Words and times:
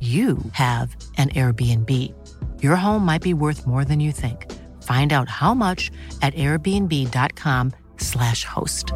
you 0.00 0.38
have 0.52 0.96
an 1.18 1.28
Airbnb. 1.30 2.14
Your 2.62 2.76
home 2.76 3.04
might 3.04 3.20
be 3.20 3.34
worth 3.34 3.66
more 3.66 3.84
than 3.84 4.00
you 4.00 4.12
think. 4.12 4.50
Find 4.82 5.12
out 5.12 5.28
how 5.28 5.52
much 5.52 5.90
at 6.22 6.32
airbnb.com/slash 6.34 8.44
host. 8.44 8.92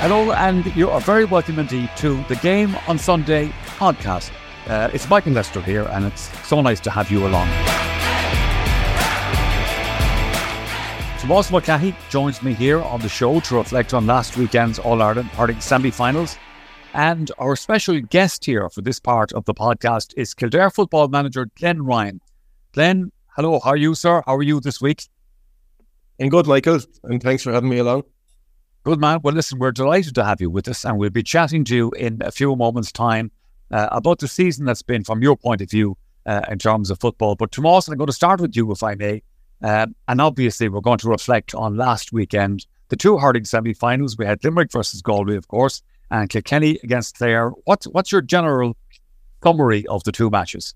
Hello, 0.00 0.32
and 0.32 0.66
you 0.74 0.90
are 0.90 1.00
very 1.00 1.24
welcome 1.24 1.58
indeed 1.58 1.88
to 1.96 2.22
the 2.28 2.36
Game 2.36 2.76
on 2.86 2.98
Sunday 2.98 3.48
podcast. 3.78 4.30
Uh, 4.66 4.90
it's 4.94 5.08
Michael 5.08 5.32
Lyster 5.32 5.60
here, 5.60 5.84
and 5.90 6.04
it's 6.04 6.30
so 6.46 6.60
nice 6.60 6.80
to 6.80 6.90
have 6.90 7.10
you 7.10 7.26
along. 7.26 7.48
Tomas 11.30 11.52
Mulcahy 11.52 11.94
joins 12.08 12.42
me 12.42 12.52
here 12.52 12.82
on 12.82 13.00
the 13.00 13.08
show 13.08 13.38
to 13.38 13.54
reflect 13.54 13.94
on 13.94 14.04
last 14.04 14.36
weekend's 14.36 14.80
All 14.80 15.00
Ireland 15.00 15.28
hurling 15.28 15.60
semi 15.60 15.92
finals. 15.92 16.36
And 16.92 17.30
our 17.38 17.54
special 17.54 18.00
guest 18.00 18.44
here 18.44 18.68
for 18.68 18.80
this 18.80 18.98
part 18.98 19.32
of 19.32 19.44
the 19.44 19.54
podcast 19.54 20.12
is 20.16 20.34
Kildare 20.34 20.70
football 20.70 21.06
manager 21.06 21.48
Glenn 21.56 21.82
Ryan. 21.82 22.20
Glenn, 22.72 23.12
hello, 23.36 23.60
how 23.60 23.70
are 23.70 23.76
you, 23.76 23.94
sir? 23.94 24.24
How 24.26 24.34
are 24.34 24.42
you 24.42 24.58
this 24.58 24.80
week? 24.80 25.04
And 26.18 26.32
good, 26.32 26.48
Michael, 26.48 26.80
and 27.04 27.22
thanks 27.22 27.44
for 27.44 27.52
having 27.52 27.70
me 27.70 27.78
along. 27.78 28.02
Good 28.82 28.98
man. 28.98 29.20
Well, 29.22 29.32
listen, 29.32 29.60
we're 29.60 29.70
delighted 29.70 30.16
to 30.16 30.24
have 30.24 30.40
you 30.40 30.50
with 30.50 30.66
us, 30.66 30.84
and 30.84 30.98
we'll 30.98 31.10
be 31.10 31.22
chatting 31.22 31.62
to 31.66 31.76
you 31.76 31.90
in 31.92 32.20
a 32.22 32.32
few 32.32 32.56
moments' 32.56 32.90
time 32.90 33.30
uh, 33.70 33.86
about 33.92 34.18
the 34.18 34.26
season 34.26 34.64
that's 34.64 34.82
been 34.82 35.04
from 35.04 35.22
your 35.22 35.36
point 35.36 35.60
of 35.60 35.70
view 35.70 35.96
uh, 36.26 36.40
in 36.48 36.58
terms 36.58 36.90
of 36.90 36.98
football. 36.98 37.36
But 37.36 37.52
Tomas, 37.52 37.86
I'm 37.86 37.96
going 37.96 38.08
to 38.08 38.12
start 38.12 38.40
with 38.40 38.56
you, 38.56 38.72
if 38.72 38.82
I 38.82 38.96
may. 38.96 39.22
Um, 39.62 39.94
and 40.08 40.20
obviously, 40.20 40.68
we're 40.68 40.80
going 40.80 40.98
to 40.98 41.08
reflect 41.08 41.54
on 41.54 41.76
last 41.76 42.12
weekend, 42.12 42.66
the 42.88 42.96
two 42.96 43.18
hurling 43.18 43.44
semi-finals. 43.44 44.16
We 44.16 44.26
had 44.26 44.42
Limerick 44.42 44.72
versus 44.72 45.02
Galway, 45.02 45.36
of 45.36 45.48
course, 45.48 45.82
and 46.10 46.28
Kilkenny 46.28 46.78
against 46.82 47.16
Clare. 47.16 47.50
What's 47.64 47.86
what's 47.86 48.10
your 48.10 48.22
general 48.22 48.76
summary 49.42 49.86
of 49.86 50.04
the 50.04 50.12
two 50.12 50.30
matches? 50.30 50.74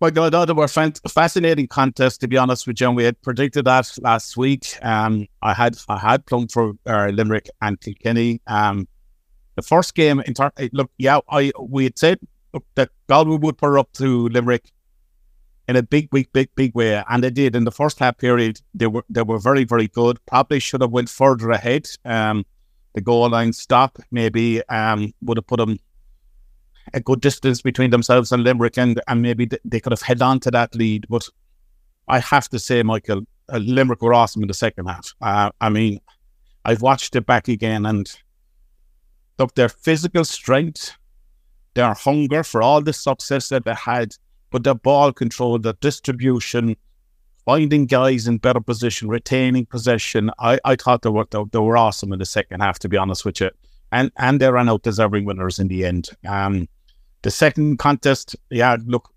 My 0.00 0.10
God, 0.10 0.32
they 0.48 0.52
were 0.52 0.66
fascinating 0.66 1.68
contests. 1.68 2.18
To 2.18 2.28
be 2.28 2.36
honest 2.36 2.66
with 2.66 2.80
you, 2.80 2.90
we 2.90 3.04
had 3.04 3.22
predicted 3.22 3.66
that 3.66 3.96
last 4.00 4.36
week. 4.36 4.76
Um, 4.82 5.28
I 5.42 5.54
had 5.54 5.78
I 5.88 5.96
had 5.96 6.26
plumbed 6.26 6.50
for 6.50 6.72
uh, 6.86 7.12
Limerick 7.14 7.48
and 7.60 7.80
Kilkenny. 7.80 8.40
Um, 8.48 8.88
the 9.54 9.62
first 9.62 9.94
game, 9.94 10.20
in 10.26 10.34
ter- 10.34 10.50
look, 10.72 10.90
yeah, 10.98 11.20
I 11.28 11.52
we 11.60 11.84
had 11.84 11.98
said 11.98 12.18
that 12.74 12.90
Galway 13.08 13.36
would 13.36 13.58
put 13.58 13.78
up 13.78 13.92
to 13.92 14.28
Limerick 14.28 14.72
in 15.68 15.76
a 15.76 15.82
big, 15.82 16.10
big, 16.10 16.32
big, 16.32 16.48
big 16.54 16.74
way, 16.74 17.02
and 17.08 17.22
they 17.22 17.30
did. 17.30 17.54
In 17.54 17.64
the 17.64 17.70
first 17.70 17.98
half 17.98 18.18
period, 18.18 18.60
they 18.74 18.86
were 18.86 19.04
they 19.08 19.22
were 19.22 19.38
very, 19.38 19.64
very 19.64 19.88
good. 19.88 20.18
Probably 20.26 20.58
should 20.58 20.80
have 20.80 20.90
went 20.90 21.08
further 21.08 21.50
ahead. 21.50 21.86
Um, 22.04 22.44
the 22.94 23.00
goal 23.00 23.28
line 23.30 23.52
stop 23.52 23.98
maybe 24.10 24.62
um, 24.68 25.14
would 25.22 25.38
have 25.38 25.46
put 25.46 25.58
them 25.58 25.78
a 26.94 27.00
good 27.00 27.20
distance 27.20 27.62
between 27.62 27.90
themselves 27.90 28.32
and 28.32 28.42
Limerick, 28.42 28.76
and, 28.76 29.00
and 29.08 29.22
maybe 29.22 29.48
they 29.64 29.80
could 29.80 29.92
have 29.92 30.02
held 30.02 30.22
on 30.22 30.40
to 30.40 30.50
that 30.50 30.74
lead. 30.74 31.06
But 31.08 31.28
I 32.08 32.18
have 32.18 32.48
to 32.50 32.58
say, 32.58 32.82
Michael, 32.82 33.22
uh, 33.52 33.58
Limerick 33.58 34.02
were 34.02 34.14
awesome 34.14 34.42
in 34.42 34.48
the 34.48 34.54
second 34.54 34.86
half. 34.86 35.14
Uh, 35.20 35.50
I 35.60 35.68
mean, 35.68 36.00
I've 36.64 36.82
watched 36.82 37.16
it 37.16 37.26
back 37.26 37.48
again, 37.48 37.86
and 37.86 38.12
look, 39.38 39.54
their 39.54 39.68
physical 39.68 40.24
strength, 40.24 40.96
their 41.74 41.94
hunger 41.94 42.42
for 42.42 42.62
all 42.62 42.82
the 42.82 42.92
success 42.92 43.48
that 43.48 43.64
they 43.64 43.74
had, 43.74 44.14
but 44.52 44.62
their 44.64 44.74
ball 44.74 45.12
control, 45.12 45.58
their 45.58 45.72
distribution, 45.74 46.76
finding 47.44 47.86
guys 47.86 48.28
in 48.28 48.38
better 48.38 48.60
position, 48.60 49.08
retaining 49.08 49.66
possession. 49.66 50.30
I, 50.38 50.58
I 50.64 50.76
thought 50.76 51.02
they 51.02 51.10
were 51.10 51.26
they, 51.30 51.58
were 51.58 51.76
awesome 51.76 52.12
in 52.12 52.18
the 52.18 52.26
second 52.26 52.60
half, 52.60 52.78
to 52.80 52.88
be 52.88 52.96
honest 52.96 53.24
with 53.24 53.40
you, 53.40 53.50
and 53.90 54.12
and 54.16 54.40
they 54.40 54.50
ran 54.50 54.68
out 54.68 54.82
deserving 54.82 55.24
winners 55.24 55.58
in 55.58 55.68
the 55.68 55.84
end. 55.84 56.10
Um, 56.28 56.68
the 57.22 57.30
second 57.30 57.78
contest, 57.78 58.36
yeah, 58.50 58.76
look, 58.84 59.08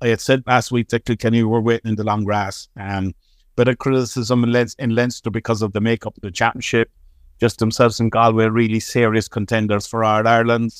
I 0.00 0.08
had 0.08 0.20
said 0.20 0.42
last 0.46 0.70
week 0.70 0.88
that 0.90 1.04
Kilkenny 1.04 1.42
were 1.42 1.60
waiting 1.60 1.90
in 1.90 1.96
the 1.96 2.04
long 2.04 2.24
grass. 2.24 2.68
Um, 2.76 3.14
bit 3.56 3.68
of 3.68 3.78
criticism 3.78 4.44
in, 4.44 4.52
Leinster, 4.52 4.82
in 4.82 4.94
Leinster 4.94 5.30
because 5.30 5.62
of 5.62 5.72
the 5.72 5.80
makeup 5.80 6.16
of 6.16 6.22
the 6.22 6.30
championship. 6.30 6.90
Just 7.40 7.58
themselves 7.58 8.00
and 8.00 8.10
Galway 8.10 8.46
really 8.46 8.80
serious 8.80 9.28
contenders 9.28 9.86
for 9.86 10.04
All 10.04 10.26
Ireland. 10.26 10.72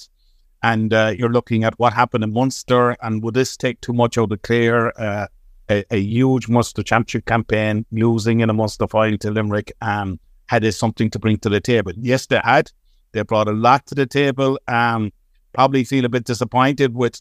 And 0.62 0.95
uh, 0.95 1.15
you're 1.17 1.33
looking 1.33 1.65
at 1.65 1.78
what 1.78 1.93
happened 1.93 2.25
in 2.25 2.33
Munster, 2.33 2.97
and 3.03 3.23
would 3.23 3.34
this 3.34 3.56
take 3.56 3.81
too 3.81 3.93
much 3.93 4.17
out 4.17 4.31
of 4.31 4.43
Clare? 4.43 4.99
Uh, 5.00 5.27
a, 5.71 5.84
a 5.91 5.99
huge 5.99 6.49
Munster 6.49 6.83
championship 6.83 7.27
campaign, 7.27 7.87
losing 7.91 8.41
in 8.41 8.50
a 8.50 8.53
Munster 8.53 8.87
final 8.87 9.19
to 9.19 9.31
Limerick, 9.31 9.72
um, 9.81 10.19
had 10.47 10.62
they 10.62 10.71
something 10.71 11.11
to 11.11 11.19
bring 11.19 11.39
to 11.39 11.49
the 11.49 11.61
table? 11.61 11.93
Yes, 11.97 12.27
they 12.27 12.41
had. 12.43 12.71
They 13.12 13.22
brought 13.22 13.49
a 13.49 13.53
lot 13.53 13.87
to 13.87 13.95
the 13.95 14.06
table. 14.06 14.59
Um, 14.69 15.12
probably 15.53 15.84
feel 15.84 16.05
a 16.05 16.09
bit 16.09 16.25
disappointed 16.25 16.95
with 16.95 17.21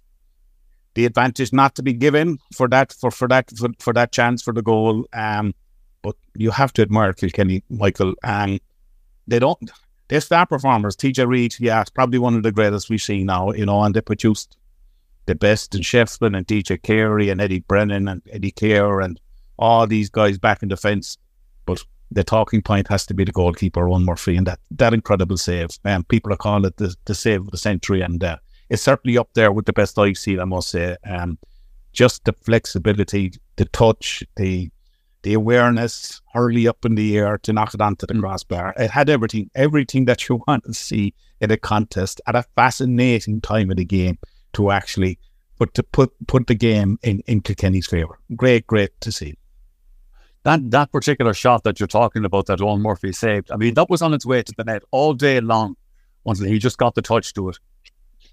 the 0.94 1.06
advantage 1.06 1.54
not 1.54 1.76
to 1.76 1.84
be 1.84 1.94
given 1.94 2.38
for 2.54 2.68
that 2.68 2.92
for, 2.94 3.12
for 3.12 3.28
that 3.28 3.50
for, 3.58 3.70
for 3.80 3.94
that 3.94 4.12
chance 4.12 4.42
for 4.42 4.54
the 4.54 4.62
goal. 4.62 5.06
Um, 5.14 5.54
but 6.02 6.16
you 6.36 6.52
have 6.52 6.74
to 6.74 6.82
admire 6.82 7.14
Kilkenny, 7.14 7.64
Michael, 7.70 8.16
and 8.24 8.60
they 9.28 9.40
don't. 9.40 9.72
They're 10.12 10.20
star 10.20 10.46
performers. 10.46 10.98
TJ 10.98 11.26
Reid, 11.26 11.56
yeah, 11.58 11.80
it's 11.80 11.90
probably 11.90 12.20
one 12.20 12.36
of 12.36 12.44
the 12.44 12.52
greatest 12.52 12.90
we've 12.90 13.02
seen 13.02 13.28
now. 13.28 13.54
You 13.54 13.66
know, 13.66 13.82
and 13.82 13.96
they 13.96 14.02
produced 14.02 14.58
the 15.26 15.36
best 15.36 15.74
in 15.74 15.80
Shefflin 15.80 16.36
and 16.36 16.46
DJ 16.46 16.84
Carey 16.84 17.30
and 17.30 17.40
Eddie 17.40 17.62
Brennan 17.62 18.10
and 18.10 18.22
Eddie 18.30 18.52
Kerr 18.52 19.00
and 19.00 19.18
all 19.58 19.88
these 19.88 20.10
guys 20.10 20.38
back 20.38 20.62
in 20.62 20.68
defence. 20.68 21.18
But 21.66 21.86
the 22.12 22.26
talking 22.26 22.62
point 22.62 22.90
has 22.90 23.06
to 23.06 23.14
be 23.14 23.24
the 23.24 23.32
goalkeeper, 23.32 23.86
Eoin 23.86 24.04
Murphy, 24.04 24.36
and 24.36 24.46
that 24.48 24.60
that 24.72 24.94
incredible 24.94 25.38
save. 25.38 25.70
Um, 25.86 26.04
people 26.04 26.34
are 26.34 26.38
calling 26.38 26.66
it 26.66 26.76
the, 26.76 26.94
the 27.06 27.16
save 27.16 27.44
of 27.44 27.52
the 27.52 27.58
century, 27.58 28.02
and 28.02 28.22
uh, 28.22 28.36
it's 28.70 28.84
certainly 28.84 29.18
up 29.18 29.30
there 29.34 29.54
with 29.54 29.66
the 29.66 29.72
best 29.72 29.98
I've 29.98 30.18
seen. 30.18 30.42
I 30.42 30.46
must 30.46 30.72
say, 30.72 30.98
um, 31.10 31.38
just 31.94 32.26
the 32.26 32.34
flexibility, 32.34 33.32
the 33.56 33.64
touch, 33.64 34.26
the 34.36 34.72
the 35.24 35.34
awareness, 35.34 36.22
hurley 36.34 36.68
up 36.68 36.84
in 36.86 36.96
the 36.96 37.18
air 37.18 37.38
to 37.40 37.54
knock 37.54 37.74
it 37.74 37.82
onto 37.82 38.06
the 38.06 38.14
mm. 38.14 38.22
crossbar. 38.22 38.74
It 38.78 38.90
had 38.90 39.10
everything, 39.10 39.50
everything 39.56 40.06
that 40.06 40.28
you 40.28 40.42
want 40.48 40.64
to 40.66 40.74
see 40.74 41.14
in 41.40 41.52
a 41.52 41.58
contest 41.58 42.22
at 42.28 42.36
a 42.36 42.44
fascinating 42.56 43.42
time 43.42 43.70
of 43.72 43.78
the 43.78 43.86
game 43.86 44.18
to 44.54 44.72
actually 44.72 45.18
put 45.58 45.74
to 45.76 45.84
put 45.84 46.12
put 46.28 46.48
the 46.48 46.56
game 46.56 46.98
in 47.04 47.22
in 47.28 47.42
Kilkenny's 47.42 47.88
favour. 47.88 48.20
Great, 48.36 48.66
great 48.68 48.90
to 49.02 49.12
see. 49.12 49.36
that 50.44 50.72
that 50.72 50.92
particular 50.92 51.34
shot 51.34 51.64
that 51.64 51.80
you're 51.80 51.88
talking 51.88 52.26
about 52.26 52.48
that 52.48 52.60
Eoin 52.60 52.82
Murphy 52.82 53.12
saved, 53.12 53.52
I 53.52 53.58
mean, 53.58 53.76
that 53.76 53.90
was 53.90 54.02
on 54.02 54.14
its 54.14 54.26
way 54.26 54.42
to 54.42 54.54
the 54.58 54.64
net 54.64 54.82
all 54.92 55.14
day 55.14 55.40
long 55.40 55.76
until 56.26 56.48
he 56.48 56.58
just 56.58 56.78
got 56.78 56.96
the 56.96 57.02
touch 57.02 57.34
to 57.34 57.50
it. 57.50 57.60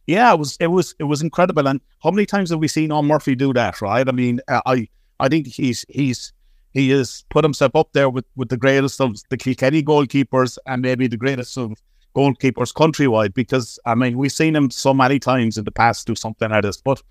Yeah, 0.06 0.32
it 0.32 0.38
was 0.38 0.56
it 0.58 0.68
was 0.68 0.94
it 0.98 1.04
was 1.04 1.20
incredible. 1.20 1.68
And 1.68 1.80
how 2.02 2.10
many 2.10 2.24
times 2.24 2.48
have 2.50 2.60
we 2.60 2.68
seen 2.68 2.88
Eoin 2.90 3.06
Murphy 3.06 3.34
do 3.34 3.52
that? 3.52 3.82
Right? 3.82 4.08
I 4.08 4.12
mean, 4.12 4.40
I 4.48 4.88
I 5.20 5.28
think 5.28 5.46
he's 5.46 5.84
he's 5.88 6.32
he 6.78 6.90
has 6.90 7.24
put 7.28 7.44
himself 7.44 7.74
up 7.74 7.92
there 7.92 8.08
with, 8.08 8.24
with 8.36 8.48
the 8.48 8.56
greatest 8.56 9.00
of 9.00 9.16
the 9.30 9.36
Kilkenny 9.36 9.82
goalkeepers 9.82 10.58
and 10.66 10.82
maybe 10.82 11.06
the 11.08 11.16
greatest 11.16 11.58
of 11.58 11.72
goalkeepers 12.14 12.72
countrywide 12.72 13.34
because 13.34 13.78
I 13.84 13.94
mean 13.94 14.16
we've 14.16 14.32
seen 14.32 14.56
him 14.56 14.70
so 14.70 14.94
many 14.94 15.18
times 15.18 15.58
in 15.58 15.64
the 15.64 15.70
past 15.70 16.06
do 16.06 16.14
something 16.14 16.50
like 16.50 16.62
this, 16.62 16.80
but 16.80 17.02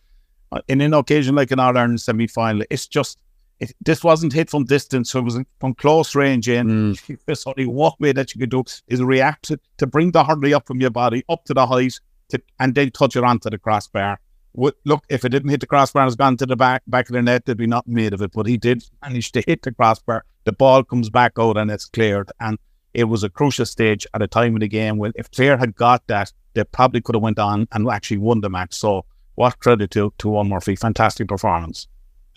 uh, 0.52 0.62
in 0.68 0.82
an 0.82 0.94
occasion 0.94 1.36
like 1.36 1.52
an 1.52 1.60
All 1.60 1.78
Ireland 1.78 2.02
semi 2.02 2.28
final, 2.28 2.64
it's 2.70 2.88
just 2.88 3.20
it, 3.60 3.74
this 3.82 4.04
wasn't 4.04 4.34
hit 4.34 4.50
from 4.50 4.66
distance, 4.66 5.12
so 5.12 5.20
it 5.20 5.26
was 5.26 5.40
from 5.60 5.74
close 5.74 6.16
range 6.16 6.48
in. 6.48 6.96
Mm. 6.96 7.20
There's 7.26 7.46
only 7.46 7.66
one 7.66 7.94
way 8.00 8.12
that 8.12 8.34
you 8.34 8.40
could 8.40 8.52
do 8.52 8.64
is 8.88 9.02
react 9.02 9.46
to, 9.46 9.60
to 9.78 9.88
bring 9.88 10.12
the 10.12 10.24
hurley 10.24 10.54
up 10.54 10.68
from 10.68 10.80
your 10.80 10.92
body 10.92 11.24
up 11.28 11.44
to 11.46 11.54
the 11.54 11.66
height 11.66 12.00
to, 12.30 12.42
and 12.60 12.76
then 12.76 12.92
touch 12.92 13.16
it 13.16 13.24
onto 13.24 13.50
the 13.50 13.58
crossbar. 13.58 14.20
Look, 14.58 15.04
if 15.10 15.24
it 15.24 15.30
didn't 15.30 15.50
hit 15.50 15.60
the 15.60 15.68
crossbar 15.68 16.02
and 16.02 16.10
it's 16.10 16.16
gone 16.16 16.36
to 16.38 16.46
the 16.46 16.56
back 16.56 16.82
back 16.88 17.08
of 17.10 17.14
the 17.14 17.22
net, 17.22 17.46
there'd 17.46 17.58
be 17.58 17.68
nothing 17.68 17.94
made 17.94 18.14
of 18.14 18.22
it. 18.22 18.32
But 18.34 18.48
he 18.48 18.58
did 18.58 18.84
manage 19.04 19.32
to 19.34 19.44
hit 19.46 19.62
the 19.62 19.72
crossbar. 19.72 20.26
The 20.46 20.52
ball 20.52 20.84
comes 20.84 21.10
back 21.10 21.34
out 21.38 21.58
and 21.58 21.70
it's 21.70 21.86
cleared. 21.86 22.32
And 22.40 22.58
it 22.94 23.04
was 23.04 23.24
a 23.24 23.30
crucial 23.30 23.66
stage 23.66 24.08
at 24.16 24.24
a 24.24 24.28
time 24.28 24.56
in 24.56 24.60
the 24.60 24.68
game 24.68 24.98
when 24.98 25.12
if 25.16 25.30
Clare 25.30 25.58
had 25.58 25.76
got 25.76 26.08
that, 26.08 26.34
they 26.56 26.64
probably 26.64 27.02
could 27.02 27.14
have 27.14 27.22
went 27.22 27.38
on 27.38 27.68
and 27.72 27.88
actually 27.88 28.18
won 28.18 28.42
the 28.42 28.50
match. 28.50 28.74
So 28.74 29.06
what 29.36 29.60
credit 29.60 29.92
to 29.92 30.12
to 30.18 30.28
Eoin 30.30 30.48
Murphy. 30.48 30.76
Fantastic 30.76 31.28
performance. 31.28 31.88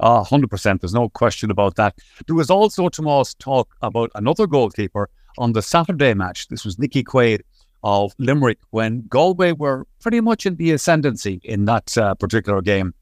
Ah, 0.00 0.22
100%. 0.25 0.81
There's 0.81 0.94
no 0.94 1.08
question 1.08 1.50
about 1.50 1.76
that. 1.76 1.99
There 2.26 2.37
was 2.37 2.50
also, 2.50 2.88
Tomas, 2.88 3.34
talk 3.34 3.75
about 3.81 4.11
another 4.14 4.46
goalkeeper 4.46 5.08
on 5.38 5.52
the 5.52 5.62
Saturday 5.62 6.14
match. 6.14 6.49
This 6.49 6.64
was 6.64 6.78
Nicky 6.78 7.02
Quaid 7.02 7.40
of 7.82 8.12
Limerick 8.19 8.59
when 8.71 9.03
Galway 9.09 9.53
were 9.53 9.87
pretty 10.00 10.21
much 10.21 10.47
in 10.47 10.56
the 10.56 10.73
ascendancy 10.73 11.41
in 11.44 11.65
that 11.67 11.97
uh, 11.97 12.15
particular 12.15 12.61
game. 12.61 12.94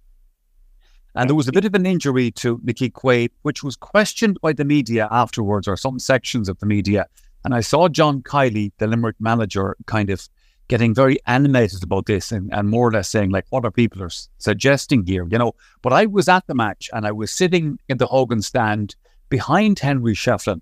And 1.14 1.28
there 1.28 1.34
was 1.34 1.48
a 1.48 1.52
bit 1.52 1.64
of 1.64 1.74
an 1.74 1.86
injury 1.86 2.30
to 2.32 2.60
Nicky 2.62 2.90
Quaid, 2.90 3.30
which 3.42 3.64
was 3.64 3.74
questioned 3.74 4.38
by 4.40 4.52
the 4.52 4.64
media 4.64 5.08
afterwards, 5.10 5.66
or 5.66 5.76
some 5.76 5.98
sections 5.98 6.48
of 6.48 6.58
the 6.60 6.66
media. 6.66 7.06
And 7.44 7.54
I 7.54 7.60
saw 7.60 7.88
John 7.88 8.22
Kiely, 8.22 8.72
the 8.78 8.86
Limerick 8.86 9.16
manager, 9.18 9.76
kind 9.86 10.10
of 10.10 10.28
getting 10.68 10.94
very 10.94 11.18
animated 11.26 11.82
about 11.82 12.06
this 12.06 12.30
and, 12.30 12.52
and 12.52 12.68
more 12.68 12.88
or 12.88 12.92
less 12.92 13.08
saying, 13.08 13.30
like, 13.30 13.46
what 13.50 13.64
are 13.64 13.70
people 13.70 14.02
are 14.02 14.10
suggesting 14.38 15.04
here, 15.06 15.26
you 15.30 15.38
know? 15.38 15.54
But 15.82 15.92
I 15.92 16.06
was 16.06 16.28
at 16.28 16.46
the 16.46 16.54
match 16.54 16.90
and 16.92 17.06
I 17.06 17.12
was 17.12 17.30
sitting 17.30 17.78
in 17.88 17.96
the 17.96 18.06
Hogan 18.06 18.42
stand 18.42 18.94
behind 19.28 19.78
Henry 19.78 20.14
Shefflin, 20.14 20.60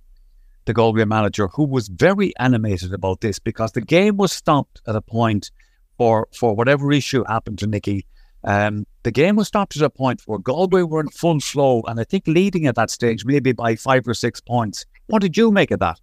the 0.66 0.74
Galway 0.74 1.04
manager, 1.04 1.48
who 1.48 1.64
was 1.64 1.88
very 1.88 2.36
animated 2.38 2.92
about 2.92 3.20
this 3.20 3.38
because 3.38 3.72
the 3.72 3.80
game 3.80 4.16
was 4.16 4.32
stopped 4.32 4.82
at 4.86 4.96
a 4.96 5.00
point 5.00 5.50
for 5.96 6.28
for 6.34 6.54
whatever 6.54 6.92
issue 6.92 7.24
happened 7.26 7.58
to 7.60 7.66
Nicky. 7.66 8.06
Um, 8.44 8.86
the 9.02 9.10
game 9.10 9.36
was 9.36 9.48
stopped 9.48 9.76
at 9.76 9.82
a 9.82 9.90
point 9.90 10.22
where 10.26 10.38
Galway 10.38 10.82
were 10.82 11.00
in 11.00 11.08
full 11.08 11.40
flow 11.40 11.82
and 11.86 11.98
I 11.98 12.04
think 12.04 12.26
leading 12.26 12.66
at 12.66 12.76
that 12.76 12.90
stage, 12.90 13.24
maybe 13.24 13.52
by 13.52 13.74
five 13.76 14.06
or 14.06 14.14
six 14.14 14.40
points. 14.40 14.84
What 15.06 15.22
did 15.22 15.36
you 15.36 15.50
make 15.50 15.70
of 15.70 15.80
that? 15.80 16.00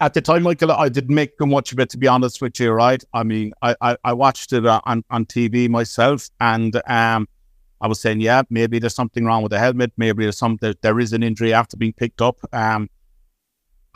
At 0.00 0.14
the 0.14 0.20
time, 0.20 0.42
Michael, 0.42 0.72
I 0.72 0.88
didn't 0.88 1.14
make 1.14 1.32
much 1.38 1.72
of 1.72 1.78
it, 1.78 1.90
to 1.90 1.98
be 1.98 2.08
honest 2.08 2.42
with 2.42 2.58
you, 2.58 2.72
right? 2.72 3.04
I 3.14 3.22
mean, 3.22 3.52
I, 3.62 3.76
I, 3.80 3.96
I 4.02 4.12
watched 4.14 4.52
it 4.52 4.66
uh, 4.66 4.80
on, 4.84 5.04
on 5.10 5.26
TV 5.26 5.68
myself 5.68 6.28
and 6.40 6.74
um, 6.88 7.28
I 7.80 7.86
was 7.86 8.00
saying, 8.00 8.20
yeah, 8.20 8.42
maybe 8.50 8.80
there's 8.80 8.96
something 8.96 9.24
wrong 9.24 9.42
with 9.42 9.52
the 9.52 9.60
helmet. 9.60 9.92
Maybe 9.96 10.24
there's 10.24 10.38
some, 10.38 10.58
there, 10.60 10.74
there 10.80 10.98
is 10.98 11.12
an 11.12 11.22
injury 11.22 11.52
after 11.52 11.76
being 11.76 11.92
picked 11.92 12.20
up. 12.20 12.38
Um, 12.52 12.90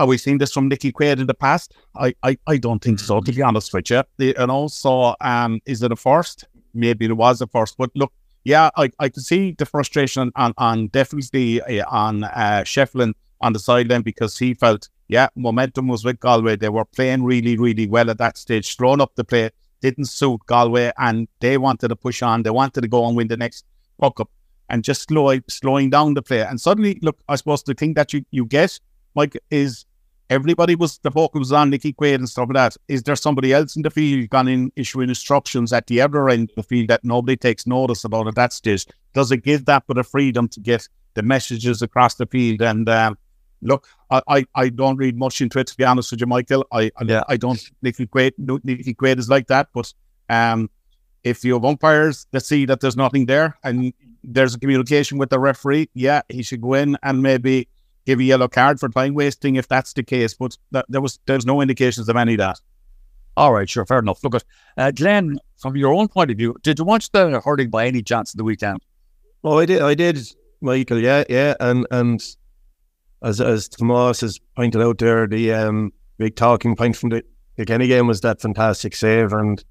have 0.01 0.09
we 0.09 0.17
seen 0.17 0.39
this 0.39 0.53
from 0.53 0.67
Nicky 0.69 0.93
Quaid 0.93 1.21
in 1.21 1.27
the 1.27 1.35
past? 1.35 1.75
I, 1.95 2.15
I, 2.23 2.39
I 2.47 2.57
don't 2.57 2.83
think 2.83 2.99
so, 2.99 3.21
to 3.21 3.33
be 3.33 3.43
honest 3.43 3.73
with 3.75 3.91
you. 3.91 4.03
And 4.39 4.51
also, 4.51 5.15
um, 5.21 5.61
is 5.67 5.83
it 5.83 5.93
a 5.93 5.97
first? 5.97 6.47
Maybe 6.73 7.05
it 7.05 7.13
was 7.13 7.43
a 7.43 7.47
first. 7.47 7.77
But 7.77 7.91
look, 7.95 8.11
yeah, 8.45 8.71
I, 8.79 8.91
I 8.99 9.11
can 9.11 9.23
see 9.23 9.55
the 9.59 9.67
frustration 9.67 10.33
on, 10.37 10.55
on 10.57 10.87
definitely 10.89 11.61
uh, 11.61 11.85
on 11.91 12.25
uh, 12.25 12.63
Shefflin 12.65 13.13
on 13.43 13.53
the 13.53 13.59
sideline 13.59 14.01
because 14.01 14.39
he 14.39 14.55
felt, 14.55 14.89
yeah, 15.09 15.29
momentum 15.37 15.87
was 15.87 16.03
with 16.03 16.19
Galway. 16.19 16.57
They 16.57 16.71
were 16.71 16.87
playing 16.87 17.23
really, 17.23 17.59
really 17.59 17.87
well 17.87 18.09
at 18.09 18.17
that 18.19 18.39
stage, 18.39 18.77
throwing 18.79 19.03
up 19.03 19.15
the 19.17 19.25
play, 19.25 19.51
didn't 19.83 20.07
suit 20.07 20.41
Galway, 20.47 20.93
and 20.97 21.29
they 21.41 21.59
wanted 21.59 21.89
to 21.89 21.97
push 21.97 22.23
on. 22.23 22.43
They 22.43 22.51
wanted 22.51 22.81
to 22.81 22.89
go 22.89 23.07
and 23.07 23.15
win 23.15 23.29
the 23.29 23.37
next 23.37 23.67
puck 24.01 24.19
up 24.19 24.31
and 24.71 24.83
just 24.83 25.09
slow, 25.09 25.39
slowing 25.51 25.91
down 25.91 26.15
the 26.15 26.23
play. 26.23 26.41
And 26.41 26.59
suddenly, 26.59 26.99
look, 27.03 27.19
I 27.29 27.37
suppose 27.37 27.63
the 27.65 27.75
thing 27.75 27.93
that 27.95 28.15
you, 28.15 28.25
you 28.31 28.47
get, 28.47 28.81
Mike, 29.15 29.37
is 29.51 29.85
everybody 30.31 30.77
was 30.77 30.99
the 30.99 31.11
focus 31.11 31.39
was 31.41 31.53
on 31.53 31.71
Nicky 31.71 31.93
Quaid 31.93 32.15
and 32.15 32.29
stuff 32.29 32.49
like 32.49 32.55
that. 32.55 32.77
Is 32.89 33.03
there 33.03 33.17
somebody 33.17 33.53
else 33.53 33.77
in 33.77 33.83
the 33.83 33.91
field 33.91 34.31
gone 34.31 34.49
in 34.49 34.73
issuing 34.77 35.09
instructions 35.09 35.73
at 35.73 35.89
the 35.89 36.01
other 36.01 36.29
end 36.31 36.51
of 36.51 36.57
the 36.57 36.63
field 36.63 36.89
that 36.89 37.05
nobody 37.05 37.37
takes 37.37 37.67
notice 37.67 38.05
about 38.05 38.29
at 38.29 38.37
that 38.37 38.53
stage? 38.53 38.87
Does 39.13 39.33
it 39.33 39.39
give 39.39 39.65
that 39.67 39.87
bit 39.87 39.99
of 39.99 40.07
freedom 40.07 40.49
to 40.49 40.61
get 40.61 40.89
the 41.15 41.23
messages 41.23 41.83
across 41.83 42.15
the 42.15 42.27
field? 42.27 42.63
And 42.63 42.89
um, 42.89 43.19
look, 43.61 43.89
I, 44.11 44.23
I, 44.29 44.47
I, 44.55 44.69
don't 44.69 44.97
read 44.97 45.19
much 45.19 45.41
into 45.41 45.59
it 45.59 45.67
to 45.67 45.77
be 45.77 45.85
honest 45.85 46.13
with 46.13 46.21
you, 46.21 46.27
Michael. 46.27 46.65
I 46.73 46.93
yeah. 47.05 47.25
I, 47.29 47.37
don't 47.37 47.61
Nicky 47.83 48.07
Quaid 48.07 48.33
no, 48.39 48.61
Nicky 48.63 48.95
Quaid 48.95 49.19
is 49.19 49.29
like 49.29 49.49
that, 49.49 49.69
but 49.75 49.93
um, 50.29 50.71
if 51.25 51.45
you 51.45 51.55
have 51.55 51.65
umpires 51.65 52.27
that 52.31 52.45
see 52.47 52.65
that 52.67 52.81
there's 52.81 52.97
nothing 52.97 53.27
there 53.27 53.59
and 53.65 53.93
there's 54.23 54.55
a 54.55 54.61
communication 54.61 55.19
with 55.19 55.31
the 55.31 55.41
referee, 55.41 55.91
yeah, 55.95 56.23
he 56.29 56.43
should 56.43 56.61
go 56.61 56.75
in 56.75 56.97
and 57.03 57.21
maybe 57.21 57.69
give 58.07 58.21
a 58.21 58.25
yellow 58.25 58.49
card 58.49 58.81
for 58.81 58.89
time 58.89 59.15
wasting 59.15 59.57
if 59.57 59.69
that's 59.69 59.93
the 59.93 60.03
case. 60.03 60.35
But 60.35 60.57
that, 60.73 60.87
there 60.89 61.01
was 61.01 61.19
there's 61.27 61.47
no 61.47 61.61
indications 61.61 62.09
of 62.09 62.17
any 62.17 62.35
of 62.35 62.39
that. 62.39 62.61
All 63.37 63.53
right, 63.53 63.69
sure, 63.69 63.87
fair 63.87 64.01
enough. 64.01 64.23
Look 64.23 64.35
at 64.35 64.45
uh, 64.77 64.91
Glenn, 64.91 65.39
from 65.59 65.77
your 65.77 65.95
own 65.95 66.09
point 66.09 66.31
of 66.31 66.37
view, 66.37 66.57
did 66.63 66.79
you 66.79 66.85
watch 66.85 67.11
the 67.13 67.41
hurling 67.41 67.71
by 67.71 67.87
any 67.87 68.03
chance 68.03 68.35
in 68.35 68.39
the 68.39 68.45
weekend? 68.45 68.81
Oh, 69.45 69.59
I 69.59 69.67
did. 69.67 69.81
I 69.81 69.95
did, 69.95 70.19
Michael. 70.61 70.99
Yeah, 70.99 71.25
yeah, 71.29 71.55
and 71.61 71.87
and 71.91 72.21
as 73.23 73.41
as 73.41 73.69
Tomas 73.69 74.21
has 74.21 74.39
pointed 74.57 74.83
out 74.83 74.99
there, 74.99 75.27
the 75.27 75.53
um, 75.53 75.93
big 76.19 76.37
talking 76.37 76.77
point 76.77 76.97
from 76.97 77.11
the 77.11 77.23
Kenny 77.67 77.87
game 77.87 78.07
was 78.07 78.21
that 78.23 78.41
fantastic 78.41 78.95
save, 78.95 79.33
and 79.33 79.63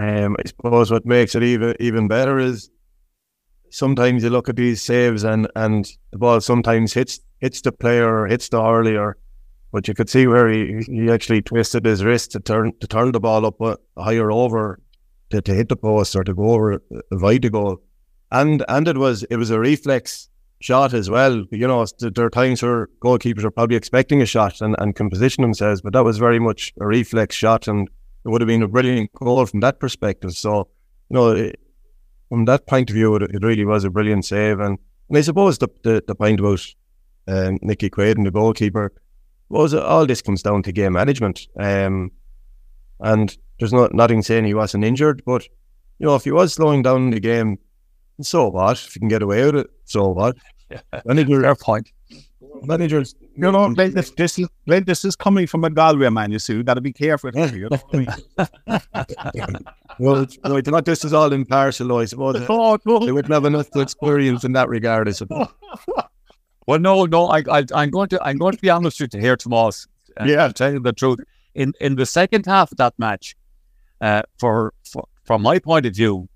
um, 0.00 0.36
I 0.38 0.48
suppose 0.48 0.90
what 0.90 1.04
makes 1.04 1.34
it 1.34 1.42
even 1.42 1.74
even 1.80 2.08
better 2.08 2.38
is 2.38 2.70
sometimes 3.70 4.22
you 4.22 4.30
look 4.30 4.48
at 4.48 4.56
these 4.56 4.82
saves 4.82 5.24
and 5.24 5.48
and 5.56 5.90
the 6.12 6.18
ball 6.18 6.40
sometimes 6.40 6.92
hits 6.92 7.20
hits 7.38 7.60
the 7.60 7.72
player 7.72 8.22
or 8.22 8.26
hits 8.26 8.48
the 8.48 8.62
hurley, 8.62 8.98
but 9.72 9.88
you 9.88 9.94
could 9.94 10.10
see 10.10 10.26
where 10.26 10.48
he, 10.48 10.82
he 10.86 11.10
actually 11.10 11.42
twisted 11.42 11.84
his 11.84 12.04
wrist 12.04 12.32
to 12.32 12.40
turn 12.40 12.72
to 12.80 12.86
turn 12.86 13.12
the 13.12 13.20
ball 13.20 13.46
up 13.46 13.80
higher 13.96 14.30
over 14.30 14.80
to, 15.30 15.40
to 15.40 15.54
hit 15.54 15.68
the 15.68 15.76
post 15.76 16.14
or 16.16 16.24
to 16.24 16.34
go 16.34 16.50
over 16.50 16.74
uh, 16.74 17.00
avoid 17.12 17.42
the 17.42 17.50
goal, 17.50 17.80
and 18.30 18.64
and 18.68 18.88
it 18.88 18.98
was 18.98 19.22
it 19.24 19.36
was 19.36 19.50
a 19.50 19.60
reflex 19.60 20.28
shot 20.60 20.92
as 20.92 21.08
well. 21.08 21.44
You 21.50 21.66
know, 21.66 21.86
there 21.98 22.26
are 22.26 22.30
times 22.30 22.62
where 22.62 22.88
goalkeepers 23.00 23.44
are 23.44 23.50
probably 23.50 23.76
expecting 23.76 24.20
a 24.20 24.26
shot 24.26 24.60
and, 24.60 24.76
and 24.78 24.94
can 24.94 25.08
position 25.08 25.42
themselves, 25.42 25.80
but 25.80 25.94
that 25.94 26.04
was 26.04 26.18
very 26.18 26.38
much 26.38 26.72
a 26.80 26.86
reflex 26.86 27.34
shot, 27.34 27.66
and 27.66 27.88
it 28.24 28.28
would 28.28 28.40
have 28.42 28.48
been 28.48 28.62
a 28.62 28.68
brilliant 28.68 29.12
goal 29.14 29.46
from 29.46 29.60
that 29.60 29.80
perspective. 29.80 30.32
So, 30.32 30.68
you 31.08 31.14
know, 31.14 31.50
from 32.30 32.46
that 32.46 32.66
point 32.66 32.88
of 32.88 32.94
view, 32.94 33.14
it, 33.16 33.22
it, 33.22 33.42
really 33.42 33.66
was 33.66 33.84
a 33.84 33.90
brilliant 33.90 34.24
save. 34.24 34.60
And, 34.60 34.78
and 35.08 35.18
I 35.18 35.20
suppose 35.20 35.58
the, 35.58 35.68
the, 35.82 36.02
the 36.06 36.14
point 36.14 36.40
about 36.40 36.64
um, 37.26 37.58
Nicky 37.60 37.90
Quaid 37.90 38.16
and 38.16 38.24
the 38.24 38.30
goalkeeper 38.30 38.92
was 39.50 39.74
all 39.74 40.06
this 40.06 40.22
comes 40.22 40.42
down 40.42 40.62
to 40.62 40.72
game 40.72 40.92
management. 40.92 41.48
Um, 41.58 42.12
and 43.00 43.36
there's 43.58 43.72
not 43.72 43.92
nothing 43.92 44.22
saying 44.22 44.44
he 44.44 44.54
wasn't 44.54 44.84
injured, 44.84 45.22
but 45.26 45.44
you 45.98 46.06
know, 46.06 46.14
if 46.14 46.24
he 46.24 46.30
was 46.30 46.54
slowing 46.54 46.82
down 46.82 47.10
the 47.10 47.20
game, 47.20 47.58
so 48.22 48.48
what? 48.48 48.78
If 48.78 48.94
you 48.94 49.00
can 49.00 49.08
get 49.08 49.22
away 49.22 49.44
with 49.44 49.56
it, 49.56 49.66
so 49.84 50.08
what? 50.08 50.36
Yeah. 50.70 51.00
Fair 51.42 51.56
point. 51.56 51.90
Managers, 52.62 53.14
you 53.36 53.50
know, 53.50 53.72
this, 53.74 54.10
this, 54.10 54.38
is, 54.38 54.48
this 54.66 55.04
is 55.04 55.16
coming 55.16 55.46
from 55.46 55.64
a 55.64 55.70
Galway 55.70 56.10
man, 56.10 56.30
you 56.32 56.38
see. 56.38 56.54
You 56.54 56.62
got 56.62 56.74
to 56.74 56.80
be 56.80 56.92
careful. 56.92 57.30
Here, 57.32 57.54
you 57.54 57.68
know 57.92 58.08
well, 59.98 60.26
no, 60.44 60.56
it's 60.56 60.68
not 60.68 60.84
this 60.84 61.04
is 61.04 61.12
all 61.12 61.32
impartial, 61.32 61.96
I 61.96 62.04
suppose. 62.04 62.44
Oh, 62.48 62.78
no. 62.84 62.98
They 63.00 63.12
wouldn't 63.12 63.32
have 63.32 63.44
enough 63.44 63.74
experience 63.76 64.44
in 64.44 64.52
that 64.52 64.68
regard, 64.68 65.08
I 65.08 65.12
suppose. 65.12 65.48
Well, 66.66 66.78
no, 66.78 67.04
no, 67.04 67.26
I, 67.26 67.42
I, 67.50 67.82
am 67.82 67.90
going 67.90 68.10
to, 68.10 68.22
I'm 68.22 68.38
going 68.38 68.54
to 68.54 68.60
be 68.60 68.70
honest 68.70 69.00
with 69.00 69.12
you 69.14 69.20
here, 69.20 69.34
Tomas. 69.34 69.88
Uh, 70.20 70.24
yeah, 70.24 70.44
I'll 70.44 70.52
tell 70.52 70.72
you 70.72 70.78
the 70.78 70.92
truth. 70.92 71.18
In 71.54 71.72
in 71.80 71.96
the 71.96 72.06
second 72.06 72.46
half 72.46 72.70
of 72.70 72.78
that 72.78 72.94
match, 72.96 73.34
uh, 74.00 74.22
for, 74.38 74.72
for 74.84 75.08
from 75.24 75.42
my 75.42 75.58
point 75.58 75.86
of 75.86 75.96
view, 75.96 76.28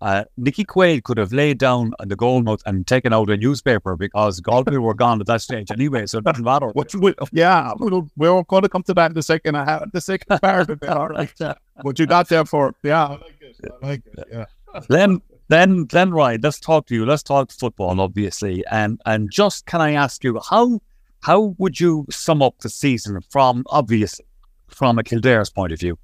uh, 0.00 0.24
Nicky 0.36 0.64
Quaid 0.64 1.02
could 1.02 1.18
have 1.18 1.32
laid 1.32 1.58
down 1.58 1.92
on 1.98 2.08
the 2.08 2.16
goal 2.16 2.42
note 2.42 2.62
and 2.66 2.86
taken 2.86 3.12
out 3.12 3.30
a 3.30 3.36
newspaper 3.36 3.96
because 3.96 4.40
Galway 4.40 4.76
were 4.76 4.94
gone 4.94 5.20
at 5.20 5.26
that 5.26 5.42
stage 5.42 5.70
anyway, 5.70 6.06
so 6.06 6.18
it 6.18 6.24
doesn't 6.24 6.44
matter. 6.44 6.72
we, 7.00 7.14
yeah, 7.32 7.72
we're 7.78 8.42
going 8.44 8.62
to 8.62 8.68
come 8.68 8.82
to 8.84 8.94
that 8.94 9.10
in 9.10 9.14
the 9.14 9.22
second 9.22 9.56
half, 9.56 9.90
the 9.92 10.00
second 10.00 10.40
part 10.40 10.70
of 10.70 10.82
it. 10.82 10.88
All 10.88 11.08
right, 11.08 11.32
but 11.82 11.98
you 11.98 12.06
got 12.06 12.28
there 12.28 12.44
for 12.44 12.74
yeah, 12.82 13.06
I 13.06 13.10
like 13.10 13.36
it. 13.40 13.56
I 13.82 13.86
like 13.86 14.02
it. 14.06 14.28
Yeah. 14.30 14.44
Len, 14.88 15.20
Then, 15.48 15.86
then, 15.86 16.10
right. 16.10 16.40
Let's 16.42 16.60
talk 16.60 16.86
to 16.86 16.94
you. 16.94 17.06
Let's 17.06 17.22
talk 17.22 17.50
football, 17.50 18.00
obviously, 18.00 18.64
and 18.70 19.00
and 19.06 19.30
just 19.30 19.66
can 19.66 19.80
I 19.80 19.92
ask 19.92 20.22
you 20.22 20.40
how 20.48 20.80
how 21.22 21.54
would 21.58 21.80
you 21.80 22.06
sum 22.10 22.42
up 22.42 22.58
the 22.60 22.68
season 22.68 23.20
from 23.30 23.64
obviously 23.66 24.26
from 24.68 24.98
a 24.98 25.02
Kildare's 25.02 25.50
point 25.50 25.72
of 25.72 25.80
view? 25.80 25.98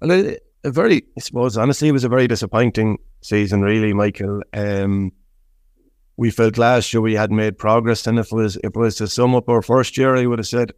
Well, 0.00 0.12
a, 0.12 0.38
a 0.64 0.70
very, 0.70 1.04
I 1.16 1.20
suppose, 1.20 1.56
honestly, 1.56 1.88
it 1.88 1.92
was 1.92 2.04
a 2.04 2.08
very 2.08 2.26
disappointing 2.26 2.98
season, 3.20 3.62
really, 3.62 3.92
Michael. 3.92 4.42
Um, 4.52 5.12
we 6.16 6.30
felt 6.30 6.58
last 6.58 6.92
year 6.92 7.00
we 7.00 7.14
had 7.14 7.30
made 7.30 7.58
progress, 7.58 8.06
and 8.06 8.18
if 8.18 8.32
it 8.32 8.34
was 8.34 8.56
if 8.56 8.64
it 8.64 8.76
was 8.76 8.96
to 8.96 9.08
sum 9.08 9.34
up 9.34 9.48
our 9.48 9.62
first 9.62 9.96
year, 9.98 10.16
I 10.16 10.26
would 10.26 10.38
have 10.38 10.46
said, 10.46 10.72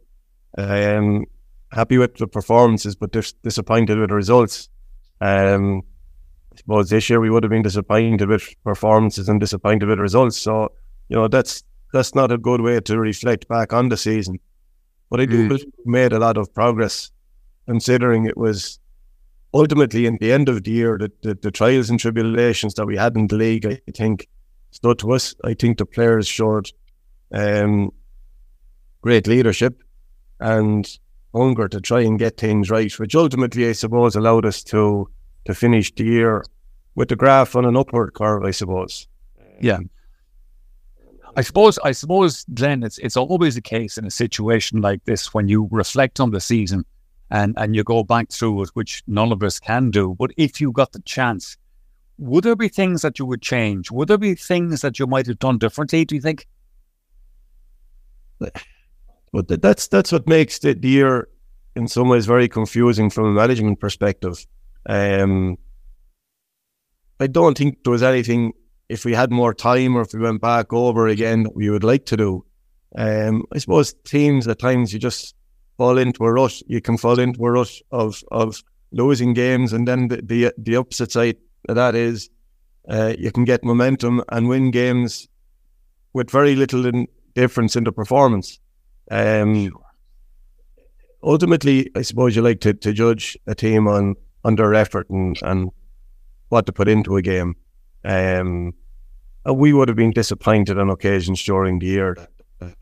um, 0.57 1.25
happy 1.71 1.97
with 1.97 2.15
the 2.17 2.27
performances, 2.27 2.95
but 2.95 3.11
dis- 3.11 3.33
disappointed 3.43 3.97
with 3.97 4.09
the 4.09 4.15
results. 4.15 4.69
Um, 5.21 5.83
I 6.53 6.57
suppose 6.57 6.89
this 6.89 7.09
year 7.09 7.19
we 7.19 7.29
would 7.29 7.43
have 7.43 7.51
been 7.51 7.61
disappointed 7.61 8.27
with 8.27 8.47
performances 8.63 9.29
and 9.29 9.39
disappointed 9.39 9.87
with 9.87 9.99
results. 9.99 10.37
So 10.37 10.71
you 11.07 11.15
know 11.15 11.27
that's 11.27 11.63
that's 11.93 12.15
not 12.15 12.31
a 12.31 12.37
good 12.37 12.61
way 12.61 12.79
to 12.81 12.99
reflect 12.99 13.47
back 13.47 13.73
on 13.73 13.89
the 13.89 13.97
season. 13.97 14.39
But 15.09 15.21
I 15.21 15.25
do 15.25 15.47
mm. 15.47 15.63
made 15.85 16.11
a 16.11 16.19
lot 16.19 16.37
of 16.37 16.53
progress, 16.53 17.11
considering 17.65 18.25
it 18.25 18.35
was 18.35 18.79
ultimately 19.53 20.05
in 20.05 20.17
the 20.19 20.31
end 20.31 20.49
of 20.49 20.63
the 20.63 20.71
year 20.71 20.97
the, 20.97 21.11
the, 21.21 21.35
the 21.35 21.51
trials 21.51 21.89
and 21.89 21.99
tribulations 21.99 22.73
that 22.75 22.85
we 22.85 22.97
had 22.97 23.15
in 23.15 23.27
the 23.27 23.35
league. 23.35 23.65
I 23.65 23.79
think 23.93 24.27
stood 24.71 24.99
to 24.99 25.13
us. 25.13 25.35
I 25.43 25.53
think 25.53 25.77
the 25.77 25.85
players 25.85 26.27
showed 26.27 26.71
um, 27.33 27.91
great 29.01 29.27
leadership 29.27 29.81
and 30.39 30.87
hunger 31.33 31.67
to 31.67 31.81
try 31.81 32.01
and 32.01 32.19
get 32.19 32.37
things 32.37 32.69
right, 32.69 32.91
which 32.99 33.15
ultimately, 33.15 33.67
I 33.67 33.73
suppose, 33.73 34.15
allowed 34.15 34.45
us 34.45 34.63
to 34.65 35.09
to 35.45 35.55
finish 35.55 35.93
the 35.95 36.03
year 36.03 36.43
with 36.95 37.09
the 37.09 37.15
graph 37.15 37.55
on 37.55 37.65
an 37.65 37.77
upward 37.77 38.13
curve. 38.13 38.43
I 38.43 38.51
suppose. 38.51 39.07
Yeah. 39.61 39.79
I 41.35 41.41
suppose, 41.41 41.77
I 41.83 41.91
suppose, 41.91 42.45
Glenn, 42.53 42.83
it's 42.83 42.97
it's 42.97 43.15
always 43.15 43.55
the 43.55 43.61
case 43.61 43.97
in 43.97 44.05
a 44.05 44.11
situation 44.11 44.81
like 44.81 45.05
this 45.05 45.33
when 45.33 45.47
you 45.47 45.67
reflect 45.71 46.19
on 46.19 46.31
the 46.31 46.41
season 46.41 46.83
and 47.29 47.53
and 47.57 47.75
you 47.75 47.83
go 47.83 48.03
back 48.03 48.31
through 48.31 48.63
it, 48.63 48.69
which 48.73 49.03
none 49.07 49.31
of 49.31 49.43
us 49.43 49.59
can 49.59 49.91
do. 49.91 50.15
But 50.17 50.31
if 50.37 50.61
you 50.61 50.71
got 50.71 50.91
the 50.93 51.01
chance, 51.01 51.57
would 52.17 52.43
there 52.43 52.55
be 52.55 52.69
things 52.69 53.01
that 53.01 53.19
you 53.19 53.25
would 53.25 53.41
change? 53.41 53.91
Would 53.91 54.07
there 54.07 54.17
be 54.17 54.35
things 54.35 54.81
that 54.81 54.99
you 54.99 55.07
might 55.07 55.27
have 55.27 55.39
done 55.39 55.57
differently? 55.57 56.05
Do 56.05 56.15
you 56.15 56.21
think? 56.21 56.47
But 59.33 59.61
that's 59.61 59.87
that's 59.87 60.11
what 60.11 60.27
makes 60.27 60.59
the, 60.59 60.73
the 60.73 60.87
year 60.87 61.27
in 61.75 61.87
some 61.87 62.07
ways 62.09 62.25
very 62.25 62.47
confusing 62.47 63.09
from 63.09 63.25
a 63.25 63.31
management 63.31 63.79
perspective. 63.79 64.45
Um, 64.87 65.57
I 67.19 67.27
don't 67.27 67.57
think 67.57 67.83
there 67.83 67.91
was 67.91 68.03
anything 68.03 68.53
if 68.89 69.05
we 69.05 69.13
had 69.13 69.31
more 69.31 69.53
time 69.53 69.95
or 69.95 70.01
if 70.01 70.13
we 70.13 70.19
went 70.19 70.41
back 70.41 70.71
over 70.71 71.07
again 71.07 71.47
we 71.53 71.69
would 71.69 71.83
like 71.83 72.05
to 72.07 72.17
do. 72.17 72.45
Um, 72.95 73.43
I 73.53 73.57
suppose 73.57 73.93
teams 74.05 74.47
at 74.47 74.59
times 74.59 74.93
you 74.93 74.99
just 74.99 75.35
fall 75.77 75.97
into 75.97 76.23
a 76.25 76.31
rush. 76.31 76.63
You 76.67 76.81
can 76.81 76.97
fall 76.97 77.19
into 77.19 77.45
a 77.45 77.51
rush 77.51 77.81
of 77.91 78.23
of 78.31 78.63
losing 78.91 79.33
games, 79.33 79.73
and 79.73 79.87
then 79.87 80.07
the 80.07 80.21
the, 80.21 80.53
the 80.57 80.75
opposite 80.75 81.11
side 81.11 81.37
of 81.69 81.75
that 81.75 81.95
is 81.95 82.29
uh, 82.89 83.13
you 83.17 83.31
can 83.31 83.45
get 83.45 83.63
momentum 83.63 84.23
and 84.29 84.47
win 84.47 84.71
games 84.71 85.27
with 86.13 86.31
very 86.31 86.55
little 86.55 86.85
in 86.85 87.07
difference 87.35 87.75
in 87.75 87.83
the 87.83 87.91
performance. 87.91 88.59
Um, 89.11 89.71
ultimately, 91.23 91.91
I 91.95 92.01
suppose 92.01 92.35
you 92.35 92.41
like 92.41 92.61
to, 92.61 92.73
to 92.73 92.93
judge 92.93 93.37
a 93.45 93.53
team 93.53 93.87
on, 93.87 94.15
their 94.55 94.73
effort 94.73 95.09
and, 95.09 95.37
and 95.41 95.71
what 96.47 96.65
to 96.65 96.71
put 96.71 96.87
into 96.87 97.17
a 97.17 97.21
game. 97.21 97.55
Um, 98.05 98.73
we 99.45 99.73
would 99.73 99.89
have 99.89 99.97
been 99.97 100.11
disappointed 100.11 100.79
on 100.79 100.89
occasions 100.89 101.43
during 101.43 101.79
the 101.79 101.85
year 101.85 102.15
that 102.59 102.75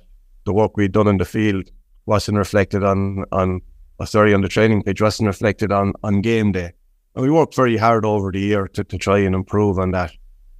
the 0.45 0.53
work 0.53 0.77
we'd 0.77 0.91
done 0.91 1.07
in 1.07 1.17
the 1.17 1.25
field 1.25 1.71
wasn't 2.05 2.37
reflected 2.37 2.83
on 2.83 3.25
on 3.31 3.61
oh, 3.99 4.05
sorry 4.05 4.33
on 4.33 4.41
the 4.41 4.49
training 4.49 4.83
pitch 4.83 5.01
wasn't 5.01 5.27
reflected 5.27 5.71
on 5.71 5.93
on 6.03 6.21
game 6.21 6.51
day. 6.51 6.73
And 7.15 7.23
we 7.23 7.31
worked 7.31 7.55
very 7.55 7.77
hard 7.77 8.05
over 8.05 8.31
the 8.31 8.39
year 8.39 8.67
to, 8.69 8.83
to 8.83 8.97
try 8.97 9.19
and 9.19 9.33
improve 9.33 9.79
on 9.79 9.91
that. 9.91 10.11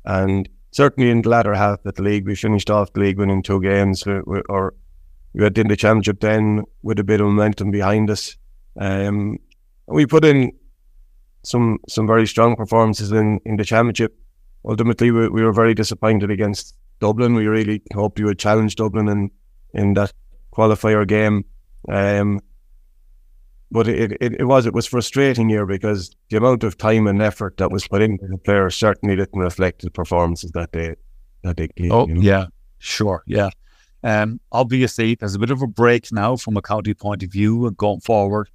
And 0.05 0.47
certainly 0.71 1.09
in 1.09 1.21
the 1.21 1.29
latter 1.29 1.53
half 1.53 1.85
of 1.85 1.95
the 1.95 2.01
league, 2.01 2.25
we 2.25 2.35
finished 2.35 2.69
off 2.69 2.93
the 2.93 3.01
league 3.01 3.17
winning 3.17 3.43
two 3.43 3.61
games, 3.61 4.05
we, 4.05 4.21
we, 4.25 4.41
or 4.47 4.73
we 5.33 5.43
had 5.43 5.57
in 5.57 5.67
the 5.67 5.75
championship 5.75 6.21
then 6.21 6.63
with 6.81 6.97
a 6.99 7.03
bit 7.03 7.19
of 7.19 7.27
momentum 7.27 7.71
behind 7.71 8.09
us. 8.09 8.37
Um, 8.79 9.37
we 9.87 10.05
put 10.05 10.23
in 10.23 10.53
some 11.43 11.77
some 11.87 12.07
very 12.07 12.25
strong 12.25 12.55
performances 12.55 13.11
in, 13.11 13.39
in 13.45 13.57
the 13.57 13.65
championship. 13.65 14.17
Ultimately, 14.63 15.11
we, 15.11 15.29
we 15.29 15.43
were 15.43 15.53
very 15.53 15.73
disappointed 15.73 16.31
against 16.31 16.75
Dublin. 16.99 17.35
We 17.35 17.47
really 17.47 17.81
hoped 17.93 18.19
we 18.19 18.25
would 18.25 18.39
challenge 18.39 18.75
Dublin 18.75 19.07
in, 19.09 19.31
in 19.73 19.93
that 19.93 20.13
qualifier 20.55 21.07
game. 21.07 21.45
Um, 21.89 22.39
but 23.71 23.87
it, 23.87 24.13
it, 24.21 24.39
it 24.39 24.45
was 24.45 24.65
it 24.65 24.73
was 24.73 24.85
frustrating 24.85 25.49
here 25.49 25.65
because 25.65 26.15
the 26.29 26.37
amount 26.37 26.63
of 26.63 26.77
time 26.77 27.07
and 27.07 27.21
effort 27.21 27.57
that 27.57 27.71
was 27.71 27.87
put 27.87 28.01
into 28.01 28.27
the 28.27 28.37
players 28.37 28.75
certainly 28.75 29.15
didn't 29.15 29.39
reflect 29.39 29.81
the 29.81 29.91
performances 29.91 30.51
that 30.51 30.71
they 30.71 30.95
that 31.43 31.57
they 31.57 31.67
gave. 31.75 31.91
Oh 31.91 32.07
you 32.07 32.15
know? 32.15 32.21
yeah, 32.21 32.45
sure, 32.77 33.23
yeah. 33.27 33.49
Um, 34.03 34.39
obviously, 34.51 35.15
there's 35.15 35.35
a 35.35 35.39
bit 35.39 35.49
of 35.49 35.61
a 35.61 35.67
break 35.67 36.11
now 36.11 36.35
from 36.35 36.57
a 36.57 36.61
county 36.61 36.93
point 36.93 37.23
of 37.23 37.31
view 37.31 37.65
and 37.65 37.75
going 37.75 38.01
forward. 38.01 38.49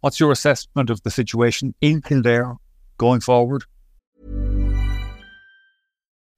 What's 0.00 0.18
your 0.18 0.32
assessment 0.32 0.90
of 0.90 1.02
the 1.02 1.10
situation 1.10 1.74
in 1.80 2.00
Kildare 2.02 2.56
going 2.98 3.20
forward? 3.20 3.64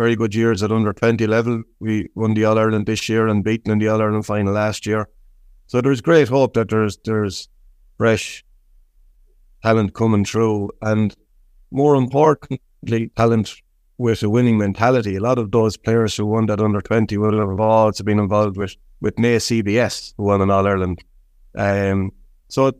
very 0.00 0.16
good 0.16 0.34
years 0.34 0.62
at 0.62 0.72
under 0.72 0.94
20 0.94 1.26
level. 1.26 1.62
We 1.78 2.08
won 2.14 2.32
the 2.32 2.46
All 2.46 2.58
Ireland 2.58 2.86
this 2.86 3.06
year 3.06 3.28
and 3.28 3.44
beaten 3.44 3.70
in 3.70 3.78
the 3.80 3.88
All 3.88 4.00
Ireland 4.00 4.24
final 4.24 4.54
last 4.54 4.86
year. 4.86 5.10
So 5.66 5.82
there's 5.82 6.00
great 6.00 6.28
hope 6.28 6.54
that 6.54 6.70
there's 6.70 6.96
there's 7.04 7.50
fresh 7.98 8.42
talent 9.62 9.92
coming 9.92 10.24
through, 10.24 10.70
and 10.80 11.14
more 11.70 11.96
importantly, 11.96 13.10
talent 13.14 13.54
with 13.98 14.22
a 14.22 14.30
winning 14.30 14.56
mentality. 14.56 15.16
A 15.16 15.20
lot 15.20 15.38
of 15.38 15.50
those 15.50 15.76
players 15.76 16.16
who 16.16 16.24
won 16.24 16.46
that 16.46 16.60
under 16.60 16.80
20 16.80 17.18
would 17.18 17.34
have 17.34 17.60
also 17.60 18.02
been 18.02 18.18
involved 18.18 18.56
with 18.56 18.76
with 19.02 19.16
Naas 19.16 19.44
CBS, 19.48 20.14
who 20.16 20.24
won 20.24 20.40
an 20.40 20.50
All 20.50 20.66
Ireland. 20.66 21.04
Um, 21.54 22.10
so 22.48 22.72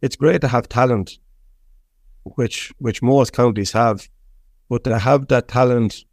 it's 0.00 0.16
great 0.16 0.40
to 0.40 0.48
have 0.48 0.70
talent, 0.70 1.18
which 2.24 2.72
which 2.78 3.02
most 3.02 3.34
counties 3.34 3.72
have, 3.72 4.08
but 4.70 4.84
to 4.84 4.98
have 4.98 5.28
that 5.28 5.48
talent 5.48 6.06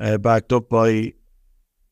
uh, 0.00 0.18
backed 0.18 0.52
up 0.52 0.68
by 0.68 1.12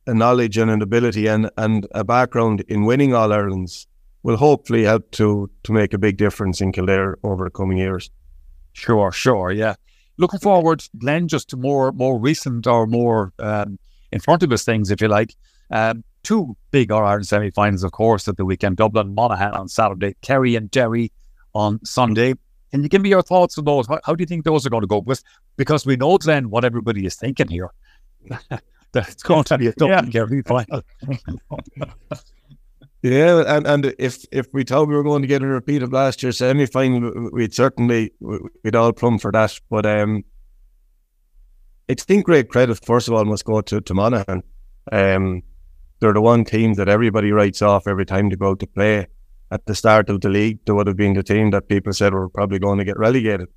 a 0.07 0.15
knowledge 0.15 0.57
and 0.57 0.71
an 0.71 0.83
ability 0.83 1.27
and, 1.27 1.51
and 1.59 1.87
a 1.93 2.03
background 2.03 2.63
in 2.69 2.85
winning 2.85 3.15
All 3.15 3.33
Irelands, 3.33 3.87
will 4.23 4.37
hopefully 4.37 4.83
help 4.83 5.11
to 5.13 5.51
to 5.63 5.73
make 5.73 5.93
a 5.95 5.99
big 5.99 6.17
difference 6.17 6.61
in 6.61 6.73
Kildare 6.73 7.19
over 7.23 7.45
the 7.45 7.51
coming 7.51 7.79
years. 7.79 8.11
Sure, 8.73 9.13
sure, 9.13 9.53
yeah. 9.53 9.75
Looking 10.17 10.41
forward, 10.41 10.83
Glenn, 10.99 11.29
just 11.29 11.49
to 11.51 11.57
more 11.57 11.93
more 11.93 12.19
recent 12.19 12.67
or 12.67 12.87
more 12.87 13.33
um, 13.39 13.79
in 14.11 14.21
front 14.21 14.43
of 14.43 14.53
us 14.53 14.65
things, 14.65 14.91
if 14.91 15.01
you 15.01 15.09
like. 15.09 15.35
Um, 15.71 16.03
two 16.23 16.57
big 16.71 16.91
All 16.91 17.05
Ireland 17.05 17.27
semi 17.27 17.51
finals, 17.51 17.85
of 17.85 17.93
course, 17.93 18.27
at 18.29 18.37
the 18.37 18.45
weekend 18.45 18.77
Dublin, 18.77 19.15
Monaghan 19.15 19.55
on 19.55 19.69
Saturday, 19.69 20.17
Kerry 20.23 20.57
and 20.57 20.71
Derry 20.71 21.13
on 21.55 21.85
Sunday. 21.85 22.35
Can 22.71 22.83
you 22.83 22.89
give 22.89 23.01
me 23.01 23.09
your 23.09 23.23
thoughts 23.23 23.57
on 23.57 23.65
those? 23.65 23.87
How, 23.87 23.99
how 24.05 24.15
do 24.15 24.23
you 24.23 24.27
think 24.27 24.45
those 24.45 24.67
are 24.67 24.71
going 24.71 24.83
to 24.83 24.87
go? 24.87 25.01
Because, 25.01 25.25
because 25.57 25.87
we 25.87 25.97
know, 25.97 26.19
Glenn, 26.19 26.51
what 26.51 26.65
everybody 26.65 27.07
is 27.07 27.17
thinking 27.17 27.49
here. 27.49 27.71
that 28.93 29.09
it's 29.09 29.23
going 29.23 29.45
to 29.45 29.59
be 29.59 29.69
a 29.69 29.73
Dublin 29.73 30.11
yeah. 30.11 30.43
Final. 30.47 30.83
Yeah, 33.01 33.45
and, 33.47 33.65
and 33.67 33.95
if 33.99 34.25
if 34.33 34.49
we 34.53 34.65
thought 34.65 34.89
we 34.89 34.97
were 34.97 35.05
going 35.05 35.23
to 35.23 35.29
get 35.29 35.43
a 35.43 35.47
repeat 35.47 35.85
of 35.85 35.93
last 35.93 36.21
year's 36.21 36.39
semi 36.39 36.67
final, 36.67 37.31
we'd 37.33 37.55
certainly 37.55 38.13
we'd 38.21 38.75
all 38.75 38.93
plumb 38.93 39.21
for 39.21 39.31
that. 39.31 39.59
But 39.71 39.87
um, 39.87 40.25
I 41.89 41.95
think 41.95 42.27
great 42.27 42.49
credit 42.49 42.85
first 42.85 43.07
of 43.07 43.15
all 43.15 43.25
must 43.25 43.45
go 43.45 43.61
to 43.61 43.81
to 43.81 43.95
Monaghan. 43.95 44.43
Um, 44.91 45.43
they're 46.01 46.13
the 46.13 46.21
one 46.21 46.45
team 46.45 46.75
that 46.75 46.89
everybody 46.89 47.31
writes 47.31 47.63
off 47.63 47.87
every 47.87 48.05
time 48.05 48.31
they 48.31 48.37
go 48.37 48.51
out 48.51 48.61
to 48.61 48.67
play. 48.67 49.07
At 49.51 49.65
the 49.67 49.75
start 49.75 50.11
of 50.11 50.21
the 50.21 50.29
league, 50.29 50.59
they 50.67 50.73
would 50.73 50.89
have 50.89 50.97
been 50.97 51.15
the 51.15 51.23
team 51.23 51.51
that 51.53 51.69
people 51.69 51.93
said 51.93 52.13
were 52.13 52.29
probably 52.29 52.59
going 52.59 52.79
to 52.79 52.85
get 52.85 52.99
relegated. 52.99 53.49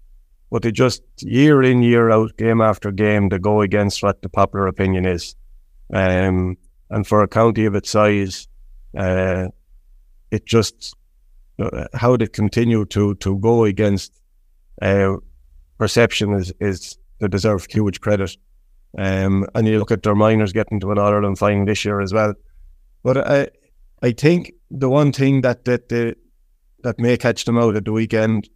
But 0.52 0.64
they 0.64 0.72
just 0.72 1.02
year 1.20 1.64
in 1.64 1.82
year 1.82 2.12
out, 2.12 2.38
game 2.38 2.62
after 2.62 2.92
game, 2.92 3.30
they 3.30 3.40
go 3.40 3.62
against 3.62 4.04
what 4.04 4.22
the 4.22 4.30
popular 4.30 4.68
opinion 4.68 5.06
is. 5.06 5.36
Um, 5.94 6.58
and 6.90 7.08
for 7.08 7.24
a 7.24 7.28
county 7.28 7.66
of 7.66 7.74
its 7.74 7.90
size 7.90 8.48
uh, 8.98 9.48
it 10.32 10.46
just 10.46 10.96
uh, 11.60 11.86
how 11.94 12.18
they 12.18 12.28
continue 12.28 12.86
to 12.86 13.16
to 13.16 13.38
go 13.40 13.66
against 13.66 14.20
uh, 14.82 15.16
perception 15.78 16.34
is 16.34 16.54
is 16.60 16.98
they 17.20 17.28
deserve 17.28 17.68
huge 17.70 18.02
credit. 18.02 18.36
Um, 18.98 19.48
and 19.56 19.68
you 19.68 19.80
look 19.80 19.92
at 19.92 20.04
their 20.04 20.16
minors 20.16 20.52
getting 20.52 20.80
to 20.82 20.92
an 20.92 20.98
All 20.98 21.08
Ireland 21.14 21.38
final 21.38 21.66
this 21.66 21.86
year 21.86 22.02
as 22.02 22.14
well. 22.14 22.34
But 23.04 23.18
I 23.18 23.50
I 24.02 24.12
think 24.12 24.54
the 24.70 24.90
one 24.90 25.12
thing 25.12 25.42
that 25.42 25.66
that 25.66 25.90
the, 25.90 26.16
that 26.84 27.00
may 27.00 27.18
catch 27.18 27.46
them 27.46 27.58
out 27.58 27.76
at 27.76 27.86
the 27.86 27.92
weekend 27.92 28.50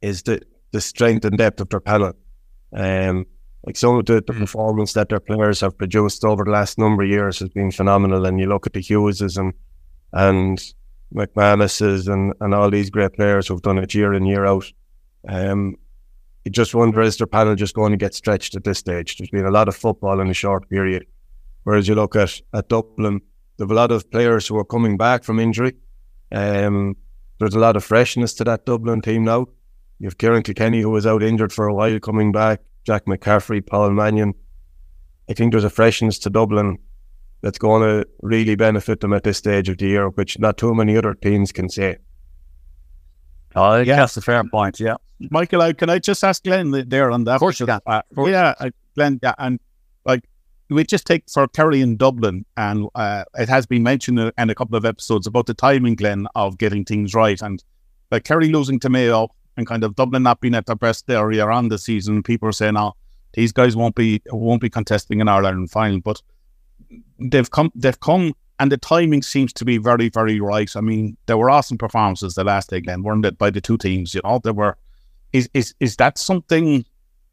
is 0.00 0.22
the 0.22 0.42
the 0.72 0.80
strength 0.80 1.24
and 1.24 1.38
depth 1.38 1.60
of 1.60 1.68
their 1.68 1.80
panel. 1.80 2.12
Um, 2.74 3.26
like 3.64 3.76
some 3.76 3.96
of 3.96 4.06
the, 4.06 4.14
the 4.14 4.32
performance 4.32 4.92
that 4.94 5.08
their 5.08 5.20
players 5.20 5.60
have 5.60 5.78
produced 5.78 6.24
over 6.24 6.44
the 6.44 6.50
last 6.50 6.78
number 6.78 7.04
of 7.04 7.08
years 7.08 7.38
has 7.38 7.50
been 7.50 7.70
phenomenal. 7.70 8.26
And 8.26 8.40
you 8.40 8.46
look 8.46 8.66
at 8.66 8.72
the 8.72 8.80
Hugheses 8.80 9.38
and 9.38 9.52
and 10.12 10.74
McManuses 11.14 12.12
and, 12.12 12.34
and 12.40 12.54
all 12.54 12.70
these 12.70 12.90
great 12.90 13.12
players 13.14 13.46
who've 13.46 13.62
done 13.62 13.78
it 13.78 13.94
year 13.94 14.12
in, 14.14 14.24
year 14.24 14.46
out. 14.46 14.70
Um, 15.28 15.76
you 16.44 16.50
just 16.50 16.74
wonder 16.74 17.00
is 17.00 17.16
their 17.18 17.26
panel 17.26 17.54
just 17.54 17.74
going 17.74 17.92
to 17.92 17.96
get 17.96 18.14
stretched 18.14 18.56
at 18.56 18.64
this 18.64 18.78
stage? 18.78 19.16
There's 19.16 19.30
been 19.30 19.46
a 19.46 19.50
lot 19.50 19.68
of 19.68 19.76
football 19.76 20.20
in 20.20 20.28
a 20.28 20.34
short 20.34 20.68
period. 20.68 21.06
Whereas 21.64 21.86
you 21.86 21.94
look 21.94 22.16
at, 22.16 22.40
at 22.52 22.68
Dublin, 22.68 23.20
there's 23.56 23.70
a 23.70 23.74
lot 23.74 23.92
of 23.92 24.10
players 24.10 24.46
who 24.48 24.56
are 24.58 24.64
coming 24.64 24.96
back 24.96 25.22
from 25.22 25.38
injury. 25.38 25.76
Um, 26.32 26.96
there's 27.38 27.54
a 27.54 27.60
lot 27.60 27.76
of 27.76 27.84
freshness 27.84 28.34
to 28.34 28.44
that 28.44 28.66
Dublin 28.66 29.02
team 29.02 29.24
now. 29.24 29.46
You 30.02 30.06
have 30.06 30.18
Ciarán 30.18 30.42
Kilkenny, 30.42 30.80
who 30.80 30.90
was 30.90 31.06
out 31.06 31.22
injured 31.22 31.52
for 31.52 31.68
a 31.68 31.72
while, 31.72 32.00
coming 32.00 32.32
back. 32.32 32.60
Jack 32.84 33.04
McCaffrey, 33.04 33.64
Paul 33.64 33.92
Mannion. 33.92 34.34
I 35.30 35.32
think 35.32 35.52
there's 35.52 35.62
a 35.62 35.70
freshness 35.70 36.18
to 36.20 36.30
Dublin 36.30 36.78
that's 37.40 37.56
going 37.56 37.82
to 37.82 38.08
really 38.20 38.56
benefit 38.56 38.98
them 38.98 39.12
at 39.12 39.22
this 39.22 39.38
stage 39.38 39.68
of 39.68 39.78
the 39.78 39.86
year, 39.86 40.08
which 40.08 40.40
not 40.40 40.58
too 40.58 40.74
many 40.74 40.96
other 40.96 41.14
teams 41.14 41.52
can 41.52 41.68
say. 41.68 41.98
Oh, 43.54 43.76
yeah. 43.76 43.94
that's 43.94 44.16
a 44.16 44.20
fair 44.20 44.42
point. 44.42 44.80
Yeah, 44.80 44.96
Michael, 45.30 45.62
I, 45.62 45.72
can 45.72 45.88
I 45.88 46.00
just 46.00 46.24
ask 46.24 46.42
Glenn 46.42 46.72
there 46.88 47.12
on 47.12 47.22
that? 47.24 47.34
Of 47.34 47.38
course 47.38 47.60
you 47.60 47.66
can. 47.66 47.78
Uh, 47.86 48.02
yeah, 48.26 48.54
Glenn, 48.96 49.20
yeah, 49.22 49.34
and 49.38 49.60
like 50.04 50.24
we 50.68 50.82
just 50.82 51.06
take 51.06 51.30
for 51.30 51.46
Kerry 51.46 51.80
in 51.80 51.96
Dublin, 51.96 52.44
and 52.56 52.88
uh, 52.96 53.22
it 53.38 53.48
has 53.48 53.66
been 53.66 53.84
mentioned 53.84 54.18
in 54.18 54.50
a 54.50 54.54
couple 54.56 54.74
of 54.74 54.84
episodes 54.84 55.28
about 55.28 55.46
the 55.46 55.54
timing, 55.54 55.94
Glenn, 55.94 56.26
of 56.34 56.58
getting 56.58 56.84
things 56.84 57.14
right, 57.14 57.40
and 57.40 57.62
like 58.10 58.24
Kerry 58.24 58.48
losing 58.48 58.80
to 58.80 58.90
Mayo 58.90 59.28
and 59.56 59.66
kind 59.66 59.84
of 59.84 59.94
Dublin 59.94 60.22
not 60.22 60.40
being 60.40 60.54
at 60.54 60.66
their 60.66 60.76
best 60.76 61.08
area 61.10 61.46
on 61.46 61.68
the 61.68 61.78
season, 61.78 62.22
people 62.22 62.48
are 62.48 62.52
saying, 62.52 62.76
"Oh, 62.76 62.94
these 63.34 63.52
guys 63.52 63.76
won't 63.76 63.94
be 63.94 64.22
won't 64.30 64.60
be 64.60 64.70
contesting 64.70 65.20
an 65.20 65.28
Ireland 65.28 65.70
final." 65.70 66.00
But 66.00 66.22
they've 67.18 67.50
come, 67.50 67.70
they've 67.74 67.98
come, 68.00 68.34
and 68.58 68.70
the 68.70 68.76
timing 68.76 69.22
seems 69.22 69.52
to 69.54 69.64
be 69.64 69.78
very, 69.78 70.08
very 70.08 70.40
right. 70.40 70.70
I 70.76 70.80
mean, 70.80 71.16
there 71.26 71.38
were 71.38 71.50
awesome 71.50 71.78
performances 71.78 72.34
the 72.34 72.44
last 72.44 72.70
day, 72.70 72.80
Glenn, 72.80 73.02
weren't 73.02 73.26
it, 73.26 73.38
by 73.38 73.50
the 73.50 73.60
two 73.60 73.78
teams? 73.78 74.14
You 74.14 74.20
know, 74.24 74.40
there 74.42 74.52
were. 74.52 74.76
Is 75.32 75.48
is 75.54 75.74
is 75.80 75.96
that 75.96 76.18
something? 76.18 76.84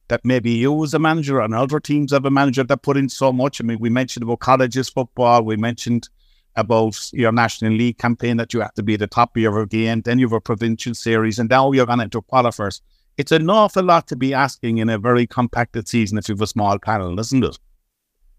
That 0.07 0.25
maybe 0.25 0.49
you 0.49 0.83
as 0.83 0.95
a 0.95 0.97
manager 0.97 1.39
and 1.39 1.53
other 1.53 1.79
teams 1.79 2.13
have 2.13 2.25
a 2.25 2.31
manager 2.31 2.63
that 2.63 2.81
put 2.81 2.97
in 2.97 3.09
so 3.09 3.31
much. 3.31 3.61
I 3.61 3.63
mean, 3.63 3.77
we 3.77 3.91
mentioned 3.91 4.23
about 4.23 4.39
colleges 4.39 4.89
football. 4.89 5.43
We 5.43 5.55
mentioned 5.55 6.09
about 6.55 7.09
your 7.13 7.31
National 7.31 7.73
League 7.73 7.97
campaign 7.97 8.37
that 8.37 8.53
you 8.53 8.61
have 8.61 8.73
to 8.73 8.83
be 8.83 8.95
the 8.95 9.07
top 9.07 9.35
of 9.35 9.41
your 9.41 9.65
game. 9.65 10.01
Then 10.01 10.19
you 10.19 10.27
have 10.27 10.33
a 10.33 10.41
provincial 10.41 10.93
series, 10.93 11.39
and 11.39 11.49
now 11.49 11.71
you're 11.71 11.85
going 11.85 12.01
into 12.01 12.21
qualifiers. 12.21 12.81
It's 13.17 13.31
an 13.31 13.49
awful 13.49 13.83
lot 13.83 14.07
to 14.07 14.15
be 14.15 14.33
asking 14.33 14.77
in 14.77 14.89
a 14.89 14.97
very 14.97 15.27
compacted 15.27 15.87
season 15.87 16.17
if 16.17 16.29
you 16.29 16.35
have 16.35 16.41
a 16.41 16.47
small 16.47 16.79
panel, 16.79 17.19
isn't 17.19 17.43
it? 17.43 17.59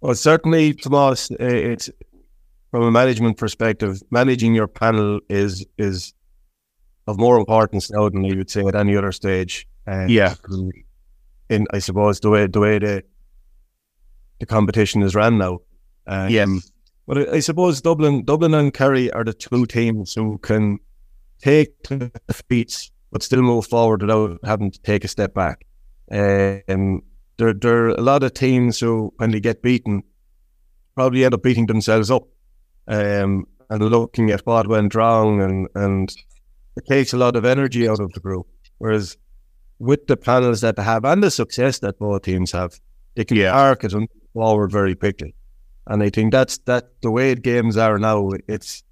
Well, 0.00 0.14
certainly, 0.14 0.72
Tomas, 0.72 1.30
it's 1.38 1.90
from 2.70 2.84
a 2.84 2.90
management 2.90 3.36
perspective, 3.36 4.00
managing 4.10 4.54
your 4.54 4.68
panel 4.68 5.20
is 5.28 5.66
is 5.76 6.14
of 7.06 7.18
more 7.18 7.38
importance 7.38 7.90
now 7.90 8.08
than 8.08 8.24
you 8.24 8.36
would 8.36 8.50
say 8.50 8.64
at 8.64 8.74
any 8.74 8.96
other 8.96 9.12
stage. 9.12 9.66
And 9.86 10.10
yeah. 10.10 10.34
In 11.48 11.66
I 11.72 11.80
suppose 11.80 12.20
the 12.20 12.30
way 12.30 12.46
the 12.46 12.60
way 12.60 12.78
the 12.78 13.02
the 14.38 14.46
competition 14.46 15.02
is 15.02 15.14
ran 15.14 15.38
now. 15.38 15.58
Yeah. 16.08 16.46
But 17.06 17.18
I, 17.18 17.36
I, 17.36 17.40
suppose 17.40 17.80
Dublin, 17.80 18.24
Dublin 18.24 18.54
and 18.54 18.72
Kerry 18.72 19.10
are 19.12 19.24
the 19.24 19.32
two 19.32 19.66
teams 19.66 20.14
who 20.14 20.38
can 20.38 20.78
take 21.40 21.74
defeats 22.28 22.90
but 23.12 23.22
still 23.22 23.42
move 23.42 23.66
forward 23.66 24.02
without 24.02 24.38
having 24.44 24.70
to 24.70 24.80
take 24.82 25.04
a 25.04 25.08
step 25.08 25.34
back. 25.34 25.66
Um, 26.10 27.02
there, 27.38 27.52
there 27.52 27.86
are 27.86 27.88
a 27.88 28.00
lot 28.00 28.22
of 28.22 28.34
teams 28.34 28.78
who, 28.78 29.12
when 29.16 29.30
they 29.30 29.40
get 29.40 29.62
beaten, 29.62 30.02
probably 30.94 31.24
end 31.24 31.34
up 31.34 31.42
beating 31.42 31.66
themselves 31.66 32.10
up 32.10 32.24
um, 32.86 33.46
and 33.68 33.82
looking 33.82 34.30
at 34.30 34.46
what 34.46 34.68
went 34.68 34.94
wrong, 34.94 35.40
and, 35.42 35.68
and 35.74 36.14
it 36.76 36.86
takes 36.86 37.12
a 37.12 37.16
lot 37.16 37.36
of 37.36 37.44
energy 37.44 37.88
out 37.88 38.00
of 38.00 38.12
the 38.12 38.20
group. 38.20 38.46
Whereas 38.78 39.16
with 39.78 40.06
the 40.06 40.16
panels 40.16 40.60
that 40.60 40.76
they 40.76 40.82
have 40.82 41.04
and 41.04 41.22
the 41.22 41.30
success 41.30 41.78
that 41.80 41.98
both 41.98 42.22
teams 42.22 42.52
have, 42.52 42.78
they 43.14 43.24
can 43.24 43.36
yeah. 43.36 43.52
arc 43.52 43.84
it 43.84 43.92
forward 44.34 44.70
very 44.70 44.94
quickly. 44.94 45.34
And 45.86 46.02
I 46.02 46.10
think 46.10 46.32
that's 46.32 46.58
that 46.58 47.00
the 47.02 47.10
way 47.10 47.34
games 47.34 47.76
are 47.76 47.98
now. 47.98 48.30
It's 48.48 48.82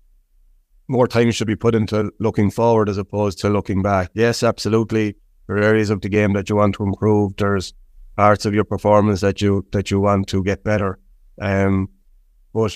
more 0.88 1.06
time 1.06 1.30
should 1.30 1.46
be 1.46 1.56
put 1.56 1.74
into 1.74 2.10
looking 2.18 2.50
forward 2.50 2.88
as 2.88 2.98
opposed 2.98 3.38
to 3.40 3.50
looking 3.50 3.82
back. 3.82 4.10
Yes, 4.14 4.42
absolutely. 4.42 5.16
There 5.46 5.56
are 5.56 5.62
areas 5.62 5.90
of 5.90 6.00
the 6.00 6.08
game 6.08 6.32
that 6.32 6.48
you 6.48 6.56
want 6.56 6.74
to 6.76 6.82
improve. 6.82 7.36
There's 7.36 7.74
parts 8.16 8.44
of 8.46 8.54
your 8.54 8.64
performance 8.64 9.20
that 9.20 9.40
you 9.40 9.66
that 9.72 9.90
you 9.90 10.00
want 10.00 10.28
to 10.28 10.42
get 10.42 10.64
better. 10.64 10.98
Um, 11.40 11.88
but 12.52 12.74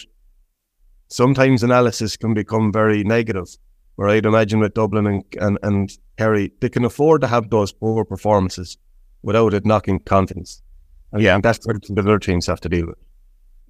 sometimes 1.09 1.63
analysis 1.63 2.17
can 2.17 2.35
become 2.35 2.73
very 2.73 3.03
negative. 3.03 3.49
Where 3.97 4.09
I'd 4.09 4.25
imagine 4.25 4.61
with 4.61 4.75
Dublin 4.75 5.07
and, 5.07 5.25
and, 5.39 5.59
and 5.63 5.93
Kerry, 6.17 6.53
they 6.61 6.71
can 6.71 6.85
afford 6.85 7.21
to 7.21 7.27
have 7.27 7.51
those 7.51 7.73
poor 7.73 8.05
performances 8.05 8.79
without 9.23 9.53
it 9.53 9.67
knocking 9.67 10.01
confidence. 10.01 10.63
And 11.13 11.23
yeah, 11.23 11.39
that's 11.41 11.67
what 11.67 11.83
the 11.83 12.01
other 12.01 12.19
teams 12.19 12.47
have 12.47 12.61
to 12.61 12.71
deal 12.71 12.87
with. 12.87 12.99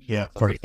Yeah, 0.07 0.27
very 0.38 0.59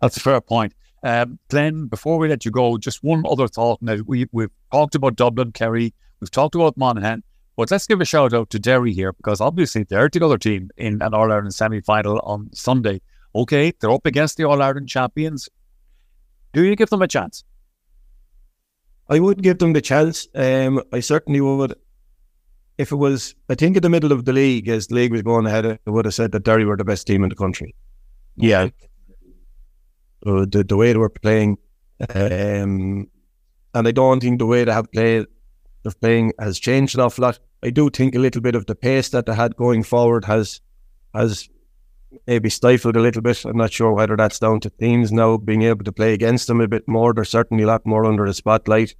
That's 0.00 0.16
a 0.16 0.20
fair 0.20 0.40
point. 0.40 0.74
Um, 1.02 1.38
Glenn, 1.48 1.86
before 1.86 2.18
we 2.18 2.28
let 2.28 2.44
you 2.44 2.50
go, 2.50 2.76
just 2.76 3.02
one 3.02 3.24
other 3.26 3.48
thought. 3.48 3.80
Now, 3.80 3.98
we, 4.06 4.26
we've 4.32 4.50
talked 4.70 4.94
about 4.94 5.16
Dublin, 5.16 5.52
Kerry, 5.52 5.94
we've 6.20 6.30
talked 6.30 6.54
about 6.54 6.76
Monaghan, 6.76 7.22
but 7.56 7.70
let's 7.70 7.86
give 7.86 8.00
a 8.00 8.04
shout 8.04 8.34
out 8.34 8.50
to 8.50 8.58
Derry 8.58 8.92
here 8.92 9.12
because 9.12 9.40
obviously 9.40 9.84
they're 9.84 10.08
the 10.08 10.24
other 10.24 10.38
team 10.38 10.70
in 10.76 11.00
an 11.02 11.14
All 11.14 11.30
Ireland 11.32 11.54
semi 11.54 11.80
final 11.80 12.18
on 12.20 12.50
Sunday. 12.52 13.00
Okay, 13.34 13.72
they're 13.80 13.90
up 13.90 14.06
against 14.06 14.36
the 14.36 14.44
All 14.44 14.60
Ireland 14.60 14.88
champions. 14.88 15.48
Do 16.52 16.64
you 16.64 16.74
give 16.76 16.90
them 16.90 17.02
a 17.02 17.08
chance? 17.08 17.44
I 19.08 19.18
would 19.18 19.42
give 19.42 19.58
them 19.58 19.72
the 19.72 19.80
chance. 19.80 20.28
Um, 20.34 20.82
I 20.92 21.00
certainly 21.00 21.40
would. 21.40 21.74
If 22.78 22.92
it 22.92 22.96
was, 22.96 23.34
I 23.48 23.54
think 23.54 23.76
in 23.76 23.82
the 23.82 23.90
middle 23.90 24.12
of 24.12 24.24
the 24.24 24.32
league, 24.32 24.68
as 24.68 24.86
the 24.86 24.94
league 24.94 25.12
was 25.12 25.22
going 25.22 25.46
ahead, 25.46 25.66
I 25.66 25.78
would 25.90 26.06
have 26.06 26.14
said 26.14 26.32
that 26.32 26.44
Derry 26.44 26.64
were 26.64 26.76
the 26.76 26.84
best 26.84 27.06
team 27.06 27.22
in 27.24 27.28
the 27.28 27.34
country. 27.34 27.74
Yeah. 28.36 28.68
Uh, 30.26 30.46
the, 30.50 30.64
the 30.66 30.76
way 30.76 30.92
they 30.92 30.98
were 30.98 31.08
playing. 31.08 31.58
Um, 32.14 33.08
and 33.74 33.88
I 33.88 33.90
don't 33.90 34.20
think 34.20 34.38
the 34.38 34.46
way 34.46 34.64
they 34.64 34.72
have 34.72 34.90
played, 34.92 35.26
they're 35.82 35.92
playing 35.92 36.32
has 36.38 36.58
changed 36.58 36.94
an 36.94 37.02
awful 37.02 37.22
lot. 37.22 37.38
I 37.62 37.70
do 37.70 37.90
think 37.90 38.14
a 38.14 38.18
little 38.18 38.40
bit 38.40 38.54
of 38.54 38.66
the 38.66 38.74
pace 38.74 39.10
that 39.10 39.26
they 39.26 39.34
had 39.34 39.56
going 39.56 39.82
forward 39.82 40.24
has 40.24 40.60
has 41.14 41.48
maybe 42.26 42.48
stifled 42.48 42.96
a 42.96 43.00
little 43.00 43.22
bit. 43.22 43.44
I'm 43.44 43.56
not 43.56 43.72
sure 43.72 43.92
whether 43.92 44.16
that's 44.16 44.38
down 44.38 44.60
to 44.60 44.70
teams 44.70 45.12
now 45.12 45.36
being 45.36 45.62
able 45.62 45.84
to 45.84 45.92
play 45.92 46.12
against 46.12 46.46
them 46.46 46.60
a 46.60 46.68
bit 46.68 46.86
more. 46.88 47.12
They're 47.12 47.24
certainly 47.24 47.64
a 47.64 47.66
lot 47.66 47.86
more 47.86 48.04
under 48.04 48.26
the 48.26 48.34
spotlight. 48.34 48.94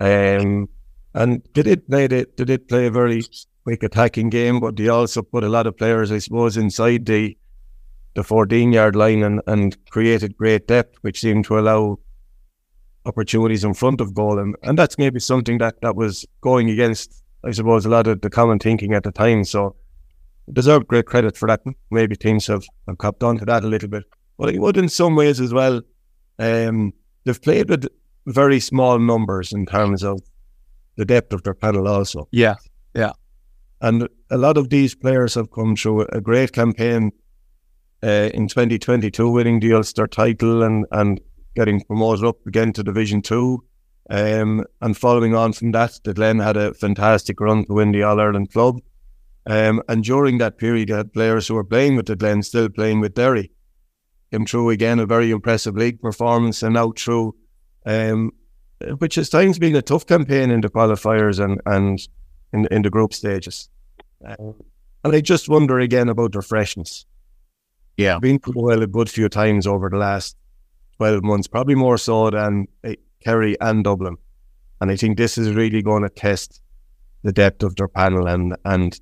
Um, 0.00 0.68
and 1.14 1.42
they 1.54 1.62
did 1.62 1.86
play 1.88 2.06
they, 2.06 2.24
they 2.36 2.44
did 2.44 2.68
play 2.68 2.86
a 2.86 2.90
very 2.90 3.22
quick 3.64 3.82
attacking 3.82 4.30
game, 4.30 4.60
but 4.60 4.76
they 4.76 4.88
also 4.88 5.22
put 5.22 5.44
a 5.44 5.48
lot 5.48 5.66
of 5.66 5.76
players, 5.76 6.12
I 6.12 6.18
suppose, 6.18 6.56
inside 6.56 7.06
the 7.06 7.36
the 8.14 8.24
14 8.24 8.72
yard 8.72 8.96
line 8.96 9.22
and, 9.22 9.40
and 9.46 9.76
created 9.90 10.36
great 10.36 10.66
depth, 10.66 10.96
which 11.02 11.20
seemed 11.20 11.44
to 11.46 11.58
allow 11.58 11.98
opportunities 13.06 13.64
in 13.64 13.74
front 13.74 14.00
of 14.00 14.14
goal. 14.14 14.38
And, 14.38 14.56
and 14.62 14.78
that's 14.78 14.98
maybe 14.98 15.20
something 15.20 15.58
that, 15.58 15.80
that 15.82 15.96
was 15.96 16.26
going 16.40 16.68
against, 16.70 17.22
I 17.44 17.52
suppose, 17.52 17.86
a 17.86 17.88
lot 17.88 18.06
of 18.06 18.20
the 18.20 18.30
common 18.30 18.58
thinking 18.58 18.92
at 18.94 19.04
the 19.04 19.12
time. 19.12 19.44
So 19.44 19.76
deserve 20.52 20.86
great 20.86 21.06
credit 21.06 21.36
for 21.36 21.46
that. 21.48 21.62
Maybe 21.90 22.16
teams 22.16 22.46
have, 22.46 22.64
have 22.86 22.98
copped 22.98 23.22
on 23.22 23.38
to 23.38 23.44
that 23.46 23.64
a 23.64 23.68
little 23.68 23.88
bit. 23.88 24.04
But 24.36 24.54
I 24.54 24.58
would 24.58 24.76
in 24.76 24.88
some 24.88 25.16
ways 25.16 25.40
as 25.40 25.52
well, 25.52 25.80
um, 26.38 26.92
they've 27.24 27.40
played 27.40 27.68
with 27.68 27.86
very 28.26 28.60
small 28.60 28.98
numbers 28.98 29.52
in 29.52 29.66
terms 29.66 30.04
of 30.04 30.20
the 30.96 31.04
depth 31.04 31.32
of 31.32 31.42
their 31.42 31.54
panel 31.54 31.88
also. 31.88 32.28
Yeah, 32.30 32.56
yeah. 32.94 33.12
And 33.80 34.08
a 34.30 34.36
lot 34.36 34.56
of 34.56 34.70
these 34.70 34.94
players 34.94 35.34
have 35.34 35.50
come 35.50 35.76
through 35.76 36.02
a 36.12 36.20
great 36.20 36.52
campaign 36.52 37.12
uh, 38.02 38.30
in 38.34 38.48
2022, 38.48 39.30
winning 39.30 39.60
the 39.60 39.72
Ulster 39.72 40.06
title 40.06 40.62
and, 40.62 40.86
and 40.92 41.20
getting 41.54 41.80
promoted 41.82 42.24
up 42.24 42.46
again 42.46 42.72
to 42.74 42.82
Division 42.82 43.22
2. 43.22 43.62
Um, 44.10 44.64
and 44.80 44.96
following 44.96 45.34
on 45.34 45.52
from 45.52 45.72
that, 45.72 45.98
the 46.04 46.14
Glen 46.14 46.38
had 46.38 46.56
a 46.56 46.74
fantastic 46.74 47.40
run 47.40 47.64
to 47.66 47.74
win 47.74 47.92
the 47.92 48.02
All 48.02 48.20
Ireland 48.20 48.52
club. 48.52 48.80
Um, 49.46 49.82
and 49.88 50.04
during 50.04 50.38
that 50.38 50.58
period, 50.58 50.88
had 50.90 51.12
players 51.12 51.48
who 51.48 51.54
were 51.54 51.64
playing 51.64 51.96
with 51.96 52.06
the 52.06 52.16
Glen 52.16 52.42
still 52.42 52.68
playing 52.68 53.00
with 53.00 53.14
Derry. 53.14 53.50
Came 54.30 54.44
through 54.44 54.70
again 54.70 54.98
a 54.98 55.06
very 55.06 55.30
impressive 55.30 55.74
league 55.74 56.00
performance 56.00 56.62
and 56.62 56.76
out 56.76 56.98
through, 56.98 57.34
um, 57.86 58.30
which 58.98 59.14
has 59.14 59.30
times 59.30 59.58
been 59.58 59.74
a 59.74 59.82
tough 59.82 60.06
campaign 60.06 60.50
in 60.50 60.60
the 60.60 60.68
qualifiers 60.68 61.42
and, 61.42 61.60
and 61.64 62.06
in, 62.52 62.66
in 62.70 62.82
the 62.82 62.90
group 62.90 63.14
stages. 63.14 63.70
Um, 64.24 64.54
and 65.04 65.14
I 65.14 65.20
just 65.20 65.48
wonder 65.48 65.78
again 65.78 66.08
about 66.08 66.32
their 66.32 66.42
freshness. 66.42 67.06
Yeah. 67.98 68.20
Been 68.20 68.40
well 68.54 68.80
a 68.82 68.86
good 68.86 69.10
few 69.10 69.28
times 69.28 69.66
over 69.66 69.90
the 69.90 69.96
last 69.96 70.36
12 70.98 71.24
months, 71.24 71.48
probably 71.48 71.74
more 71.74 71.98
so 71.98 72.30
than 72.30 72.68
uh, 72.84 72.92
Kerry 73.22 73.60
and 73.60 73.82
Dublin. 73.82 74.16
And 74.80 74.90
I 74.90 74.96
think 74.96 75.18
this 75.18 75.36
is 75.36 75.52
really 75.54 75.82
going 75.82 76.04
to 76.04 76.08
test 76.08 76.62
the 77.24 77.32
depth 77.32 77.64
of 77.64 77.74
their 77.74 77.88
panel. 77.88 78.28
And, 78.28 78.56
and 78.64 78.98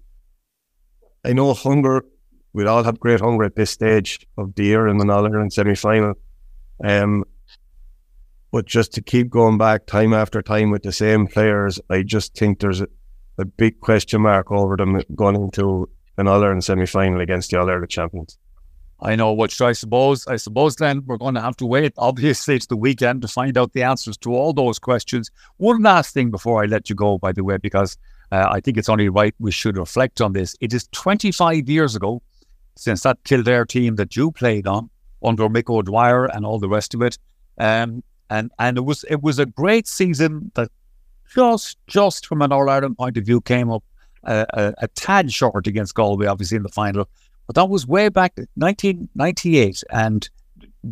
I 1.26 1.34
know 1.34 1.52
hunger, 1.52 2.06
we'd 2.54 2.66
all 2.66 2.84
have 2.84 2.98
great 2.98 3.20
hunger 3.20 3.44
at 3.44 3.54
this 3.54 3.70
stage 3.70 4.26
of 4.38 4.54
the 4.54 4.64
year 4.64 4.88
in 4.88 4.96
the 4.96 5.12
All 5.12 5.26
Ireland 5.26 5.52
semi 5.52 5.74
final. 5.74 6.14
Um, 6.82 7.24
but 8.50 8.64
just 8.64 8.94
to 8.94 9.02
keep 9.02 9.28
going 9.28 9.58
back 9.58 9.84
time 9.84 10.14
after 10.14 10.40
time 10.40 10.70
with 10.70 10.82
the 10.82 10.92
same 10.92 11.26
players, 11.26 11.78
I 11.90 12.02
just 12.02 12.34
think 12.34 12.60
there's 12.60 12.80
a, 12.80 12.88
a 13.36 13.44
big 13.44 13.80
question 13.80 14.22
mark 14.22 14.50
over 14.50 14.74
them 14.78 15.02
going 15.14 15.36
into 15.36 15.90
an 16.16 16.28
All 16.28 16.42
Ireland 16.42 16.64
semi 16.64 16.86
final 16.86 17.20
against 17.20 17.50
the 17.50 17.60
All 17.60 17.68
Ireland 17.68 17.90
champions. 17.90 18.38
I 19.00 19.14
know, 19.14 19.32
which 19.32 19.60
I 19.60 19.72
suppose, 19.72 20.26
I 20.26 20.36
suppose 20.36 20.76
then 20.76 21.02
we're 21.06 21.18
going 21.18 21.34
to 21.34 21.40
have 21.40 21.56
to 21.56 21.66
wait. 21.66 21.92
Obviously, 21.98 22.56
it's 22.56 22.66
the 22.66 22.76
weekend 22.76 23.22
to 23.22 23.28
find 23.28 23.58
out 23.58 23.72
the 23.74 23.82
answers 23.82 24.16
to 24.18 24.32
all 24.32 24.54
those 24.54 24.78
questions. 24.78 25.30
One 25.58 25.82
last 25.82 26.14
thing 26.14 26.30
before 26.30 26.62
I 26.62 26.66
let 26.66 26.88
you 26.88 26.96
go, 26.96 27.18
by 27.18 27.32
the 27.32 27.44
way, 27.44 27.58
because 27.58 27.98
uh, 28.32 28.46
I 28.50 28.60
think 28.60 28.78
it's 28.78 28.88
only 28.88 29.08
right 29.08 29.34
we 29.38 29.50
should 29.50 29.76
reflect 29.76 30.20
on 30.20 30.32
this. 30.32 30.56
It 30.60 30.72
is 30.72 30.88
25 30.92 31.68
years 31.68 31.94
ago 31.94 32.22
since 32.76 33.02
that 33.02 33.22
Kildare 33.24 33.66
team 33.66 33.96
that 33.96 34.16
you 34.16 34.30
played 34.30 34.66
on 34.66 34.88
under 35.22 35.48
Mick 35.48 35.68
O'Dwyer 35.68 36.26
and 36.26 36.46
all 36.46 36.58
the 36.58 36.68
rest 36.68 36.94
of 36.94 37.02
it. 37.02 37.18
Um, 37.58 38.02
and 38.28 38.50
and 38.58 38.76
it 38.76 38.84
was 38.84 39.04
it 39.08 39.22
was 39.22 39.38
a 39.38 39.46
great 39.46 39.86
season 39.86 40.50
that 40.54 40.70
just 41.32 41.78
just 41.86 42.26
from 42.26 42.42
an 42.42 42.52
All 42.52 42.68
Ireland 42.68 42.98
point 42.98 43.16
of 43.16 43.24
view 43.24 43.40
came 43.40 43.70
up 43.70 43.84
a, 44.24 44.46
a, 44.50 44.74
a 44.78 44.88
tad 44.88 45.32
short 45.32 45.66
against 45.66 45.94
Galway, 45.94 46.26
obviously 46.26 46.56
in 46.56 46.62
the 46.62 46.68
final. 46.68 47.08
But 47.46 47.54
that 47.56 47.68
was 47.68 47.86
way 47.86 48.08
back 48.08 48.36
1998. 48.54 49.84
And 49.90 50.28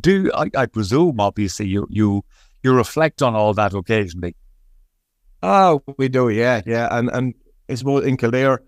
do 0.00 0.30
I, 0.34 0.50
I 0.56 0.66
presume, 0.66 1.20
obviously, 1.20 1.66
you 1.66 1.86
you 1.90 2.24
you 2.62 2.72
reflect 2.72 3.22
on 3.22 3.34
all 3.34 3.54
that 3.54 3.74
occasionally. 3.74 4.36
Oh, 5.42 5.82
we 5.98 6.08
do, 6.08 6.28
yeah, 6.30 6.62
yeah. 6.66 6.88
And 6.90 7.10
and 7.10 7.34
I 7.68 7.74
suppose 7.74 8.04
in 8.04 8.16
Kildare, 8.16 8.62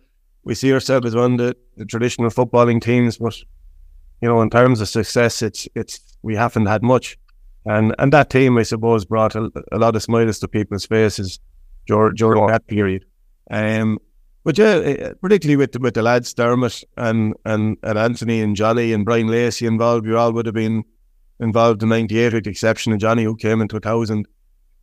we 0.44 0.54
see 0.54 0.72
ourselves 0.72 1.06
as 1.06 1.14
one 1.14 1.32
of 1.32 1.38
the, 1.38 1.56
the 1.76 1.84
traditional 1.84 2.30
footballing 2.30 2.82
teams, 2.82 3.18
but 3.18 3.36
you 4.20 4.28
know, 4.28 4.40
in 4.42 4.50
terms 4.50 4.80
of 4.80 4.88
success, 4.88 5.42
it's 5.42 5.68
it's 5.74 6.00
we 6.22 6.36
haven't 6.36 6.66
had 6.66 6.82
much. 6.82 7.18
And 7.64 7.94
and 7.98 8.12
that 8.12 8.30
team, 8.30 8.58
I 8.58 8.62
suppose, 8.62 9.04
brought 9.04 9.34
a, 9.34 9.50
a 9.72 9.78
lot 9.78 9.96
of 9.96 10.02
smiles 10.02 10.38
to 10.40 10.48
people's 10.48 10.86
faces 10.86 11.40
during, 11.86 12.14
during 12.14 12.46
that 12.46 12.66
period. 12.66 13.04
Um, 13.50 13.98
but 14.46 14.56
yeah, 14.58 14.76
eh, 14.76 15.12
particularly 15.20 15.56
with 15.56 15.72
the, 15.72 15.80
with 15.80 15.94
the 15.94 16.02
lads 16.02 16.32
Dermot 16.32 16.84
and, 16.96 17.34
and 17.44 17.76
and 17.82 17.98
Anthony 17.98 18.40
and 18.40 18.54
Johnny 18.54 18.92
and 18.92 19.04
Brian 19.04 19.26
Lacey 19.26 19.66
involved, 19.66 20.06
you 20.06 20.16
all 20.16 20.32
would 20.32 20.46
have 20.46 20.54
been 20.54 20.84
involved 21.40 21.82
in 21.82 21.88
'98 21.88 22.32
with 22.32 22.44
the 22.44 22.50
exception 22.50 22.92
of 22.92 23.00
Johnny, 23.00 23.24
who 23.24 23.34
came 23.34 23.60
in 23.60 23.66
2000. 23.66 24.18
And 24.18 24.26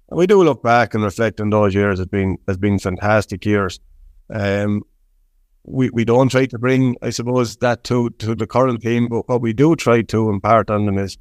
we 0.09 0.27
do 0.27 0.43
look 0.43 0.61
back 0.63 0.93
and 0.93 1.01
reflect 1.01 1.39
on 1.39 1.49
those 1.49 1.73
years 1.73 2.01
as 2.01 2.07
being 2.07 2.39
as 2.49 2.57
being 2.57 2.77
fantastic 2.77 3.45
years. 3.45 3.79
Um, 4.29 4.81
we 5.63 5.89
we 5.91 6.03
don't 6.03 6.27
try 6.27 6.45
to 6.45 6.59
bring, 6.59 6.97
I 7.01 7.11
suppose, 7.11 7.55
that 7.57 7.85
to 7.85 8.09
to 8.09 8.35
the 8.35 8.45
current 8.45 8.81
team, 8.81 9.07
but 9.07 9.29
what 9.29 9.39
we 9.39 9.53
do 9.53 9.77
try 9.77 10.01
to 10.01 10.29
impart 10.29 10.69
on 10.69 10.87
them 10.87 10.97
is 10.97 11.17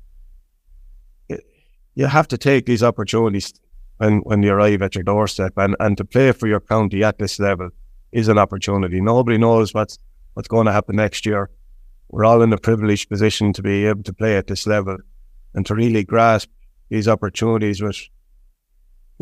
eh, 1.31 1.37
you 1.95 2.07
have 2.07 2.27
to 2.27 2.37
take 2.37 2.67
these 2.67 2.83
opportunities 2.83 3.55
when 3.99 4.19
when 4.23 4.43
you 4.43 4.51
arrive 4.51 4.83
at 4.83 4.97
your 4.97 5.05
doorstep 5.05 5.53
and, 5.57 5.77
and 5.79 5.97
to 5.99 6.05
play 6.05 6.33
for 6.33 6.49
your 6.49 6.61
county 6.61 7.05
at 7.05 7.21
this 7.21 7.39
level 7.39 7.71
is 8.13 8.29
an 8.29 8.39
opportunity. 8.39 9.01
Nobody 9.01 9.39
knows 9.39 9.75
what's 9.75 9.99
what's 10.35 10.49
going 10.49 10.67
to 10.67 10.73
happen 10.73 10.97
next 10.97 11.27
year. 11.27 11.51
We're 12.09 12.25
all 12.25 12.43
in 12.43 12.53
a 12.53 12.59
privileged 12.59 13.09
position 13.09 13.53
to 13.55 13.63
be 13.63 13.87
able 13.87 14.03
to 14.05 14.13
play 14.13 14.37
at 14.37 14.47
this 14.47 14.67
level 14.67 14.99
and 15.55 15.65
to 15.67 15.75
really 15.75 16.05
grasp 16.05 16.49
these 16.89 17.09
opportunities 17.09 17.83
with 17.83 17.97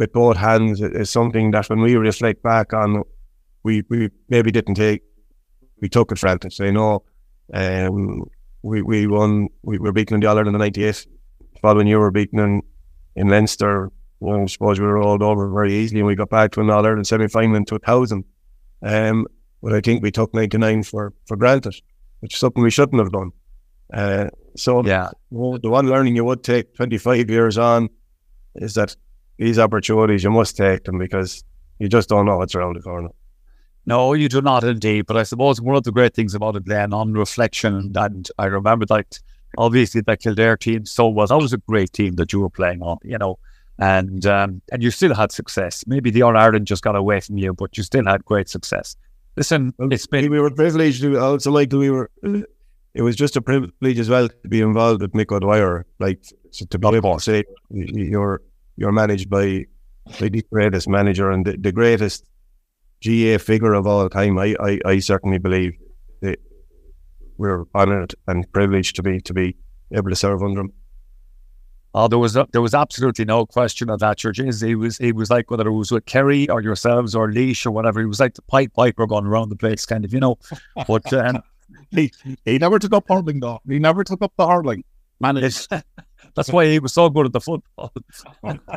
with 0.00 0.12
both 0.12 0.36
hands 0.38 0.80
is 0.80 1.10
something 1.10 1.50
that 1.50 1.68
when 1.68 1.80
we 1.80 1.94
reflect 1.94 2.42
back 2.42 2.72
on, 2.72 3.02
we, 3.62 3.82
we 3.90 4.08
maybe 4.30 4.50
didn't 4.50 4.76
take, 4.76 5.02
we 5.82 5.90
took 5.90 6.10
it 6.10 6.18
for 6.18 6.26
granted. 6.26 6.54
Say, 6.54 6.70
no, 6.70 7.04
um, 7.52 8.24
we, 8.62 8.80
we 8.80 9.06
won, 9.06 9.48
we 9.62 9.78
were 9.78 9.92
beaten 9.92 10.14
in 10.14 10.20
the 10.20 10.26
Ireland 10.26 10.48
in 10.48 10.52
the 10.54 10.58
98. 10.58 11.06
Following 11.60 11.86
year, 11.86 11.98
we 11.98 12.04
were 12.04 12.10
beaten 12.10 12.38
in, 12.38 12.62
in 13.14 13.28
Leinster. 13.28 13.90
Well, 14.20 14.40
I 14.40 14.46
suppose 14.46 14.80
we 14.80 14.86
were 14.86 14.94
rolled 14.94 15.22
over 15.22 15.50
very 15.50 15.74
easily 15.74 16.00
and 16.00 16.06
we 16.06 16.14
got 16.14 16.30
back 16.30 16.52
to 16.52 16.62
an 16.62 16.70
All 16.70 16.86
Ireland 16.86 17.06
semi 17.06 17.28
final 17.28 17.56
in 17.56 17.66
2000. 17.66 18.24
Um, 18.82 19.26
but 19.62 19.74
I 19.74 19.80
think 19.80 20.02
we 20.02 20.10
took 20.10 20.32
99 20.34 20.82
for, 20.84 21.12
for 21.26 21.36
granted, 21.36 21.74
which 22.20 22.34
is 22.34 22.40
something 22.40 22.62
we 22.62 22.70
shouldn't 22.70 23.00
have 23.02 23.12
done. 23.12 23.30
Uh, 23.92 24.28
so 24.56 24.84
Yeah. 24.84 25.10
well, 25.30 25.58
the 25.58 25.68
one 25.70 25.88
learning 25.88 26.16
you 26.16 26.24
would 26.24 26.42
take 26.42 26.74
25 26.74 27.28
years 27.28 27.58
on 27.58 27.88
is 28.54 28.74
that 28.74 28.96
these 29.36 29.58
opportunities, 29.58 30.24
you 30.24 30.30
must 30.30 30.56
take 30.56 30.84
them 30.84 30.98
because 30.98 31.44
you 31.78 31.88
just 31.88 32.08
don't 32.08 32.26
know 32.26 32.38
what's 32.38 32.54
around 32.54 32.76
the 32.76 32.82
corner. 32.82 33.08
No, 33.86 34.12
you 34.12 34.28
do 34.28 34.42
not 34.42 34.64
indeed. 34.64 35.06
But 35.06 35.16
I 35.16 35.22
suppose 35.22 35.60
one 35.60 35.76
of 35.76 35.84
the 35.84 35.92
great 35.92 36.14
things 36.14 36.34
about 36.34 36.56
it, 36.56 36.64
Glenn, 36.64 36.92
on 36.92 37.12
reflection, 37.14 37.92
and 37.96 38.28
I 38.38 38.44
remember 38.46 38.86
that 38.86 39.18
obviously 39.58 40.02
that 40.02 40.20
Kildare 40.20 40.56
team 40.56 40.84
so 40.86 41.08
well. 41.08 41.26
That 41.26 41.38
was 41.38 41.52
a 41.52 41.58
great 41.58 41.92
team 41.92 42.14
that 42.14 42.32
you 42.32 42.40
were 42.40 42.50
playing 42.50 42.82
on, 42.82 42.98
you 43.02 43.18
know, 43.18 43.38
and 43.80 44.26
um, 44.26 44.62
and 44.70 44.82
you 44.82 44.90
still 44.90 45.14
had 45.14 45.32
success. 45.32 45.84
Maybe 45.86 46.10
the 46.10 46.22
All 46.22 46.36
Ireland 46.36 46.66
just 46.66 46.82
got 46.82 46.96
away 46.96 47.20
from 47.20 47.38
you, 47.38 47.54
but 47.54 47.76
you 47.76 47.82
still 47.82 48.04
had 48.04 48.24
great 48.24 48.48
success. 48.48 48.96
Listen, 49.36 49.72
it's 49.78 50.06
been 50.06 50.30
we 50.30 50.38
were 50.38 50.50
privileged 50.50 51.02
to 51.02 51.18
also 51.18 51.50
like 51.50 51.72
we 51.72 51.90
were 51.90 52.10
it 52.94 53.02
was 53.02 53.16
just 53.16 53.36
a 53.36 53.42
privilege 53.42 53.98
as 53.98 54.08
well 54.08 54.28
to 54.28 54.48
be 54.48 54.60
involved 54.60 55.00
with 55.00 55.12
Mick 55.12 55.32
O'Dwyer. 55.32 55.86
Like 55.98 56.24
so 56.50 56.66
to 56.66 56.78
be 56.78 56.88
Of 56.88 56.94
able 56.94 57.14
to 57.14 57.20
say 57.20 57.44
you're 57.70 58.42
you're 58.76 58.92
managed 58.92 59.30
by, 59.30 59.66
by 60.18 60.28
the 60.28 60.42
greatest 60.50 60.88
manager 60.88 61.30
and 61.30 61.46
the, 61.46 61.56
the 61.56 61.72
greatest 61.72 62.24
GA 63.00 63.38
figure 63.38 63.74
of 63.74 63.86
all 63.86 64.08
time. 64.08 64.38
I, 64.38 64.56
I, 64.60 64.80
I 64.84 64.98
certainly 64.98 65.38
believe 65.38 65.72
that 66.20 66.38
we're 67.38 67.64
honoured 67.74 68.14
and 68.26 68.50
privileged 68.52 68.96
to 68.96 69.02
be 69.02 69.20
to 69.22 69.34
be 69.34 69.56
able 69.92 70.10
to 70.10 70.16
serve 70.16 70.42
under 70.42 70.62
him. 70.62 70.72
Oh, 71.92 72.06
there 72.06 72.18
was 72.18 72.34
there 72.52 72.62
was 72.62 72.74
absolutely 72.74 73.24
no 73.24 73.46
question 73.46 73.90
of 73.90 73.98
that, 73.98 74.18
Church. 74.18 74.38
He 74.38 74.74
was 74.74 74.98
he 74.98 75.12
was 75.12 75.30
like 75.30 75.50
whether 75.50 75.66
it 75.66 75.72
was 75.72 75.90
with 75.90 76.06
Kerry 76.06 76.48
or 76.48 76.62
yourselves 76.62 77.14
or 77.14 77.32
Laois 77.32 77.66
or 77.66 77.72
whatever. 77.72 78.00
He 78.00 78.06
was 78.06 78.20
like 78.20 78.34
the 78.34 78.42
pipe 78.42 78.72
piper 78.74 79.06
going 79.06 79.26
around 79.26 79.48
the 79.48 79.56
place, 79.56 79.84
kind 79.84 80.04
of, 80.04 80.14
you 80.14 80.20
know. 80.20 80.38
But 80.86 81.12
um, 81.12 81.42
He, 81.90 82.12
he 82.44 82.58
never 82.58 82.78
took 82.78 82.92
up 82.92 83.06
hurling, 83.08 83.40
though. 83.40 83.60
He 83.68 83.78
never 83.78 84.04
took 84.04 84.22
up 84.22 84.32
the 84.36 84.46
hurling. 84.46 84.84
Man, 85.20 85.34
that's 85.34 85.68
why 86.50 86.66
he 86.66 86.78
was 86.78 86.92
so 86.92 87.10
good 87.10 87.26
at 87.26 87.32
the 87.32 87.40
football. 87.40 87.92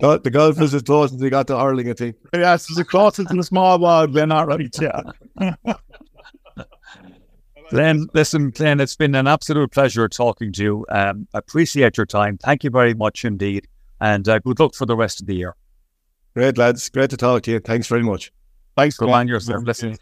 The 0.00 0.30
golf 0.30 0.58
was 0.58 0.72
as 0.72 0.80
close 0.80 1.12
as 1.12 1.20
he 1.20 1.28
got 1.28 1.46
to 1.48 1.58
hurling, 1.58 1.90
I 1.90 1.92
think. 1.92 2.16
yes, 2.32 2.70
it's 2.70 2.78
a 2.78 2.84
close 2.86 3.16
to 3.16 3.24
the 3.24 3.42
small 3.42 3.78
world, 3.78 4.12
Glenn, 4.12 4.32
all 4.32 4.46
right, 4.46 4.74
yeah. 4.80 5.02
Glenn, 7.70 8.08
listen, 8.14 8.50
Glenn, 8.50 8.80
it's 8.80 8.96
been 8.96 9.14
an 9.14 9.28
absolute 9.28 9.70
pleasure 9.70 10.08
talking 10.08 10.52
to 10.54 10.62
you. 10.62 10.86
Um, 10.88 11.28
appreciate 11.34 11.96
your 11.96 12.06
time. 12.06 12.36
Thank 12.36 12.64
you 12.64 12.70
very 12.70 12.94
much 12.94 13.24
indeed, 13.24 13.68
and 14.00 14.28
uh, 14.28 14.40
good 14.40 14.58
luck 14.58 14.74
for 14.74 14.86
the 14.86 14.96
rest 14.96 15.20
of 15.20 15.28
the 15.28 15.36
year. 15.36 15.54
Great 16.34 16.58
lads, 16.58 16.88
great 16.88 17.10
to 17.10 17.16
talk 17.16 17.42
to 17.42 17.52
you. 17.52 17.60
Thanks 17.60 17.86
very 17.86 18.02
much. 18.02 18.32
Thanks, 18.76 18.96
Good 18.96 19.06
Glenn. 19.06 19.20
man 19.20 19.28
yourself. 19.28 19.62
Listen, 19.64 19.96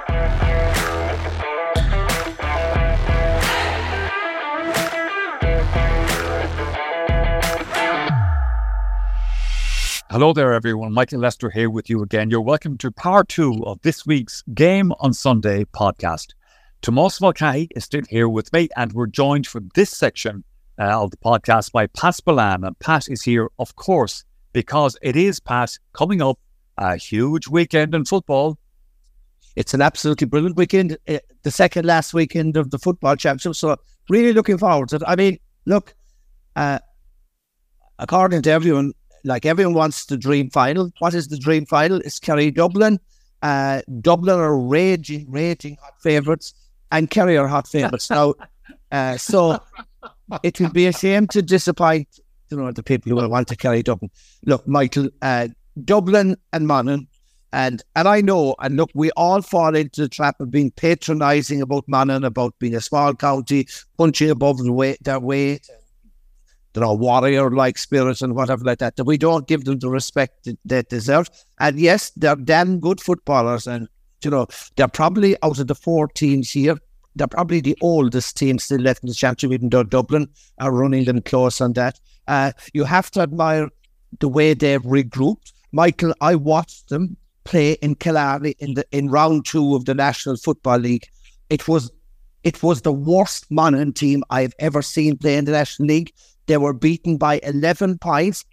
Hello 10.09 10.31
there, 10.33 10.53
everyone. 10.53 10.93
Michael 10.93 11.19
Lyster 11.19 11.51
here 11.51 11.69
with 11.69 11.91
you 11.91 12.01
again. 12.01 12.31
You're 12.31 12.41
welcome 12.41 12.77
to 12.79 12.89
part 12.89 13.27
two 13.27 13.63
of 13.65 13.79
this 13.81 14.03
week's 14.05 14.41
Game 14.53 14.93
on 14.99 15.13
Sunday 15.13 15.65
podcast. 15.65 16.33
Tomas 16.81 17.19
Mulcahy 17.19 17.67
is 17.75 17.83
still 17.83 18.03
here 18.09 18.29
with 18.29 18.51
me, 18.53 18.69
and 18.77 18.93
we're 18.93 19.07
joined 19.07 19.47
for 19.47 19.61
this 19.73 19.89
section 19.89 20.43
uh, 20.79 21.03
of 21.03 21.11
the 21.11 21.17
podcast 21.17 21.71
by 21.71 21.87
Pat 21.87 22.15
Spillane. 22.15 22.63
And 22.63 22.77
Pat 22.79 23.09
is 23.09 23.23
here, 23.23 23.49
of 23.59 23.75
course, 23.75 24.23
because 24.53 24.97
it 25.01 25.15
is, 25.15 25.39
Pat, 25.39 25.77
coming 25.93 26.21
up 26.21 26.39
a 26.77 26.95
huge 26.95 27.47
weekend 27.47 27.95
in 27.95 28.05
football. 28.05 28.57
It's 29.55 29.73
an 29.73 29.81
absolutely 29.81 30.27
brilliant 30.27 30.55
weekend, 30.55 30.97
uh, 31.07 31.17
the 31.41 31.51
second 31.51 31.85
last 31.85 32.13
weekend 32.13 32.55
of 32.57 32.69
the 32.69 32.77
football 32.77 33.15
championship. 33.15 33.55
So, 33.55 33.77
really 34.09 34.33
looking 34.33 34.57
forward 34.57 34.89
to 34.89 34.97
it. 34.97 35.03
I 35.07 35.15
mean, 35.15 35.39
look, 35.65 35.95
uh, 36.55 36.79
according 37.97 38.43
to 38.43 38.51
everyone, 38.51 38.93
like 39.23 39.45
everyone 39.45 39.73
wants 39.73 40.05
the 40.05 40.17
dream 40.17 40.51
final. 40.51 40.91
What 40.99 41.15
is 41.15 41.27
the 41.27 41.37
dream 41.37 41.65
final? 41.65 41.97
It's 42.01 42.19
Kerry 42.19 42.51
Dublin. 42.51 42.99
Uh, 43.41 43.81
Dublin 44.01 44.39
are 44.39 44.57
raging, 44.57 45.29
raging 45.29 45.77
hot 45.81 46.01
favourites, 46.01 46.53
and 46.91 47.09
Kerry 47.09 47.37
are 47.37 47.47
hot 47.47 47.67
favourites 47.73 48.09
now. 48.09 48.35
Uh, 48.91 49.17
so 49.17 49.61
it 50.43 50.59
would 50.59 50.73
be 50.73 50.87
a 50.87 50.93
shame 50.93 51.27
to 51.27 51.41
disappoint, 51.41 52.07
you 52.49 52.57
know, 52.57 52.71
the 52.71 52.83
people 52.83 53.19
who 53.19 53.29
want 53.29 53.47
to 53.49 53.55
Kerry 53.55 53.83
Dublin. 53.83 54.11
Look, 54.45 54.67
Michael, 54.67 55.09
uh, 55.21 55.49
Dublin 55.83 56.37
and 56.53 56.67
Monaghan, 56.67 57.07
and 57.53 57.83
and 57.95 58.07
I 58.07 58.21
know, 58.21 58.55
and 58.59 58.75
look, 58.75 58.91
we 58.93 59.11
all 59.11 59.41
fall 59.41 59.75
into 59.75 60.01
the 60.01 60.09
trap 60.09 60.39
of 60.39 60.51
being 60.51 60.71
patronising 60.71 61.61
about 61.61 61.87
Monaghan, 61.87 62.23
about 62.23 62.57
being 62.59 62.75
a 62.75 62.81
small 62.81 63.13
county, 63.13 63.67
punching 63.97 64.29
above 64.29 64.57
the 64.57 64.71
weight, 64.71 64.97
their 65.03 65.19
weight, 65.19 65.69
you 66.77 66.81
know, 66.81 66.93
warrior 66.93 67.49
like 67.49 67.77
spirit 67.77 68.21
and 68.21 68.35
whatever 68.35 68.63
like 68.63 68.77
that, 68.77 68.97
that 68.97 69.05
we 69.05 69.17
don't 69.17 69.47
give 69.47 69.65
them 69.65 69.79
the 69.79 69.89
respect 69.89 70.43
that 70.43 70.57
they 70.63 70.83
deserve. 70.83 71.27
And 71.59 71.79
yes, 71.79 72.11
they're 72.15 72.35
damn 72.35 72.79
good 72.79 73.01
footballers. 73.01 73.65
And, 73.65 73.87
you 74.23 74.31
know, 74.31 74.47
they're 74.75 74.87
probably 74.87 75.35
out 75.43 75.59
of 75.59 75.67
the 75.67 75.75
four 75.75 76.07
teams 76.07 76.49
here, 76.49 76.77
they're 77.15 77.27
probably 77.27 77.61
the 77.61 77.77
oldest 77.81 78.37
team 78.37 78.59
still 78.59 78.79
left 78.79 79.03
in 79.03 79.09
the 79.09 79.15
championship, 79.15 79.53
even 79.53 79.69
though 79.69 79.83
Dublin 79.83 80.27
are 80.59 80.71
running 80.71 81.05
them 81.05 81.21
close 81.21 81.59
on 81.61 81.73
that. 81.73 81.99
Uh, 82.27 82.51
you 82.73 82.83
have 82.83 83.09
to 83.11 83.21
admire 83.21 83.69
the 84.19 84.27
way 84.27 84.53
they've 84.53 84.81
regrouped. 84.83 85.51
Michael, 85.71 86.13
I 86.21 86.35
watched 86.35 86.89
them 86.89 87.17
play 87.43 87.73
in 87.73 87.95
Killarney 87.95 88.55
in 88.59 88.73
the 88.75 88.85
in 88.91 89.09
round 89.09 89.45
two 89.45 89.75
of 89.75 89.85
the 89.85 89.95
National 89.95 90.37
Football 90.37 90.79
League. 90.79 91.07
It 91.49 91.67
was 91.67 91.91
it 92.43 92.61
was 92.61 92.81
the 92.81 92.93
worst 92.93 93.49
Monaghan 93.49 93.93
team 93.93 94.23
I've 94.29 94.53
ever 94.59 94.81
seen 94.81 95.17
play 95.17 95.37
in 95.37 95.45
the 95.45 95.51
National 95.51 95.87
League. 95.87 96.13
They 96.45 96.57
were 96.57 96.73
beaten 96.73 97.17
by 97.17 97.39
11 97.43 97.97
points. 97.97 98.45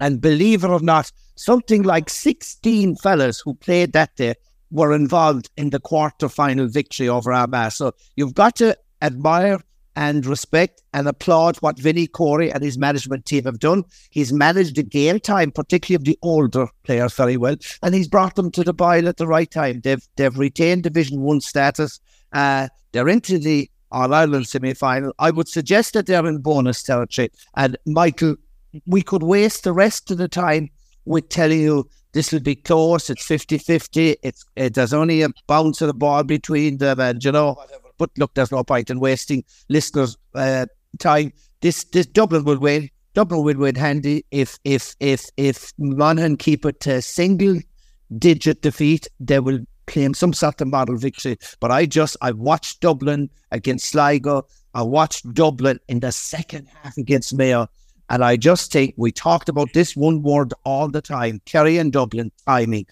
And 0.00 0.20
believe 0.20 0.64
it 0.64 0.70
or 0.70 0.80
not, 0.80 1.12
something 1.36 1.82
like 1.82 2.08
16 2.08 2.96
fellas 2.96 3.38
who 3.38 3.54
played 3.54 3.92
that 3.92 4.16
day 4.16 4.34
were 4.70 4.92
involved 4.92 5.50
in 5.56 5.70
the 5.70 5.80
quarter 5.80 6.28
final 6.28 6.66
victory 6.68 7.08
over 7.08 7.32
Armagh. 7.32 7.72
So 7.72 7.92
you've 8.16 8.34
got 8.34 8.56
to 8.56 8.76
admire 9.02 9.60
and 9.96 10.24
respect 10.24 10.82
and 10.94 11.08
applaud 11.08 11.56
what 11.58 11.78
Vinnie 11.78 12.06
Corey 12.06 12.50
and 12.52 12.62
his 12.62 12.78
management 12.78 13.26
team 13.26 13.44
have 13.44 13.58
done. 13.58 13.84
He's 14.10 14.32
managed 14.32 14.76
the 14.76 14.82
game 14.82 15.20
time, 15.20 15.50
particularly 15.50 15.96
of 15.96 16.04
the 16.04 16.18
older 16.22 16.68
players, 16.84 17.12
very 17.14 17.36
well, 17.36 17.56
and 17.82 17.94
he's 17.94 18.08
brought 18.08 18.36
them 18.36 18.50
to 18.52 18.64
the 18.64 18.72
boil 18.72 19.08
at 19.08 19.16
the 19.16 19.26
right 19.26 19.50
time. 19.50 19.80
They've 19.80 20.06
they've 20.16 20.38
retained 20.38 20.84
Division 20.84 21.20
One 21.20 21.40
status. 21.40 22.00
Uh, 22.32 22.68
they're 22.92 23.08
into 23.08 23.38
the 23.38 23.68
All 23.90 24.14
Ireland 24.14 24.46
semi 24.46 24.74
final. 24.74 25.12
I 25.18 25.30
would 25.30 25.48
suggest 25.48 25.94
that 25.94 26.06
they're 26.06 26.26
in 26.26 26.38
bonus 26.38 26.82
territory. 26.82 27.30
And 27.56 27.76
Michael, 27.84 28.36
we 28.86 29.02
could 29.02 29.22
waste 29.22 29.64
the 29.64 29.72
rest 29.72 30.10
of 30.10 30.18
the 30.18 30.28
time 30.28 30.70
with 31.04 31.28
telling 31.28 31.60
you 31.60 31.88
this 32.12 32.32
will 32.32 32.40
be 32.40 32.56
close. 32.56 33.10
It's 33.10 33.24
50 33.24 33.58
50. 33.58 34.16
It's, 34.22 34.44
it, 34.56 34.74
there's 34.74 34.92
only 34.92 35.22
a 35.22 35.28
bounce 35.46 35.80
of 35.80 35.88
the 35.88 35.94
ball 35.94 36.24
between 36.24 36.78
them, 36.78 37.00
and 37.00 37.24
you 37.24 37.32
know, 37.32 37.56
but 37.98 38.10
look, 38.18 38.34
there's 38.34 38.52
no 38.52 38.64
point 38.64 38.90
in 38.90 39.00
wasting 39.00 39.44
listeners' 39.68 40.16
uh, 40.34 40.66
time. 40.98 41.32
This 41.60 41.84
this 41.84 42.06
Dublin 42.06 42.44
will 42.44 42.58
win. 42.58 42.90
Dublin 43.14 43.44
will 43.44 43.56
win 43.56 43.74
handy 43.74 44.24
if 44.30 44.58
if 44.64 44.94
if 45.00 45.26
if 45.36 45.72
Monaghan 45.78 46.36
keep 46.36 46.64
it 46.64 46.80
to 46.80 47.02
single 47.02 47.58
digit 48.18 48.62
defeat. 48.62 49.06
They 49.20 49.40
will 49.40 49.60
claim 49.86 50.14
some 50.14 50.32
sort 50.32 50.60
of 50.60 50.68
model 50.68 50.96
victory. 50.96 51.36
But 51.60 51.70
I 51.70 51.86
just 51.86 52.16
I 52.22 52.32
watched 52.32 52.80
Dublin 52.80 53.30
against 53.50 53.86
Sligo. 53.86 54.46
I 54.74 54.82
watched 54.82 55.32
Dublin 55.34 55.78
in 55.88 56.00
the 56.00 56.12
second 56.12 56.68
half 56.82 56.96
against 56.96 57.34
Mayo. 57.34 57.68
And 58.10 58.24
I 58.24 58.36
just 58.36 58.72
think 58.72 58.94
we 58.96 59.12
talked 59.12 59.48
about 59.48 59.72
this 59.72 59.96
one 59.96 60.22
word 60.22 60.52
all 60.64 60.88
the 60.88 61.00
time 61.00 61.40
Kerry 61.46 61.78
and 61.78 61.92
Dublin 61.92 62.32
timing. 62.44 62.86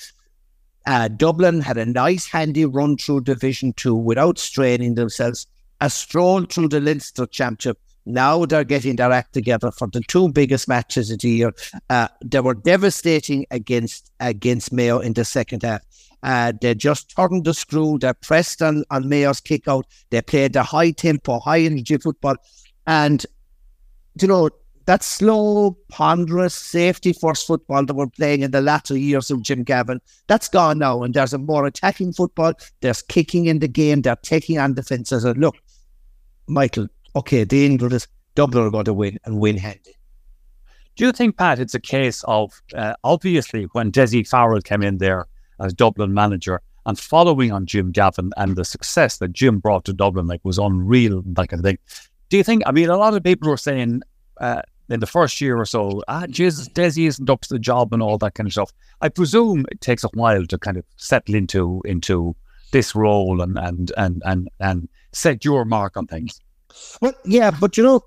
Uh, 0.86 1.08
Dublin 1.08 1.60
had 1.60 1.76
a 1.76 1.84
nice, 1.84 2.26
handy 2.26 2.64
run 2.64 2.96
through 2.96 3.22
Division 3.22 3.72
Two 3.74 3.94
without 3.94 4.38
straining 4.38 4.94
themselves. 4.94 5.46
A 5.80 5.90
stroll 5.90 6.44
through 6.44 6.68
the 6.68 6.80
Leinster 6.80 7.26
Championship. 7.26 7.78
Now 8.06 8.46
they're 8.46 8.64
getting 8.64 8.96
their 8.96 9.12
act 9.12 9.34
together 9.34 9.70
for 9.70 9.86
the 9.86 10.00
two 10.08 10.30
biggest 10.30 10.66
matches 10.66 11.10
of 11.10 11.18
the 11.18 11.28
year. 11.28 11.52
Uh, 11.90 12.08
they 12.24 12.40
were 12.40 12.54
devastating 12.54 13.44
against 13.50 14.10
against 14.18 14.72
Mayo 14.72 14.98
in 14.98 15.12
the 15.12 15.24
second 15.24 15.62
half. 15.62 15.82
Uh, 16.22 16.52
they 16.60 16.74
just 16.74 17.14
turned 17.14 17.44
the 17.44 17.54
screw. 17.54 17.98
They 17.98 18.12
pressed 18.22 18.62
on, 18.62 18.84
on 18.90 19.08
Mayo's 19.08 19.40
kick 19.40 19.68
out. 19.68 19.86
They 20.10 20.22
played 20.22 20.52
the 20.52 20.62
high 20.62 20.90
tempo, 20.92 21.38
high 21.38 21.60
energy 21.60 21.96
football. 21.96 22.36
And, 22.86 23.24
you 24.20 24.26
know, 24.26 24.50
that 24.88 25.02
slow, 25.02 25.76
ponderous, 25.90 26.54
safety 26.54 27.12
first 27.12 27.46
football 27.46 27.84
that 27.84 27.92
we're 27.92 28.06
playing 28.06 28.40
in 28.40 28.52
the 28.52 28.62
latter 28.62 28.96
years 28.96 29.30
of 29.30 29.42
Jim 29.42 29.62
Gavin, 29.62 30.00
that's 30.28 30.48
gone 30.48 30.78
now. 30.78 31.02
And 31.02 31.12
there's 31.12 31.34
a 31.34 31.38
more 31.38 31.66
attacking 31.66 32.14
football. 32.14 32.54
There's 32.80 33.02
kicking 33.02 33.44
in 33.44 33.58
the 33.58 33.68
game. 33.68 34.00
They're 34.00 34.16
taking 34.16 34.58
on 34.58 34.72
defences. 34.72 35.24
And 35.24 35.38
look, 35.38 35.56
Michael, 36.46 36.88
okay, 37.14 37.44
the 37.44 37.66
English, 37.66 38.06
Dublin 38.34 38.64
are 38.64 38.70
going 38.70 38.86
to 38.86 38.94
win 38.94 39.18
and 39.26 39.38
win 39.38 39.58
handy. 39.58 39.94
Do 40.96 41.04
you 41.04 41.12
think, 41.12 41.36
Pat, 41.36 41.58
it's 41.58 41.74
a 41.74 41.80
case 41.80 42.24
of 42.26 42.58
uh, 42.74 42.94
obviously 43.04 43.64
when 43.72 43.92
Dessie 43.92 44.26
Farrell 44.26 44.62
came 44.62 44.82
in 44.82 44.96
there 44.96 45.26
as 45.60 45.74
Dublin 45.74 46.14
manager 46.14 46.62
and 46.86 46.98
following 46.98 47.52
on 47.52 47.66
Jim 47.66 47.92
Gavin 47.92 48.30
and 48.38 48.56
the 48.56 48.64
success 48.64 49.18
that 49.18 49.34
Jim 49.34 49.58
brought 49.58 49.84
to 49.84 49.92
Dublin, 49.92 50.28
like 50.28 50.40
was 50.44 50.56
unreal, 50.56 51.22
kind 51.36 51.52
of 51.52 51.60
thing. 51.60 51.76
Do 52.30 52.38
you 52.38 52.42
think? 52.42 52.62
I 52.64 52.72
mean, 52.72 52.88
a 52.88 52.96
lot 52.96 53.12
of 53.12 53.22
people 53.22 53.50
were 53.50 53.58
saying 53.58 54.00
uh, 54.40 54.62
in 54.88 55.00
the 55.00 55.06
first 55.06 55.40
year 55.40 55.58
or 55.58 55.66
so, 55.66 56.02
ah, 56.08 56.26
Jesus, 56.28 56.68
Dessie 56.68 57.06
isn't 57.06 57.28
up 57.28 57.42
to 57.42 57.48
the 57.48 57.58
job 57.58 57.92
and 57.92 58.02
all 58.02 58.18
that 58.18 58.34
kind 58.34 58.46
of 58.46 58.52
stuff. 58.52 58.72
I 59.00 59.08
presume 59.08 59.66
it 59.70 59.80
takes 59.80 60.04
a 60.04 60.08
while 60.14 60.46
to 60.46 60.58
kind 60.58 60.76
of 60.76 60.84
settle 60.96 61.34
into 61.34 61.82
into 61.84 62.34
this 62.72 62.94
role 62.94 63.40
and 63.40 63.58
and 63.58 63.92
and 63.96 64.22
and 64.24 64.48
and 64.60 64.88
set 65.12 65.44
your 65.44 65.64
mark 65.64 65.96
on 65.96 66.06
things. 66.06 66.40
Well, 67.00 67.14
yeah, 67.24 67.50
but 67.50 67.76
you 67.76 67.82
know, 67.82 68.04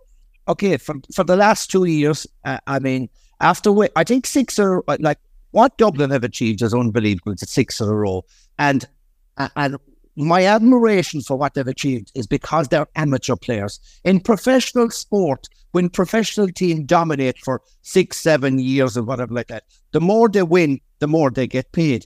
okay, 0.48 0.78
for 0.78 0.96
for 1.13 1.24
the 1.24 1.36
last 1.36 1.72
two 1.72 1.86
years, 1.86 2.28
uh, 2.46 2.60
I 2.67 2.80
mean, 2.80 3.10
after 3.39 3.72
we, 3.72 3.88
I 3.96 4.04
think 4.04 4.26
six 4.26 4.60
or 4.60 4.84
like 5.00 5.20
what 5.52 5.78
Dublin 5.78 6.10
have 6.12 6.24
achieved 6.24 6.62
is 6.62 6.74
unbelievable. 6.74 7.34
It's 7.34 7.50
six 7.52 7.80
in 7.80 7.89
a 7.89 7.96
row, 7.96 8.26
and 8.58 8.88
and 9.56 9.78
my 10.15 10.45
admiration 10.45 11.21
for 11.21 11.38
what 11.38 11.54
they've 11.54 11.67
achieved 11.67 12.12
is 12.15 12.28
because 12.28 12.67
they're 12.67 12.88
amateur 12.95 13.36
players 13.36 13.80
in 14.04 14.19
professional 14.19 14.89
sport. 14.89 15.47
When 15.71 15.89
professional 15.89 16.50
teams 16.50 16.86
dominate 16.86 17.38
for 17.38 17.62
six, 17.82 18.17
seven 18.17 18.60
years 18.60 18.97
or 18.97 19.04
whatever 19.04 19.34
like 19.34 19.47
that, 19.47 19.63
the 19.93 20.02
more 20.02 20.28
they 20.28 20.43
win, 20.43 20.82
the 21.00 21.08
more 21.08 21.32
they 21.32 21.47
get 21.47 21.71
paid. 21.71 22.06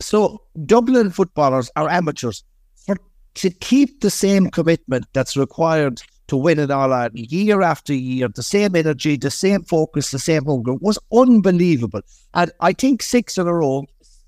So 0.00 0.42
Dublin 0.66 1.10
footballers 1.10 1.70
are 1.76 1.88
amateurs. 1.88 2.44
For 2.86 2.96
to 3.36 3.50
keep 3.50 4.00
the 4.00 4.10
same 4.10 4.50
commitment 4.50 5.06
that's 5.14 5.36
required 5.36 6.02
to 6.28 6.36
win 6.36 6.58
it 6.58 6.70
all 6.70 6.92
out 6.92 7.16
year 7.16 7.62
after 7.62 7.94
year, 7.94 8.28
the 8.28 8.42
same 8.42 8.76
energy, 8.76 9.16
the 9.16 9.30
same 9.30 9.62
focus, 9.62 10.10
the 10.10 10.18
same 10.18 10.44
hunger 10.44 10.74
was 10.74 10.98
unbelievable. 11.12 12.00
And 12.34 12.50
I 12.60 12.72
think 12.72 13.02
six 13.02 13.38
in 13.38 13.46
a 13.46 13.54
row, 13.54 13.86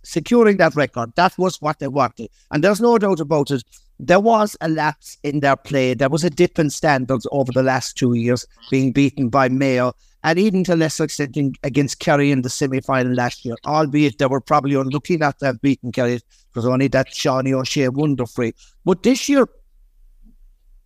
securing 0.09 0.57
that 0.57 0.75
record, 0.75 1.13
that 1.17 1.37
was 1.39 1.61
what 1.61 1.79
they 1.79 1.89
wanted. 1.89 2.31
And 2.51 2.65
there's 2.65 2.81
no 2.81 2.99
doubt 2.99 3.21
about 3.21 3.51
it. 3.51 3.63
there 4.01 4.21
was 4.21 4.57
a 4.61 4.69
lapse 4.69 5.19
in 5.23 5.41
their 5.41 5.57
play. 5.57 5.95
There 5.95 6.09
was 6.09 6.25
a 6.25 6.31
dip 6.31 6.59
in 6.59 6.71
standards 6.71 7.27
over 7.31 7.53
the 7.53 7.63
last 7.63 7.97
two 7.97 8.15
years, 8.15 8.47
being 8.71 8.93
beaten 8.93 9.29
by 9.29 9.49
Mayo 9.49 9.93
and 10.25 10.39
even 10.39 10.65
to 10.65 10.75
lesser 10.75 11.05
extent 11.05 11.37
in, 11.37 11.53
against 11.63 12.01
Kerry 12.01 12.31
in 12.31 12.43
the 12.43 12.51
semi 12.51 12.81
final 12.81 13.13
last 13.13 13.45
year, 13.45 13.55
albeit 13.65 14.19
they 14.19 14.27
were 14.27 14.41
probably 14.41 14.75
unlucky 14.75 15.17
not 15.17 15.39
to 15.39 15.47
have 15.47 15.61
beaten 15.61 15.93
Kerry 15.93 16.21
because 16.49 16.67
only 16.67 16.89
that 16.89 17.09
Seanie 17.09 17.53
O'Shea 17.53 17.89
wonder 17.89 18.27
free. 18.27 18.53
But 18.85 19.03
this 19.03 19.29
year, 19.29 19.49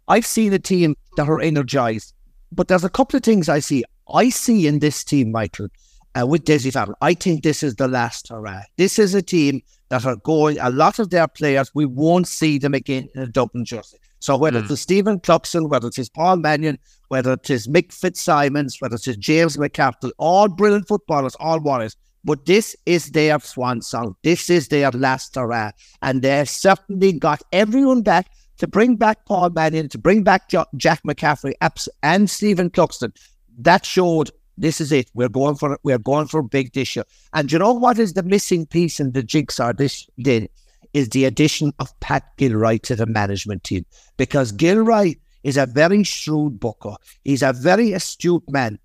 I've 0.08 0.26
seen 0.26 0.52
a 0.52 0.58
team 0.58 0.96
that 1.16 1.28
are 1.28 1.40
energized. 1.40 2.12
But 2.50 2.68
there's 2.68 2.84
a 2.84 2.90
couple 2.90 3.16
of 3.16 3.22
things 3.22 3.48
I 3.48 3.60
see. 3.60 3.84
I 4.12 4.28
see 4.28 4.66
in 4.66 4.80
this 4.80 5.02
team, 5.04 5.32
Michael, 5.32 5.68
uh, 6.18 6.26
with 6.26 6.44
Dessie 6.44 6.72
Farrell, 6.72 6.96
I 7.00 7.14
think 7.14 7.42
this 7.42 7.62
is 7.62 7.76
the 7.76 7.88
last 7.88 8.28
hurrah. 8.28 8.62
This 8.76 8.98
is 8.98 9.14
a 9.14 9.22
team 9.22 9.62
that 9.88 10.06
are 10.06 10.16
going, 10.16 10.58
a 10.58 10.70
lot 10.70 10.98
of 10.98 11.10
their 11.10 11.28
players, 11.28 11.70
we 11.74 11.84
won't 11.84 12.26
see 12.26 12.58
them 12.58 12.74
again 12.74 13.08
in 13.14 13.22
a 13.22 13.26
Dublin 13.26 13.64
jersey. 13.64 13.98
So 14.20 14.36
whether 14.36 14.62
mm. 14.62 14.70
it's 14.70 14.80
Stephen 14.80 15.18
Cluxton, 15.20 15.68
whether 15.68 15.88
it's 15.88 16.08
Paul 16.08 16.36
Mannion, 16.36 16.78
whether 17.08 17.32
it 17.32 17.50
is 17.50 17.66
Mick 17.66 17.92
Fitzsimons, 17.92 18.76
whether 18.80 18.94
it 18.94 19.06
is 19.06 19.16
James 19.16 19.56
McCaffrey, 19.56 20.12
all 20.16 20.48
brilliant 20.48 20.86
footballers, 20.86 21.34
all 21.40 21.58
warriors. 21.60 21.96
But 22.24 22.46
this 22.46 22.76
is 22.86 23.10
their 23.10 23.40
swan 23.40 23.82
song. 23.82 24.14
This 24.22 24.48
is 24.48 24.68
their 24.68 24.92
last 24.92 25.34
hurrah. 25.34 25.72
And 26.02 26.22
they 26.22 26.38
have 26.38 26.48
certainly 26.48 27.12
got 27.14 27.42
everyone 27.52 28.02
back 28.02 28.28
to 28.58 28.68
bring 28.68 28.94
back 28.94 29.26
Paul 29.26 29.50
Mannion, 29.50 29.88
to 29.88 29.98
bring 29.98 30.22
back 30.22 30.48
jo- 30.48 30.66
Jack 30.76 31.02
McCaffrey 31.02 31.54
and 32.04 32.30
Stephen 32.30 32.70
Cluxton. 32.70 33.12
That 33.58 33.84
showed 33.84 34.30
this 34.62 34.80
is 34.80 34.92
it. 34.92 35.10
We're 35.12 35.28
going 35.28 35.56
for 35.56 35.76
we're 35.82 35.98
going 35.98 36.28
for 36.28 36.40
big 36.40 36.72
this 36.72 36.94
year. 36.94 37.04
And 37.32 37.50
you 37.50 37.58
know 37.58 37.72
what 37.72 37.98
is 37.98 38.12
the 38.12 38.22
missing 38.22 38.64
piece 38.64 39.00
in 39.00 39.10
the 39.10 39.22
jigsaw 39.22 39.72
this 39.72 40.06
did 40.18 40.48
is 40.94 41.08
the 41.08 41.24
addition 41.24 41.72
of 41.80 41.98
Pat 41.98 42.24
Gilroy 42.36 42.78
to 42.78 42.94
the 42.94 43.06
management 43.06 43.64
team. 43.64 43.84
Because 44.16 44.52
Gilroy 44.52 45.14
is 45.42 45.56
a 45.56 45.66
very 45.66 46.04
shrewd 46.04 46.60
booker. 46.60 46.94
He's 47.24 47.42
a 47.42 47.52
very 47.52 47.92
astute 47.92 48.48
man. 48.48 48.78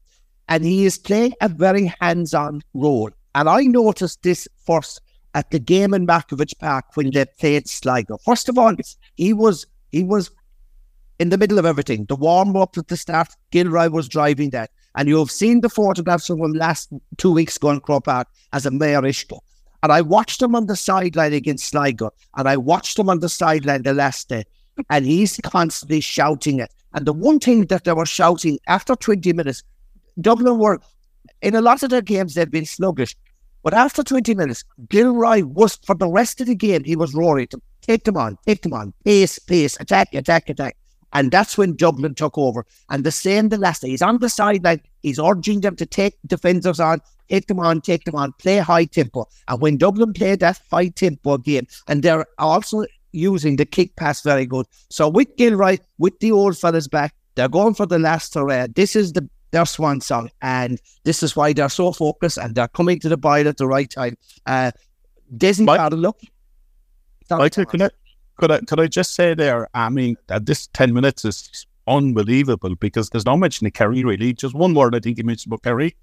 And 0.49 0.65
he 0.65 0.85
is 0.85 0.97
playing 0.97 1.33
a 1.41 1.49
very 1.49 1.93
hands 2.01 2.33
on 2.33 2.63
role. 2.73 3.11
And 3.35 3.47
I 3.47 3.61
noticed 3.63 4.23
this 4.23 4.47
first 4.65 4.99
at 5.35 5.51
the 5.51 5.59
game 5.59 5.93
in 5.93 6.07
Markievicz 6.07 6.57
Park 6.57 6.85
when 6.95 7.11
they 7.11 7.25
played 7.39 7.67
Sligo. 7.67 8.17
First 8.25 8.49
of 8.49 8.57
all, 8.57 8.73
he 9.15 9.31
was 9.31 9.67
he 9.91 10.03
was 10.03 10.31
in 11.19 11.29
the 11.29 11.37
middle 11.37 11.59
of 11.59 11.65
everything. 11.65 12.05
The 12.05 12.15
warm 12.15 12.55
up 12.55 12.77
at 12.77 12.87
the 12.87 12.97
start, 12.97 13.29
Gilroy 13.51 13.89
was 13.89 14.07
driving 14.07 14.49
that. 14.51 14.71
And 14.97 15.07
you 15.07 15.17
have 15.19 15.31
seen 15.31 15.61
the 15.61 15.69
photographs 15.69 16.29
of 16.29 16.39
him 16.39 16.53
last 16.53 16.91
two 17.17 17.31
weeks 17.31 17.55
ago 17.55 17.79
Croke 17.79 18.03
Park 18.03 18.27
as 18.51 18.65
a 18.65 18.71
maor 18.71 19.03
uisce. 19.03 19.39
And 19.83 19.91
I 19.91 20.01
watched 20.01 20.41
him 20.41 20.55
on 20.55 20.65
the 20.65 20.75
sideline 20.75 21.33
against 21.33 21.69
Sligo. 21.69 22.09
And 22.35 22.49
I 22.49 22.57
watched 22.57 22.97
him 22.97 23.09
on 23.09 23.19
the 23.19 23.29
sideline 23.29 23.83
the 23.83 23.93
last 23.93 24.27
day 24.27 24.43
and 24.89 25.05
he's 25.05 25.39
constantly 25.43 26.01
shouting 26.01 26.59
it. 26.59 26.71
And 26.93 27.05
the 27.05 27.13
one 27.13 27.39
thing 27.39 27.65
that 27.67 27.83
they 27.83 27.93
were 27.93 28.05
shouting 28.05 28.59
after 28.67 28.95
20 28.95 29.33
minutes, 29.33 29.63
Dublin 30.19 30.57
were, 30.57 30.79
in 31.41 31.55
a 31.55 31.61
lot 31.61 31.83
of 31.83 31.89
their 31.89 32.01
games, 32.01 32.33
they've 32.33 32.49
been 32.49 32.65
sluggish. 32.65 33.15
But 33.63 33.73
after 33.73 34.03
20 34.03 34.33
minutes, 34.35 34.63
Gilroy 34.89 35.43
was, 35.43 35.77
for 35.85 35.95
the 35.95 36.07
rest 36.07 36.39
of 36.41 36.47
the 36.47 36.55
game, 36.55 36.83
he 36.83 36.95
was 36.95 37.13
roaring 37.13 37.47
to 37.47 37.61
take 37.81 38.05
them 38.05 38.17
on, 38.17 38.37
take 38.45 38.61
them 38.61 38.73
on, 38.73 38.93
pace, 39.03 39.39
pace, 39.39 39.77
attack, 39.79 40.13
attack, 40.13 40.49
attack. 40.49 40.77
And 41.13 41.31
that's 41.31 41.57
when 41.57 41.75
Dublin 41.75 42.15
took 42.15 42.37
over. 42.37 42.65
And 42.89 43.03
the 43.03 43.11
same 43.11 43.49
the 43.49 43.57
last 43.57 43.81
day. 43.81 43.89
He's 43.89 44.01
on 44.01 44.19
the 44.19 44.29
sideline. 44.29 44.81
He's 45.07 45.19
urging 45.19 45.61
them 45.61 45.75
to 45.77 45.85
take 45.85 46.15
defenders 46.25 46.79
on, 46.79 47.01
take 47.29 47.47
them 47.47 47.59
on, 47.59 47.81
take 47.81 48.03
them 48.03 48.15
on, 48.15 48.33
play 48.33 48.57
high 48.57 48.85
tempo. 48.85 49.27
And 49.47 49.61
when 49.61 49.77
Dublin 49.77 50.13
played 50.13 50.39
that 50.41 50.59
high 50.69 50.89
tempo 50.89 51.37
game, 51.37 51.67
and 51.87 52.03
they're 52.03 52.25
also 52.37 52.85
using 53.11 53.55
the 53.55 53.65
kick 53.65 53.95
pass 53.95 54.21
very 54.21 54.45
good. 54.45 54.65
So 54.89 55.09
with 55.09 55.35
Gilroy, 55.37 55.77
with 55.97 56.19
the 56.19 56.31
old 56.31 56.57
fellas 56.57 56.87
back, 56.87 57.15
they're 57.35 57.47
going 57.47 57.73
for 57.73 57.85
the 57.85 57.99
last 57.99 58.33
hurrah. 58.33 58.67
This 58.75 58.95
is 58.95 59.13
the 59.13 59.29
their 59.51 59.65
swan 59.65 60.01
song, 60.01 60.29
and 60.41 60.79
this 61.05 61.23
is 61.23 61.35
why 61.35 61.53
they're 61.53 61.69
so 61.69 61.93
focused 61.93 62.37
and 62.37 62.53
they're 62.53 62.67
coming 62.67 62.99
to 62.99 63.07
the 63.07 63.15
bile 63.15 63.47
at 63.47 63.55
the 63.55 63.65
right 63.67 63.89
time. 63.89 64.17
Uh, 64.45 64.71
Disney 65.37 65.65
Mike, 65.65 65.91
look. 65.93 66.19
Michael, 67.29 67.65
could 67.65 67.81
I, 67.81 67.89
could 68.37 68.51
I 68.51 68.59
could 68.61 68.79
I 68.79 68.87
just 68.87 69.15
say 69.15 69.33
there? 69.33 69.69
I 69.73 69.89
mean, 69.89 70.17
that 70.27 70.45
this 70.45 70.67
ten 70.67 70.93
minutes 70.93 71.23
is 71.23 71.65
unbelievable 71.87 72.75
because 72.75 73.09
there's 73.09 73.25
not 73.25 73.37
much 73.37 73.61
in 73.61 73.65
the 73.65 73.71
Kerry 73.71 74.03
really. 74.03 74.33
Just 74.33 74.55
one 74.55 74.73
word 74.73 74.95
I 74.95 74.99
think 74.99 75.17
you 75.17 75.23
mentioned 75.23 75.51
about 75.51 75.63
Kerry. 75.63 75.95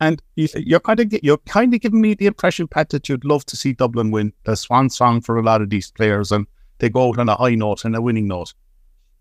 And 0.00 0.22
you, 0.36 0.76
are 0.76 0.80
kind 0.80 1.00
of 1.00 1.12
you're 1.22 1.38
kind 1.38 1.74
of 1.74 1.80
giving 1.80 2.00
me 2.00 2.14
the 2.14 2.26
impression, 2.26 2.68
Pat, 2.68 2.90
that 2.90 3.08
you'd 3.08 3.24
love 3.24 3.44
to 3.46 3.56
see 3.56 3.72
Dublin 3.72 4.10
win 4.10 4.32
the 4.44 4.56
swan 4.56 4.90
song 4.90 5.20
for 5.20 5.38
a 5.38 5.42
lot 5.42 5.60
of 5.60 5.70
these 5.70 5.90
players, 5.90 6.30
and 6.30 6.46
they 6.78 6.88
go 6.88 7.08
out 7.08 7.18
on 7.18 7.28
a 7.28 7.34
high 7.34 7.56
note 7.56 7.84
and 7.84 7.96
a 7.96 8.00
winning 8.00 8.28
note. 8.28 8.54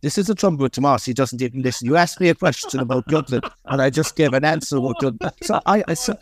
This 0.02 0.20
is 0.20 0.28
the 0.28 0.36
trouble 0.36 0.58
with 0.58 0.74
Tomás. 0.74 1.06
He 1.06 1.13
doesn't 1.13 1.41
even 1.41 1.63
listen. 1.63 1.88
You 1.88 1.96
asked 1.96 2.20
me 2.20 2.30
a 2.30 2.36
question 2.36 2.80
about 2.80 3.08
Dublin, 3.08 3.41
and 3.65 3.82
I 3.82 3.89
just 3.89 4.15
gave 4.15 4.34
an 4.34 4.46
answer 4.46 4.78
about 4.78 5.00
Dublin. 5.00 5.32
So 5.41 5.60
I, 5.65 5.84
I 5.88 5.96
said, 5.96 6.20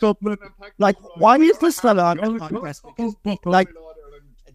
like, 0.77 0.95
why 1.17 1.37
is 1.37 1.57
this 1.57 1.81
fella 1.81 2.15
on 2.15 2.39
Like, 3.43 3.67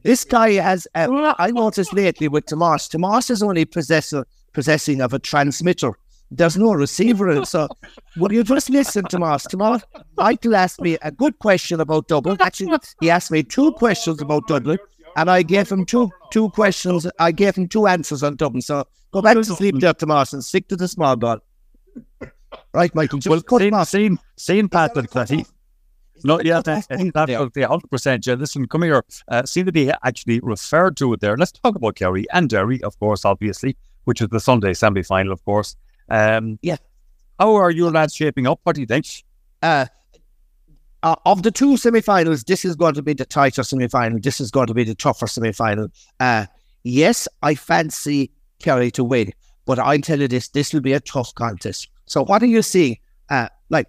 this 0.02 0.24
guy 0.24 0.52
has. 0.52 0.88
Uh, 0.94 1.34
I 1.38 1.50
noticed 1.50 1.92
lately 1.92 2.28
with 2.28 2.46
Tomás. 2.46 2.88
Tomás 2.88 3.30
is 3.30 3.42
only 3.42 3.66
possessor 3.66 4.24
possessing 4.52 5.00
of 5.00 5.12
a 5.12 5.18
transmitter 5.18 5.96
there's 6.30 6.56
no 6.56 6.72
receiver. 6.72 7.44
So 7.44 7.68
will 8.16 8.32
you 8.32 8.44
just 8.44 8.70
listen, 8.70 9.04
Tomás? 9.04 9.46
Tomás, 9.46 9.82
Michael 10.16 10.56
asked 10.56 10.80
me 10.80 10.96
a 11.02 11.10
good 11.10 11.38
question 11.38 11.80
about 11.80 12.08
Dublin. 12.08 12.36
Actually, 12.40 12.78
he 13.00 13.10
asked 13.10 13.30
me 13.30 13.42
two 13.42 13.72
questions 13.72 14.20
about 14.22 14.46
Dublin, 14.46 14.78
and 15.16 15.30
I 15.30 15.42
gave 15.42 15.70
him 15.70 15.84
two 15.84 16.10
two 16.30 16.50
questions. 16.50 17.06
I 17.18 17.32
gave 17.32 17.56
him 17.56 17.68
two 17.68 17.86
answers 17.86 18.22
on 18.22 18.36
Dublin. 18.36 18.62
So 18.62 18.84
go 19.10 19.22
back 19.22 19.36
to 19.36 19.44
sleep 19.44 19.76
there, 19.80 19.94
Tomás, 19.94 20.32
and 20.32 20.44
stick 20.44 20.68
to 20.68 20.76
the 20.76 20.88
small 20.88 21.16
ball. 21.16 21.38
Right, 22.72 22.94
Michael. 22.94 23.18
Just 23.18 23.30
well, 23.30 23.42
cut 23.42 23.60
same, 23.60 23.84
same, 23.84 24.18
same 24.36 24.68
pattern, 24.68 25.06
Clatty. 25.06 25.46
No, 26.22 26.38
yeah, 26.40 26.60
that's 26.60 26.86
absolutely 26.90 27.62
100%. 27.62 28.26
Yeah, 28.26 28.34
listen, 28.34 28.66
come 28.66 28.82
here. 28.82 29.02
Uh, 29.28 29.46
seem 29.46 29.64
to 29.64 29.72
be 29.72 29.90
actually 30.02 30.40
referred 30.40 30.96
to 30.98 31.14
it 31.14 31.20
there. 31.20 31.36
Let's 31.36 31.52
talk 31.52 31.76
about 31.76 31.94
Kerry 31.94 32.26
and 32.32 32.50
Derry, 32.50 32.82
of 32.82 32.98
course, 32.98 33.24
obviously, 33.24 33.76
which 34.04 34.20
is 34.20 34.28
the 34.28 34.40
Sunday 34.40 34.74
semi 34.74 35.02
final, 35.02 35.32
of 35.32 35.44
course. 35.44 35.76
Um, 36.08 36.58
yeah. 36.62 36.76
How 37.38 37.54
are 37.54 37.70
your 37.70 37.90
lads 37.90 38.14
shaping 38.14 38.46
up? 38.46 38.60
What 38.64 38.74
do 38.74 38.82
you 38.82 38.86
think? 38.86 39.06
Uh, 39.62 39.86
uh, 41.02 41.16
of 41.24 41.42
the 41.42 41.50
two 41.50 41.76
semi-finals, 41.76 42.44
this 42.44 42.64
is 42.64 42.76
going 42.76 42.94
to 42.94 43.02
be 43.02 43.14
the 43.14 43.24
tighter 43.24 43.62
semi-final. 43.62 44.18
This 44.20 44.40
is 44.40 44.50
going 44.50 44.66
to 44.66 44.74
be 44.74 44.84
the 44.84 44.94
tougher 44.94 45.26
semi-final. 45.26 45.88
Uh, 46.18 46.46
yes, 46.82 47.26
I 47.42 47.54
fancy 47.54 48.30
Kerry 48.58 48.90
to 48.92 49.04
win, 49.04 49.32
but 49.64 49.78
I 49.78 49.98
tell 49.98 50.20
you 50.20 50.28
this: 50.28 50.48
this 50.48 50.74
will 50.74 50.82
be 50.82 50.92
a 50.92 51.00
tough 51.00 51.34
contest. 51.34 51.88
So, 52.06 52.24
what 52.24 52.42
are 52.42 52.46
you 52.46 52.60
seeing? 52.60 52.98
Uh, 53.30 53.48
like 53.70 53.86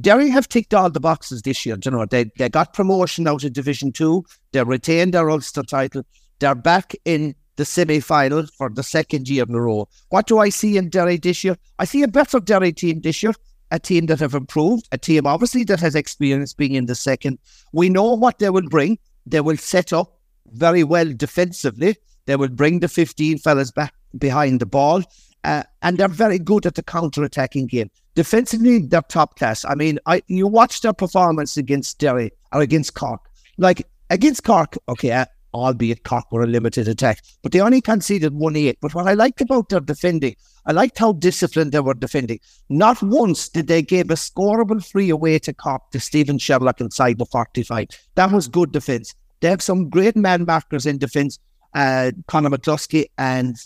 Derry 0.00 0.30
have 0.30 0.48
ticked 0.48 0.74
all 0.74 0.90
the 0.90 1.00
boxes 1.00 1.42
this 1.42 1.66
year. 1.66 1.76
You 1.84 1.90
know, 1.90 2.06
they 2.06 2.26
they 2.38 2.48
got 2.48 2.74
promotion 2.74 3.26
out 3.26 3.42
of 3.42 3.52
Division 3.52 3.90
Two. 3.90 4.24
They 4.52 4.62
retained 4.62 5.14
their 5.14 5.30
Ulster 5.30 5.62
title. 5.62 6.04
They're 6.38 6.54
back 6.54 6.94
in 7.04 7.34
the 7.62 7.66
semi 7.66 8.00
final 8.00 8.44
for 8.58 8.68
the 8.68 8.82
second 8.82 9.28
year 9.28 9.44
in 9.48 9.54
a 9.54 9.60
row. 9.60 9.88
What 10.08 10.26
do 10.26 10.38
I 10.38 10.48
see 10.48 10.76
in 10.76 10.88
Derry 10.88 11.16
this 11.16 11.44
year? 11.44 11.56
I 11.78 11.84
see 11.84 12.02
a 12.02 12.08
better 12.08 12.40
Derry 12.40 12.72
team 12.72 13.02
this 13.02 13.22
year, 13.22 13.34
a 13.70 13.78
team 13.78 14.06
that 14.06 14.18
have 14.18 14.34
improved, 14.34 14.88
a 14.90 14.98
team 14.98 15.28
obviously 15.28 15.62
that 15.64 15.78
has 15.78 15.94
experience 15.94 16.54
being 16.54 16.74
in 16.74 16.86
the 16.86 16.96
second. 16.96 17.38
We 17.72 17.88
know 17.88 18.14
what 18.14 18.40
they 18.40 18.50
will 18.50 18.68
bring. 18.68 18.98
They 19.26 19.40
will 19.40 19.56
set 19.56 19.92
up 19.92 20.18
very 20.46 20.82
well 20.82 21.12
defensively. 21.12 21.94
They 22.26 22.34
will 22.34 22.48
bring 22.48 22.80
the 22.80 22.88
15 22.88 23.38
fellas 23.38 23.70
back 23.70 23.94
behind 24.18 24.58
the 24.58 24.66
ball. 24.66 25.04
Uh, 25.44 25.62
and 25.82 25.98
they're 25.98 26.08
very 26.08 26.40
good 26.40 26.66
at 26.66 26.74
the 26.74 26.82
counter-attacking 26.82 27.68
game. 27.68 27.90
Defensively, 28.16 28.80
they're 28.80 29.02
top 29.02 29.38
class. 29.38 29.64
I 29.64 29.76
mean, 29.76 30.00
I 30.06 30.22
you 30.26 30.48
watch 30.48 30.80
their 30.80 30.92
performance 30.92 31.56
against 31.56 32.00
Derry 32.00 32.32
or 32.52 32.60
against 32.60 32.94
Cork. 32.94 33.20
Like 33.56 33.86
against 34.10 34.42
Cork, 34.42 34.76
okay, 34.88 35.12
uh, 35.12 35.26
albeit 35.54 36.04
Cork 36.04 36.30
were 36.30 36.42
a 36.42 36.46
limited 36.46 36.88
attack. 36.88 37.20
But 37.42 37.52
they 37.52 37.60
only 37.60 37.80
conceded 37.80 38.34
1 38.34 38.56
8. 38.56 38.78
But 38.80 38.94
what 38.94 39.06
I 39.06 39.14
liked 39.14 39.40
about 39.40 39.68
their 39.68 39.80
defending, 39.80 40.36
I 40.66 40.72
liked 40.72 40.98
how 40.98 41.12
disciplined 41.12 41.72
they 41.72 41.80
were 41.80 41.94
defending. 41.94 42.40
Not 42.68 43.02
once 43.02 43.48
did 43.48 43.66
they 43.66 43.82
give 43.82 44.10
a 44.10 44.14
scoreable 44.14 44.84
free 44.84 45.10
away 45.10 45.38
to 45.40 45.52
Cork 45.52 45.90
to 45.90 46.00
Steven 46.00 46.38
Sherlock 46.38 46.80
inside 46.80 47.18
the 47.18 47.26
45. 47.26 47.88
That 48.14 48.32
was 48.32 48.48
good 48.48 48.72
defence. 48.72 49.14
They 49.40 49.48
have 49.48 49.62
some 49.62 49.88
great 49.88 50.16
man 50.16 50.44
markers 50.44 50.86
in 50.86 50.98
defence, 50.98 51.38
uh, 51.74 52.12
Conor 52.28 52.50
McCluskey 52.50 53.06
and 53.18 53.56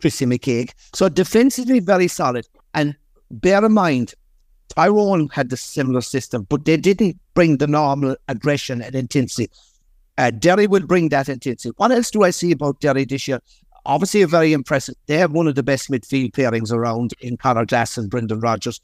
Chrissy 0.00 0.26
McKaigue. 0.26 0.72
So 0.92 1.08
defensively, 1.08 1.80
very 1.80 2.08
solid. 2.08 2.46
And 2.74 2.94
bear 3.30 3.64
in 3.64 3.72
mind, 3.72 4.14
Tyrone 4.68 5.28
had 5.28 5.50
the 5.50 5.56
similar 5.56 6.00
system, 6.00 6.46
but 6.48 6.64
they 6.64 6.76
didn't 6.76 7.18
bring 7.34 7.58
the 7.58 7.66
normal 7.66 8.16
aggression 8.28 8.82
and 8.82 8.94
intensity. 8.94 9.50
Uh, 10.16 10.30
Derry 10.30 10.66
will 10.66 10.86
bring 10.86 11.08
that 11.08 11.28
intensity. 11.28 11.74
What 11.76 11.90
else 11.90 12.10
do 12.10 12.22
I 12.22 12.30
see 12.30 12.52
about 12.52 12.80
Derry 12.80 13.04
this 13.04 13.26
year? 13.26 13.40
Obviously, 13.86 14.22
a 14.22 14.26
very 14.26 14.52
impressive. 14.52 14.94
They 15.06 15.18
have 15.18 15.32
one 15.32 15.46
of 15.46 15.56
the 15.56 15.62
best 15.62 15.90
midfield 15.90 16.32
pairings 16.32 16.72
around 16.72 17.12
in 17.20 17.36
Conor 17.36 17.66
Glass 17.66 17.98
and 17.98 18.08
Brendan 18.08 18.40
Rodgers. 18.40 18.80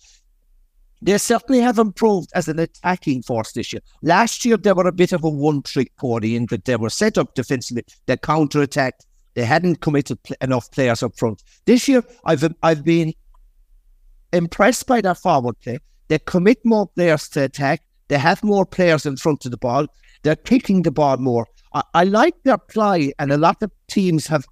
They 1.02 1.16
certainly 1.16 1.60
have 1.62 1.78
improved 1.78 2.30
as 2.34 2.48
an 2.48 2.58
attacking 2.58 3.22
force 3.22 3.52
this 3.52 3.72
year. 3.72 3.80
Last 4.02 4.44
year, 4.44 4.58
they 4.58 4.72
were 4.72 4.86
a 4.86 4.92
bit 4.92 5.12
of 5.12 5.24
a 5.24 5.30
one 5.30 5.62
trick 5.62 5.96
pony 5.96 6.36
in 6.36 6.46
that 6.46 6.66
they 6.66 6.76
were 6.76 6.90
set 6.90 7.16
up 7.16 7.34
defensively, 7.34 7.84
they 8.04 8.18
counter 8.18 8.60
attacked, 8.60 9.06
They 9.34 9.44
hadn't 9.46 9.80
committed 9.80 10.22
pl- 10.22 10.36
enough 10.42 10.70
players 10.70 11.02
up 11.02 11.16
front. 11.16 11.42
This 11.64 11.88
year, 11.88 12.02
I've 12.24 12.44
I've 12.62 12.84
been 12.84 13.14
impressed 14.32 14.86
by 14.86 15.00
their 15.00 15.14
forward 15.14 15.58
play. 15.60 15.78
They 16.08 16.18
commit 16.18 16.58
more 16.66 16.88
players 16.88 17.28
to 17.30 17.44
attack. 17.44 17.82
They 18.08 18.18
have 18.18 18.42
more 18.42 18.66
players 18.66 19.06
in 19.06 19.16
front 19.16 19.44
of 19.46 19.52
the 19.52 19.56
ball. 19.56 19.86
They're 20.22 20.36
kicking 20.36 20.82
the 20.82 20.90
ball 20.90 21.16
more. 21.16 21.46
I, 21.74 21.82
I 21.94 22.04
like 22.04 22.34
their 22.44 22.58
play, 22.58 23.12
and 23.18 23.32
a 23.32 23.38
lot 23.38 23.62
of 23.62 23.70
teams 23.88 24.26
have 24.26 24.46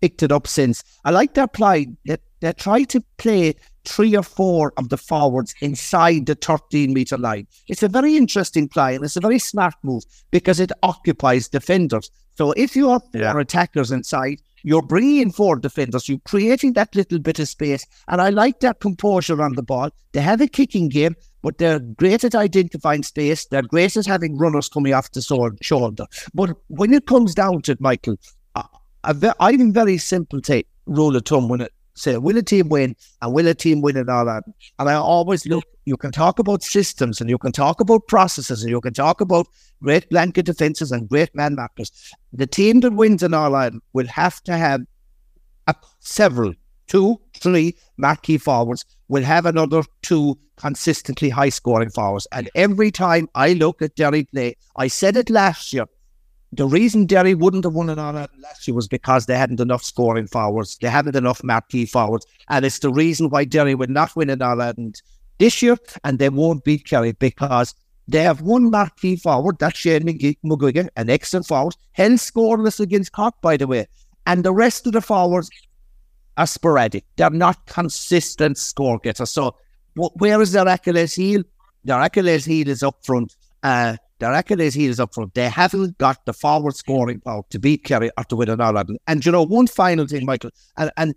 picked 0.00 0.22
it 0.22 0.32
up 0.32 0.46
since. 0.46 0.82
I 1.04 1.10
like 1.10 1.34
their 1.34 1.46
play. 1.46 1.88
They, 2.04 2.16
they 2.40 2.52
try 2.52 2.84
to 2.84 3.02
play 3.18 3.54
three 3.84 4.16
or 4.16 4.22
four 4.22 4.72
of 4.76 4.88
the 4.88 4.96
forwards 4.96 5.54
inside 5.60 6.26
the 6.26 6.34
13 6.34 6.92
meter 6.92 7.18
line. 7.18 7.46
It's 7.68 7.82
a 7.82 7.88
very 7.88 8.16
interesting 8.16 8.68
play 8.68 8.94
and 8.94 9.04
it's 9.04 9.16
a 9.16 9.20
very 9.20 9.38
smart 9.38 9.74
move 9.82 10.04
because 10.30 10.60
it 10.60 10.72
occupies 10.82 11.48
defenders. 11.48 12.10
So 12.34 12.52
if 12.52 12.74
you 12.76 12.90
are 12.90 13.00
four 13.12 13.40
attackers 13.40 13.90
inside, 13.90 14.40
you're 14.62 14.82
bringing 14.82 15.18
in 15.18 15.32
four 15.32 15.56
defenders, 15.56 16.08
you're 16.08 16.20
creating 16.24 16.74
that 16.74 16.94
little 16.94 17.18
bit 17.18 17.38
of 17.38 17.48
space. 17.48 17.84
And 18.08 18.20
I 18.20 18.30
like 18.30 18.60
that 18.60 18.80
composure 18.80 19.42
on 19.42 19.54
the 19.54 19.62
ball. 19.62 19.90
They 20.12 20.20
have 20.20 20.40
a 20.40 20.46
kicking 20.46 20.88
game, 20.88 21.16
but 21.42 21.58
they're 21.58 21.80
great 21.80 22.24
at 22.24 22.34
identifying 22.34 23.02
space. 23.02 23.46
They're 23.46 23.62
great 23.62 23.96
at 23.96 24.06
having 24.06 24.38
runners 24.38 24.68
coming 24.68 24.94
off 24.94 25.10
the 25.10 25.22
sword, 25.22 25.58
shoulder. 25.62 26.06
But 26.32 26.56
when 26.68 26.94
it 26.94 27.06
comes 27.06 27.34
down 27.34 27.62
to 27.62 27.72
it, 27.72 27.80
Michael, 27.80 28.16
I, 28.54 28.64
I, 29.04 29.34
I'm 29.40 29.72
very 29.72 29.98
simple 29.98 30.40
take, 30.40 30.68
rule 30.86 31.16
of 31.16 31.24
thumb 31.24 31.48
when 31.48 31.62
it 31.62 31.72
say, 32.02 32.18
will 32.18 32.36
a 32.36 32.42
team 32.42 32.68
win 32.68 32.96
and 33.20 33.32
will 33.32 33.46
a 33.46 33.54
team 33.54 33.80
win 33.80 33.96
and 33.96 34.10
all 34.10 34.24
that? 34.26 34.44
And 34.78 34.88
I 34.88 34.94
always 34.94 35.46
look, 35.46 35.64
you 35.84 35.96
can 35.96 36.12
talk 36.12 36.38
about 36.38 36.62
systems 36.62 37.20
and 37.20 37.28
you 37.28 37.38
can 37.38 37.52
talk 37.52 37.80
about 37.80 38.06
processes 38.08 38.62
and 38.62 38.70
you 38.70 38.80
can 38.80 38.94
talk 38.94 39.20
about 39.20 39.46
great 39.82 40.08
blanket 40.10 40.46
defenses 40.46 40.92
and 40.92 41.08
great 41.08 41.34
man 41.34 41.54
markers. 41.54 41.90
The 42.32 42.46
team 42.46 42.80
that 42.80 42.92
wins 42.92 43.22
in 43.22 43.34
Ireland 43.34 43.80
will 43.92 44.06
have 44.06 44.42
to 44.44 44.56
have 44.56 44.82
a, 45.66 45.74
several, 46.00 46.54
two, 46.86 47.20
three 47.34 47.76
marquee 47.96 48.38
forwards, 48.38 48.84
will 49.08 49.22
have 49.22 49.46
another 49.46 49.82
two 50.02 50.38
consistently 50.56 51.28
high 51.28 51.48
scoring 51.48 51.90
forwards. 51.90 52.26
And 52.32 52.50
every 52.54 52.90
time 52.90 53.28
I 53.34 53.54
look 53.54 53.82
at 53.82 53.96
Derry 53.96 54.24
play, 54.24 54.56
I 54.76 54.88
said 54.88 55.16
it 55.16 55.30
last 55.30 55.72
year, 55.72 55.86
the 56.52 56.66
reason 56.66 57.06
Derry 57.06 57.34
wouldn't 57.34 57.64
have 57.64 57.72
won 57.72 57.88
an 57.88 57.98
All 57.98 58.14
Ireland 58.14 58.42
last 58.42 58.68
year 58.68 58.74
was 58.74 58.86
because 58.86 59.24
they 59.24 59.36
hadn't 59.36 59.60
enough 59.60 59.82
scoring 59.82 60.26
forwards. 60.26 60.76
They 60.78 60.88
hadn't 60.88 61.16
enough 61.16 61.42
marquee 61.42 61.86
forwards. 61.86 62.26
And 62.48 62.64
it's 62.64 62.80
the 62.80 62.92
reason 62.92 63.30
why 63.30 63.44
Derry 63.44 63.74
would 63.74 63.88
not 63.88 64.14
win 64.14 64.28
an 64.28 64.42
All 64.42 64.60
Ireland 64.60 65.00
this 65.38 65.62
year 65.62 65.78
and 66.04 66.18
they 66.18 66.28
won't 66.28 66.64
beat 66.64 66.86
Kerry 66.86 67.12
because 67.12 67.74
they 68.06 68.22
have 68.22 68.42
one 68.42 68.70
marquee 68.70 69.16
forward, 69.16 69.58
that's 69.58 69.78
Shane 69.78 70.02
McGuigan, 70.02 70.88
an 70.96 71.08
excellent 71.08 71.46
forward, 71.46 71.74
held 71.92 72.12
scoreless 72.12 72.80
against 72.80 73.12
Cork, 73.12 73.34
by 73.40 73.56
the 73.56 73.66
way. 73.66 73.86
And 74.26 74.44
the 74.44 74.52
rest 74.52 74.86
of 74.86 74.92
the 74.92 75.00
forwards 75.00 75.50
are 76.36 76.46
sporadic. 76.46 77.04
They're 77.16 77.30
not 77.30 77.66
consistent 77.66 78.58
score 78.58 78.98
getters. 78.98 79.30
So 79.30 79.56
where 79.94 80.40
is 80.42 80.52
their 80.52 80.68
Achilles 80.68 81.14
heel? 81.14 81.42
Their 81.84 82.00
Achilles 82.00 82.44
heel 82.44 82.68
is 82.68 82.82
up 82.82 83.04
front. 83.04 83.36
Uh, 83.62 83.96
their 84.22 84.60
is 84.60 84.74
he 84.74 84.86
is 84.86 85.00
up 85.00 85.14
front. 85.14 85.34
They 85.34 85.48
haven't 85.48 85.98
got 85.98 86.24
the 86.26 86.32
forward 86.32 86.76
scoring 86.76 87.20
power 87.20 87.42
to 87.50 87.58
beat 87.58 87.84
Kerry 87.84 88.10
or 88.16 88.24
to 88.24 88.36
win 88.36 88.50
an 88.50 88.60
All 88.60 88.76
Ireland. 88.76 88.98
And 89.06 89.24
you 89.24 89.32
know, 89.32 89.42
one 89.42 89.66
final 89.66 90.06
thing, 90.06 90.24
Michael, 90.24 90.50
and, 90.76 90.90
and 90.96 91.14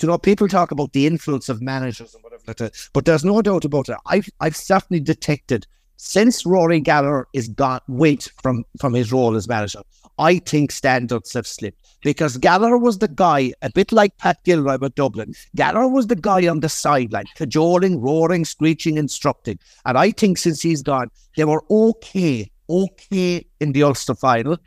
you 0.00 0.08
know, 0.08 0.18
people 0.18 0.48
talk 0.48 0.70
about 0.70 0.92
the 0.92 1.06
influence 1.06 1.48
of 1.48 1.62
managers 1.62 2.14
and 2.14 2.22
whatever 2.22 2.70
but 2.92 3.04
there's 3.04 3.24
no 3.24 3.40
doubt 3.42 3.64
about 3.64 3.88
it. 3.88 3.96
I've 4.06 4.28
I've 4.40 4.56
certainly 4.56 5.00
detected 5.00 5.66
since 5.96 6.46
Rory 6.46 6.80
Gallagher 6.80 7.26
is 7.32 7.48
got 7.48 7.82
weight 7.88 8.30
from 8.42 8.64
from 8.80 8.94
his 8.94 9.12
role 9.12 9.36
as 9.36 9.48
manager, 9.48 9.82
I 10.18 10.38
think 10.38 10.72
standards 10.72 11.32
have 11.34 11.46
slipped 11.46 11.78
because 12.02 12.36
Gallagher 12.36 12.78
was 12.78 12.98
the 12.98 13.08
guy, 13.08 13.52
a 13.62 13.70
bit 13.70 13.92
like 13.92 14.16
Pat 14.18 14.42
Gilroy 14.44 14.78
with 14.78 14.94
Dublin. 14.94 15.34
Gallagher 15.54 15.88
was 15.88 16.08
the 16.08 16.16
guy 16.16 16.46
on 16.48 16.60
the 16.60 16.68
sideline, 16.68 17.26
cajoling, 17.36 18.00
roaring, 18.00 18.44
screeching, 18.44 18.98
instructing. 18.98 19.58
And 19.86 19.96
I 19.96 20.10
think 20.10 20.38
since 20.38 20.60
he's 20.62 20.82
gone, 20.82 21.10
they 21.36 21.44
were 21.44 21.64
okay, 21.70 22.50
okay 22.68 23.46
in 23.60 23.72
the 23.72 23.84
Ulster 23.84 24.14
final. 24.14 24.58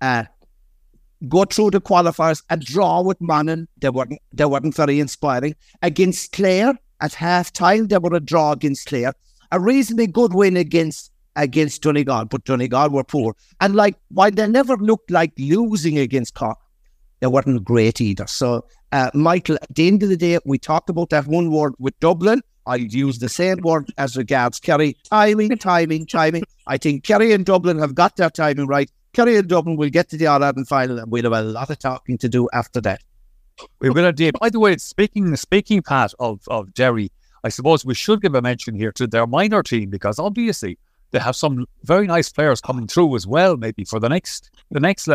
Uh, 0.00 0.24
go 1.28 1.44
through 1.44 1.70
the 1.70 1.80
qualifiers, 1.80 2.42
a 2.50 2.56
draw 2.56 3.02
with 3.02 3.20
Monaghan. 3.20 3.68
They 3.78 3.90
weren't, 3.90 4.18
they 4.32 4.44
weren't 4.44 4.74
very 4.74 5.00
inspiring. 5.00 5.54
Against 5.82 6.32
Clare 6.32 6.74
at 7.00 7.14
half 7.14 7.52
time, 7.52 7.88
they 7.88 7.98
were 7.98 8.14
a 8.14 8.20
draw 8.20 8.52
against 8.52 8.86
Clare. 8.86 9.14
A 9.50 9.58
reasonably 9.58 10.06
good 10.06 10.34
win 10.34 10.56
against 10.56 11.10
against 11.38 11.82
Donegal, 11.82 12.26
but 12.26 12.44
Donegal 12.44 12.90
were 12.90 13.04
poor. 13.04 13.34
And 13.60 13.74
like, 13.74 13.96
while 14.08 14.30
they 14.30 14.46
never 14.46 14.76
looked 14.76 15.10
like 15.10 15.32
losing 15.38 15.98
against 15.98 16.34
Cork, 16.34 16.58
they 17.20 17.26
weren't 17.26 17.64
great 17.64 18.00
either. 18.00 18.26
So, 18.26 18.66
uh, 18.92 19.10
Michael, 19.14 19.56
at 19.62 19.74
the 19.74 19.86
end 19.86 20.02
of 20.02 20.08
the 20.08 20.16
day, 20.16 20.38
we 20.44 20.58
talked 20.58 20.90
about 20.90 21.10
that 21.10 21.26
one 21.26 21.50
word 21.50 21.74
with 21.78 21.98
Dublin. 22.00 22.42
I'd 22.66 22.92
use 22.92 23.18
the 23.18 23.28
same 23.28 23.58
word 23.62 23.90
as 23.96 24.16
regards 24.16 24.60
Kerry. 24.60 24.96
Timing, 25.10 25.56
timing, 25.56 26.06
timing. 26.06 26.44
I 26.66 26.76
think 26.76 27.04
Kerry 27.04 27.32
and 27.32 27.46
Dublin 27.46 27.78
have 27.78 27.94
got 27.94 28.16
their 28.16 28.30
timing 28.30 28.66
right. 28.66 28.90
Kerry 29.14 29.36
and 29.36 29.48
Dublin 29.48 29.76
will 29.76 29.88
get 29.88 30.10
to 30.10 30.18
the 30.18 30.26
All 30.26 30.44
Ireland 30.44 30.68
final, 30.68 30.98
and 30.98 31.10
we'll 31.10 31.22
have 31.22 31.32
a 31.32 31.42
lot 31.42 31.70
of 31.70 31.78
talking 31.78 32.18
to 32.18 32.28
do 32.28 32.48
after 32.52 32.80
that. 32.82 33.00
We 33.80 33.90
will 33.90 34.04
indeed. 34.04 34.34
By 34.38 34.50
the 34.50 34.60
way, 34.60 34.76
speaking 34.76 35.30
the 35.30 35.36
speaking 35.36 35.82
part 35.82 36.12
of 36.20 36.42
of 36.48 36.74
Derry, 36.74 37.10
I 37.42 37.48
suppose 37.48 37.84
we 37.84 37.94
should 37.94 38.20
give 38.20 38.34
a 38.34 38.42
mention 38.42 38.74
here 38.74 38.92
to 38.92 39.06
their 39.06 39.26
minor 39.26 39.62
team 39.62 39.90
because 39.90 40.18
obviously 40.18 40.78
they 41.10 41.18
have 41.18 41.36
some 41.36 41.66
very 41.84 42.06
nice 42.06 42.30
players 42.30 42.60
coming 42.60 42.86
through 42.86 43.16
as 43.16 43.26
well. 43.26 43.56
Maybe 43.56 43.84
for 43.84 44.00
the 44.00 44.08
next 44.08 44.50
the 44.70 44.80
next. 44.80 45.08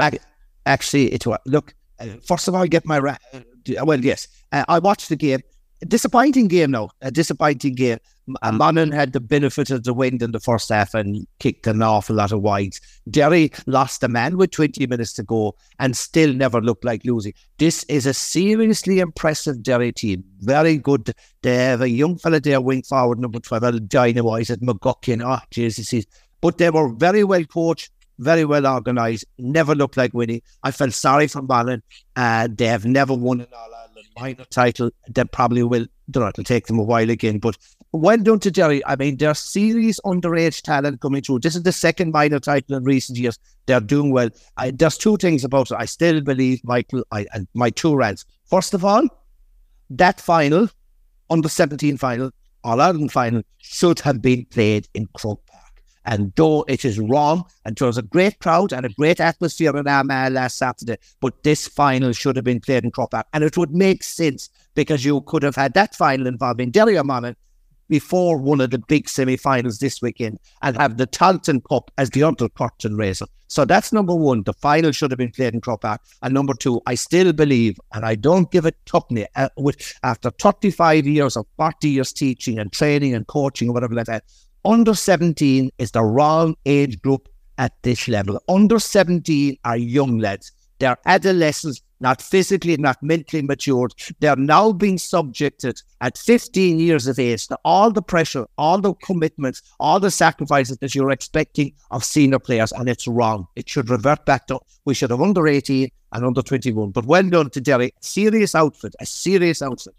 Actually, 0.66 1.12
it 1.14 1.26
was 1.26 1.40
look. 1.46 1.74
Uh, 2.00 2.08
first 2.26 2.48
of 2.48 2.56
all, 2.56 2.66
get 2.66 2.86
my 2.86 3.00
ra- 3.00 3.18
uh, 3.34 3.42
well. 3.84 4.00
Yes, 4.00 4.28
uh, 4.52 4.66
I 4.68 4.80
watched 4.80 5.10
the 5.10 5.16
game. 5.16 5.42
Disappointing 5.88 6.48
game, 6.48 6.72
though. 6.72 6.92
A 7.02 7.12
disappointing 7.12 7.76
game. 7.76 8.00
Monaghan 8.28 8.92
had 8.92 9.12
the 9.12 9.20
benefit 9.20 9.70
of 9.70 9.84
the 9.84 9.94
wind 9.94 10.22
in 10.22 10.32
the 10.32 10.40
first 10.40 10.70
half 10.70 10.94
and 10.94 11.28
kicked 11.40 11.68
an 11.68 11.82
awful 11.82 12.16
lot 12.16 12.32
of 12.32 12.42
wides. 12.42 12.80
Derry 13.10 13.52
lost 13.66 14.02
a 14.04 14.08
man 14.08 14.38
with 14.38 14.52
20 14.52 14.88
minutes 14.88 15.12
to 15.14 15.24
go 15.24 15.56
and 15.80 15.98
still 15.98 16.34
never 16.34 16.62
looked 16.62 16.86
like 16.86 17.04
losing. 17.04 17.34
This 17.58 17.84
is 17.86 18.06
a 18.06 18.14
seriously 18.14 19.00
impressive 19.00 19.62
Derry 19.62 19.92
team. 19.92 20.24
Very 20.40 20.78
good. 20.78 21.14
They 21.42 21.56
have 21.56 21.82
a 21.82 21.90
young 21.90 22.18
fella 22.18 22.40
there, 22.40 22.62
wing 22.62 22.84
forward, 22.84 23.20
number 23.20 23.40
12, 23.40 23.90
dynamite 23.90 24.50
at 24.50 24.62
McGuckin. 24.62 25.22
Oh, 25.26 25.44
Jesus. 25.52 26.06
But 26.40 26.60
they 26.60 26.70
were 26.70 26.94
very 26.94 27.26
well 27.26 27.44
coached 27.44 27.92
very 28.20 28.46
well 28.46 28.66
organised, 28.66 29.26
never 29.38 29.76
looked 29.76 29.98
like 29.98 30.14
winning. 30.14 30.42
I 30.64 30.72
felt 30.72 30.94
sorry 30.94 31.28
for 31.28 31.42
Monaghan, 31.42 31.84
and 32.16 32.58
they 32.58 32.68
have 32.68 32.86
never 32.86 33.14
won 33.14 33.42
an 33.42 33.48
All 33.54 33.74
Ireland 33.74 34.08
minor 34.16 34.46
title. 34.46 34.92
They 35.10 35.24
probably 35.26 35.64
will. 35.64 35.88
Know, 36.14 36.28
it'll 36.28 36.44
take 36.44 36.68
them 36.68 36.80
a 36.80 36.84
while 36.84 37.10
again, 37.10 37.40
but 37.40 37.58
well 37.94 38.18
done 38.18 38.40
to 38.40 38.52
Derry. 38.52 38.86
I 38.86 38.96
mean, 38.96 39.18
there's 39.18 39.40
serious 39.40 40.00
underage 40.06 40.62
talent 40.62 41.00
coming 41.00 41.22
through. 41.22 41.40
This 41.40 41.56
is 41.56 41.64
the 41.64 41.72
second 41.72 42.12
minor 42.12 42.40
title 42.40 42.76
in 42.76 42.84
recent 42.84 43.18
years. 43.18 43.40
They're 43.68 43.80
doing 43.80 44.12
well. 44.12 44.30
I, 44.58 44.72
there's 44.72 44.98
two 44.98 45.16
things 45.18 45.44
about 45.44 45.72
it. 45.72 45.78
I 45.80 45.86
still 45.86 46.20
believe, 46.20 46.60
Michael, 46.64 47.06
I, 47.12 47.26
and 47.34 47.48
my 47.54 47.70
two 47.70 47.96
rants. 47.96 48.26
First 48.48 48.74
of 48.74 48.84
all, 48.84 49.08
that 49.92 50.20
final, 50.20 50.70
under 51.30 51.48
17 51.48 51.98
final, 51.98 52.32
All 52.64 52.82
Ireland 52.82 53.12
final, 53.12 53.44
should 53.60 54.00
have 54.02 54.22
been 54.22 54.46
played 54.46 54.88
in 54.94 55.08
Croke 55.14 55.44
and 56.06 56.34
though 56.36 56.64
it 56.68 56.86
is 56.86 57.00
wrong, 57.00 57.46
and 57.66 57.76
there 57.76 57.88
was 57.88 57.98
a 57.98 58.04
great 58.04 58.40
crowd 58.40 58.74
and 58.74 58.86
a 58.86 58.90
great 58.90 59.20
atmosphere 59.20 59.76
in 59.76 59.88
Armagh 59.88 60.34
last 60.34 60.58
Saturday, 60.58 60.98
but 61.22 61.44
this 61.44 61.68
final 61.68 62.12
should 62.12 62.36
have 62.36 62.46
been 62.46 62.60
played 62.60 62.84
in 62.84 62.92
Croke 62.92 63.12
Park. 63.12 63.28
And 63.34 63.44
it 63.44 63.58
would 63.58 63.72
make 63.72 64.04
sense 64.04 64.50
because 64.76 65.06
you 65.06 65.22
could 65.22 65.44
have 65.44 65.56
had 65.56 65.74
that 65.76 65.96
final 65.96 66.28
involving 66.28 66.72
Derry 66.72 67.02
Monaghan 67.02 67.36
before 67.90 68.38
one 68.38 68.62
of 68.62 68.72
the 68.72 68.80
big 68.80 69.08
semi-finals 69.10 69.80
this 69.80 70.02
weekend 70.02 70.40
and 70.62 70.78
have 70.78 70.98
the 70.98 71.08
Tailteann 71.08 71.64
Cup 71.70 71.92
as 71.98 72.10
the 72.10 72.24
other 72.24 72.50
curtain 72.50 72.96
raiser. 72.96 73.26
So 73.48 73.66
that's 73.66 73.94
number 73.94 74.16
one. 74.16 74.42
The 74.44 74.54
final 74.54 74.92
should 74.92 75.12
have 75.12 75.20
been 75.20 75.32
played 75.32 75.54
in 75.54 75.62
Croke 75.62 75.82
Park. 75.82 76.02
And 76.24 76.34
number 76.34 76.56
two, 76.56 76.82
I 76.88 76.96
still 76.96 77.34
believe, 77.34 77.80
and 77.94 78.04
I 78.04 78.16
don't 78.16 78.50
give 78.50 78.66
it 78.66 78.76
tuppenny, 78.86 79.28
uh, 79.36 79.50
after 80.02 80.32
35 80.32 81.06
years 81.06 81.38
of 81.38 81.46
40 81.58 81.88
years 81.88 82.12
teaching 82.14 82.58
and 82.58 82.72
training 82.72 83.14
and 83.14 83.28
coaching 83.28 83.72
whatever 83.72 83.94
like 83.94 84.08
that, 84.08 84.24
under 84.66 84.94
17 84.94 85.72
is 85.78 85.92
the 85.92 86.04
wrong 86.04 86.56
age 86.66 87.02
group 87.02 87.28
at 87.58 87.74
this 87.84 88.08
level. 88.08 88.42
Under 88.48 88.80
17 88.80 89.58
are 89.66 89.78
young 89.78 90.20
lads. 90.20 90.52
They're 90.80 90.98
adolescents, 91.06 91.82
not 92.00 92.22
physically, 92.22 92.76
not 92.78 93.02
mentally 93.02 93.42
matured. 93.42 93.94
They're 94.20 94.36
now 94.36 94.72
being 94.72 94.98
subjected 94.98 95.82
at 96.02 96.18
15 96.18 96.80
years 96.80 97.08
of 97.08 97.20
age 97.20 97.48
to 97.48 97.58
all 97.64 97.92
the 97.92 98.02
pressure, 98.02 98.48
all 98.58 98.82
the 98.82 98.94
commitments, 98.96 99.62
all 99.80 100.00
the 100.00 100.12
sacrifices 100.12 100.78
that 100.80 100.96
you're 100.96 101.12
expecting 101.12 101.74
of 101.92 102.04
senior 102.04 102.40
players, 102.40 102.72
and 102.72 102.90
it's 102.90 103.08
wrong. 103.08 103.48
It 103.56 103.70
should 103.70 103.90
revert 103.90 104.26
back 104.26 104.48
to 104.48 104.60
we 104.86 104.94
should 104.94 105.12
have 105.12 105.22
under 105.22 105.48
18 105.48 105.90
and 106.12 106.26
under 106.26 106.42
21. 106.42 106.92
But 106.92 107.06
well 107.06 107.24
done 107.24 107.50
to 107.52 107.62
Derry. 107.62 107.94
Serious 108.02 108.56
outfit, 108.56 108.96
a 109.00 109.06
serious 109.06 109.62
outfit. 109.62 109.94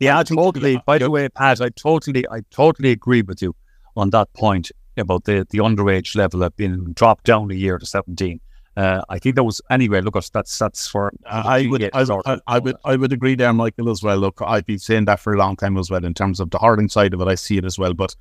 Yeah, 0.00 0.22
totally. 0.22 0.82
By 0.84 0.98
the 0.98 1.10
way, 1.10 1.28
Pat, 1.28 1.60
I 1.62 1.68
totally, 1.70 2.26
I 2.30 2.40
totally 2.50 2.90
agree 2.90 3.22
with 3.22 3.40
you 3.40 3.54
on 3.96 4.10
that 4.10 4.32
point 4.34 4.70
about 4.96 5.24
the, 5.24 5.46
the 5.50 5.58
underage 5.58 6.14
level 6.16 6.42
have 6.42 6.56
been 6.56 6.92
dropped 6.92 7.24
down 7.24 7.50
a 7.50 7.54
year 7.54 7.78
to 7.78 7.86
17. 7.86 8.40
Uh, 8.76 9.02
I 9.08 9.18
think 9.18 9.36
that 9.36 9.44
was 9.44 9.60
anyway. 9.70 10.00
Look, 10.00 10.14
that's 10.32 10.58
that's 10.58 10.88
for. 10.88 11.12
I 11.26 11.66
would, 11.68 11.90
I, 11.94 12.04
I, 12.26 12.38
I, 12.48 12.58
would, 12.58 12.76
I 12.84 12.96
would 12.96 13.12
agree 13.12 13.36
there, 13.36 13.52
Michael, 13.52 13.88
as 13.88 14.02
well. 14.02 14.16
Look, 14.16 14.40
I've 14.44 14.66
been 14.66 14.80
saying 14.80 15.04
that 15.04 15.20
for 15.20 15.32
a 15.32 15.38
long 15.38 15.54
time 15.54 15.76
as 15.78 15.90
well. 15.90 16.04
In 16.04 16.12
terms 16.12 16.40
of 16.40 16.50
the 16.50 16.58
hurling 16.58 16.88
side 16.88 17.14
of 17.14 17.20
it, 17.20 17.28
I 17.28 17.36
see 17.36 17.56
it 17.56 17.64
as 17.64 17.78
well. 17.78 17.94
But 17.94 18.16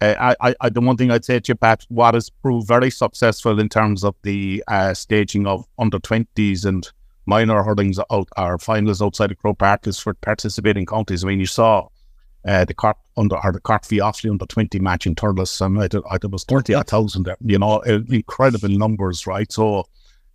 uh, 0.00 0.34
I, 0.40 0.54
I, 0.62 0.68
the 0.70 0.80
one 0.80 0.96
thing 0.96 1.10
I'd 1.10 1.26
say 1.26 1.40
to 1.40 1.52
you, 1.52 1.56
Pat, 1.56 1.84
what 1.88 2.14
has 2.14 2.30
proved 2.30 2.66
very 2.66 2.90
successful 2.90 3.60
in 3.60 3.68
terms 3.68 4.02
of 4.02 4.14
the 4.22 4.64
uh, 4.68 4.94
staging 4.94 5.46
of 5.46 5.66
under 5.78 5.98
twenties 5.98 6.64
and 6.64 6.90
minor 7.26 7.62
hurlings 7.62 8.00
out, 8.10 8.28
our 8.38 8.58
finals 8.58 9.02
outside 9.02 9.30
of 9.30 9.38
Croke 9.38 9.58
Park 9.58 9.86
is 9.86 9.98
for 9.98 10.14
participating 10.14 10.86
counties. 10.86 11.22
I 11.22 11.28
mean, 11.28 11.40
you 11.40 11.46
saw 11.46 11.86
uh, 12.48 12.64
the 12.64 12.72
Cork 12.72 12.96
under 13.16 13.36
or 13.36 13.52
the 13.52 13.60
Cork 13.60 13.84
v 13.84 13.98
Offaly 13.98 14.30
under 14.30 14.46
twenty 14.46 14.78
match 14.78 15.06
in 15.06 15.14
Thurles, 15.14 15.60
and 15.60 15.78
I, 15.82 15.88
I, 16.10 16.18
was 16.26 16.44
thirty 16.44 16.72
thousand. 16.72 17.28
You 17.44 17.58
know, 17.58 17.80
incredible 17.80 18.70
numbers, 18.70 19.26
right? 19.26 19.52
So 19.52 19.84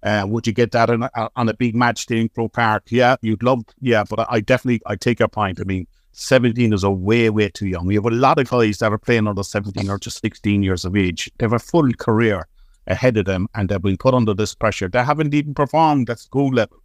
uh, 0.04 0.26
would 0.28 0.46
you 0.46 0.54
get 0.54 0.74
that 0.74 0.92
on 0.92 1.04
a, 1.04 1.30
on 1.36 1.50
a 1.50 1.56
big 1.56 1.76
match 1.76 2.06
day 2.06 2.22
in 2.22 2.30
Croke 2.30 2.54
Park? 2.54 2.84
Yeah, 2.90 3.16
you'd 3.22 3.42
love. 3.42 3.64
Yeah, 3.82 4.04
but 4.08 4.20
I, 4.20 4.26
I, 4.30 4.40
definitely 4.42 4.82
I 4.86 4.96
take 4.96 5.20
your 5.20 5.28
point. 5.28 5.60
I 5.60 5.64
mean, 5.64 5.88
seventeen 6.12 6.72
is 6.72 6.84
a 6.84 6.92
way 6.92 7.32
way 7.32 7.50
too 7.50 7.68
young. 7.68 7.88
We 7.88 7.96
have 7.96 8.06
a 8.06 8.12
lot 8.12 8.38
of 8.38 8.48
guys 8.48 8.78
that 8.78 8.92
are 8.92 9.00
playing 9.00 9.28
under 9.28 9.42
seventeen 9.42 9.90
or 9.90 9.98
just 9.98 10.22
sixteen 10.22 10.62
years 10.62 10.86
of 10.86 10.96
age. 10.96 11.32
They 11.40 11.46
have 11.46 11.54
a 11.54 11.58
full 11.60 11.92
career 11.94 12.48
ahead 12.86 13.18
of 13.18 13.26
them, 13.26 13.48
and 13.56 13.70
they've 13.70 13.82
been 13.82 13.98
put 13.98 14.14
under 14.14 14.36
this 14.36 14.54
pressure. 14.54 14.88
They 14.88 15.04
haven't 15.04 15.34
even 15.34 15.56
performed 15.56 16.12
at 16.12 16.20
school 16.20 16.54
level, 16.54 16.78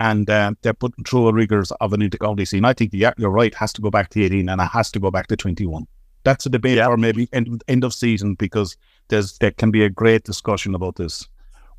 and 0.00 0.28
uh, 0.28 0.52
they're 0.62 0.74
putting 0.74 1.04
through 1.04 1.26
the 1.26 1.32
rigors 1.32 1.70
of 1.72 1.92
an 1.92 2.00
intercounty 2.00 2.48
scene. 2.48 2.64
I 2.64 2.72
think 2.72 2.90
yeah, 2.92 3.12
you're 3.18 3.30
right. 3.30 3.52
It 3.52 3.58
has 3.58 3.72
to 3.74 3.82
go 3.82 3.90
back 3.90 4.08
to 4.10 4.24
eighteen, 4.24 4.48
and 4.48 4.60
it 4.60 4.64
has 4.64 4.90
to 4.92 4.98
go 4.98 5.10
back 5.10 5.28
to 5.28 5.36
twenty-one. 5.36 5.86
That's 6.24 6.46
a 6.46 6.50
debate 6.50 6.78
yeah. 6.78 6.86
for 6.86 6.96
maybe 6.96 7.28
end, 7.32 7.62
end 7.68 7.84
of 7.84 7.94
season 7.94 8.34
because 8.34 8.76
there's 9.08 9.38
there 9.38 9.52
can 9.52 9.70
be 9.70 9.84
a 9.84 9.90
great 9.90 10.24
discussion 10.24 10.74
about 10.74 10.96
this. 10.96 11.28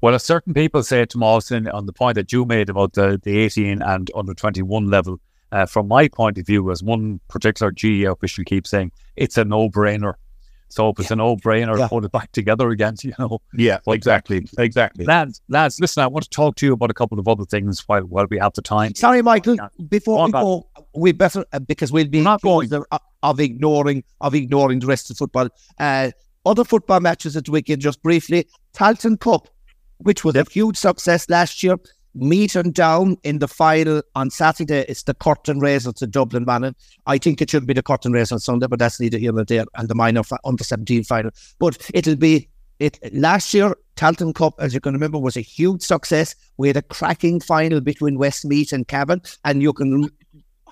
Well, 0.01 0.15
as 0.15 0.23
certain 0.23 0.53
people 0.53 0.81
say, 0.81 1.05
to 1.05 1.19
Austin, 1.19 1.67
on 1.67 1.85
the 1.85 1.93
point 1.93 2.15
that 2.15 2.31
you 2.31 2.45
made 2.45 2.69
about 2.69 2.93
the, 2.93 3.19
the 3.21 3.37
18 3.37 3.83
and 3.83 4.09
under 4.15 4.33
21 4.33 4.89
level, 4.89 5.19
uh, 5.51 5.67
from 5.67 5.87
my 5.87 6.07
point 6.07 6.39
of 6.39 6.47
view, 6.47 6.71
as 6.71 6.81
one 6.81 7.19
particular 7.27 7.71
GAA 7.71 8.11
official 8.11 8.43
keeps 8.43 8.71
saying, 8.71 8.91
it's 9.15 9.37
a 9.37 9.45
no 9.45 9.69
brainer. 9.69 10.15
So 10.71 10.89
if 10.89 10.99
it's 10.99 11.09
yeah. 11.09 11.13
a 11.13 11.17
no 11.17 11.35
brainer, 11.35 11.77
yeah. 11.77 11.87
put 11.87 12.05
it 12.05 12.11
back 12.11 12.31
together 12.31 12.69
again, 12.69 12.95
you 13.03 13.13
know. 13.19 13.39
Yeah, 13.53 13.79
but, 13.85 13.93
exactly. 13.93 14.45
Exactly. 14.57 15.05
Lads, 15.05 15.41
lads, 15.49 15.79
listen, 15.79 16.03
I 16.03 16.07
want 16.07 16.23
to 16.23 16.29
talk 16.29 16.55
to 16.57 16.65
you 16.65 16.73
about 16.73 16.91
a 16.91 16.93
couple 16.93 17.19
of 17.19 17.27
other 17.27 17.45
things 17.45 17.81
while, 17.87 18.03
while 18.03 18.27
we 18.29 18.39
have 18.39 18.53
the 18.53 18.61
time. 18.61 18.95
Sorry, 18.95 19.21
Michael, 19.21 19.57
before 19.89 20.25
we 20.25 20.31
go, 20.31 20.67
we 20.95 21.11
better, 21.11 21.45
uh, 21.53 21.59
because 21.59 21.91
we'll 21.91 22.07
be 22.07 22.21
not 22.21 22.41
going 22.41 22.73
of, 22.73 22.85
of 23.23 23.39
ignoring 23.39 24.03
of 24.21 24.33
ignoring 24.33 24.79
the 24.79 24.87
rest 24.87 25.11
of 25.11 25.17
football. 25.17 25.49
Uh, 25.79 26.11
other 26.45 26.63
football 26.63 26.99
matches 26.99 27.37
at 27.37 27.45
the 27.45 27.51
weekend, 27.51 27.81
just 27.81 28.01
briefly. 28.01 28.47
Tailteann 28.73 29.19
Cup 29.19 29.47
which 30.03 30.23
was 30.23 30.35
a 30.35 30.43
huge 30.49 30.77
success 30.77 31.29
last 31.29 31.63
year. 31.63 31.75
Meeting 32.13 32.71
down 32.71 33.17
in 33.23 33.39
the 33.39 33.47
final 33.47 34.01
on 34.15 34.29
Saturday. 34.29 34.85
It's 34.89 35.03
the 35.03 35.13
curtain 35.13 35.59
raiser 35.59 35.93
to 35.93 36.07
Dublin 36.07 36.45
Monaghan. 36.45 36.75
I 37.05 37.17
think 37.17 37.41
it 37.41 37.49
should 37.49 37.65
be 37.65 37.73
the 37.73 37.83
curtain 37.83 38.11
raiser 38.11 38.35
on 38.35 38.39
Sunday, 38.39 38.67
but 38.67 38.79
that's 38.79 38.99
neither 38.99 39.17
here 39.17 39.31
nor 39.31 39.45
there. 39.45 39.65
And 39.75 39.87
the 39.87 39.95
minor 39.95 40.21
under 40.43 40.63
17 40.63 41.03
final. 41.03 41.31
But 41.59 41.89
it'll 41.93 42.17
be 42.17 42.49
it 42.79 42.99
last 43.13 43.53
year, 43.53 43.75
Tailteann 43.95 44.33
Cup, 44.33 44.55
as 44.57 44.73
you 44.73 44.79
can 44.79 44.93
remember, 44.93 45.19
was 45.19 45.37
a 45.37 45.41
huge 45.41 45.83
success. 45.83 46.35
We 46.57 46.67
had 46.67 46.77
a 46.77 46.81
cracking 46.81 47.39
final 47.39 47.79
between 47.79 48.17
Westmeath 48.17 48.73
and 48.73 48.87
Cavan. 48.87 49.21
And 49.45 49.61
you 49.61 49.71
can 49.71 50.09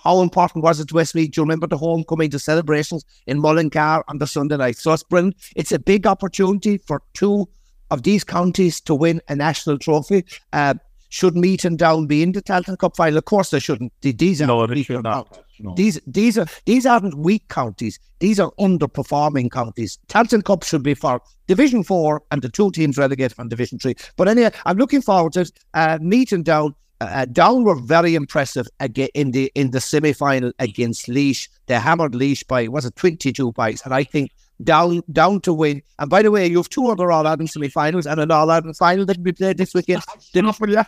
how 0.03 0.21
important 0.21 0.63
was 0.63 0.79
it 0.79 0.87
to 0.87 0.95
Westmeath? 0.95 1.31
Do 1.31 1.41
you 1.41 1.43
remember 1.43 1.67
the 1.67 1.77
homecoming, 1.77 2.29
the 2.29 2.39
celebrations 2.39 3.05
in 3.27 3.39
Mullingar 3.39 4.03
on 4.07 4.17
the 4.17 4.27
Sunday 4.27 4.57
night? 4.57 4.77
So 4.77 4.93
it's 4.93 5.03
brilliant. 5.03 5.35
It's 5.55 5.71
a 5.71 5.79
big 5.79 6.07
opportunity 6.07 6.77
for 6.77 7.03
two 7.13 7.47
of 7.91 8.03
these 8.03 8.23
counties 8.23 8.79
to 8.81 8.95
win 8.95 9.21
a 9.27 9.35
national 9.35 9.77
trophy. 9.77 10.25
Uh, 10.53 10.75
should 11.09 11.35
Meath 11.35 11.65
Down 11.75 12.05
be 12.05 12.23
in 12.23 12.31
the 12.31 12.41
Tailteann 12.41 12.77
Cup 12.77 12.95
final? 12.95 13.17
Of 13.17 13.25
course 13.25 13.49
they 13.49 13.59
shouldn't. 13.59 13.91
These 14.01 14.41
are 14.41 14.47
no, 14.47 14.65
they 14.65 14.83
should 14.83 15.03
not. 15.03 15.39
No. 15.59 15.73
These 15.75 15.99
these 16.07 16.37
are 16.37 16.45
these 16.65 16.85
aren't 16.85 17.15
weak 17.15 17.47
counties. 17.49 17.99
These 18.19 18.39
are 18.39 18.51
underperforming 18.59 19.51
counties. 19.51 19.97
Tailteann 20.07 20.45
Cup 20.45 20.63
should 20.63 20.83
be 20.83 20.93
for 20.93 21.21
Division 21.47 21.83
Four 21.83 22.21
and 22.31 22.41
the 22.41 22.49
two 22.49 22.71
teams 22.71 22.97
relegated 22.97 23.35
from 23.35 23.49
Division 23.49 23.79
Three. 23.79 23.95
But 24.15 24.27
anyway, 24.27 24.51
I'm 24.65 24.77
looking 24.77 25.01
forward 25.01 25.33
to 25.33 25.41
it. 25.41 25.51
Uh, 25.73 25.97
Meath 26.01 26.33
Down. 26.43 26.75
Uh, 27.01 27.23
Down 27.23 27.63
were 27.63 27.79
very 27.79 28.13
impressive 28.13 28.67
again 28.81 29.07
in 29.13 29.31
the 29.31 29.49
in 29.55 29.71
the 29.71 29.79
semi 29.79 30.11
final 30.11 30.51
against 30.59 31.07
Laois. 31.07 31.47
They 31.67 31.79
hammered 31.79 32.13
Laois 32.13 32.43
by 32.45 32.67
was 32.67 32.85
it 32.85 32.95
22 32.97 33.53
points, 33.53 33.83
and 33.85 33.93
I 33.93 34.03
think 34.03 34.31
down 34.63 35.01
down 35.11 35.41
to 35.41 35.53
win. 35.53 35.81
And 35.99 36.09
by 36.09 36.21
the 36.21 36.31
way, 36.31 36.47
you 36.47 36.57
have 36.57 36.69
two 36.69 36.87
other 36.87 37.11
All 37.11 37.27
Ireland 37.27 37.49
semi 37.49 37.69
finals 37.69 38.05
and 38.05 38.19
an 38.19 38.31
All 38.31 38.49
Ireland 38.49 38.77
final 38.77 39.05
that 39.05 39.17
will 39.17 39.23
be 39.23 39.31
played 39.31 39.57
this 39.57 39.73
weekend. 39.73 40.03
The, 40.33 40.87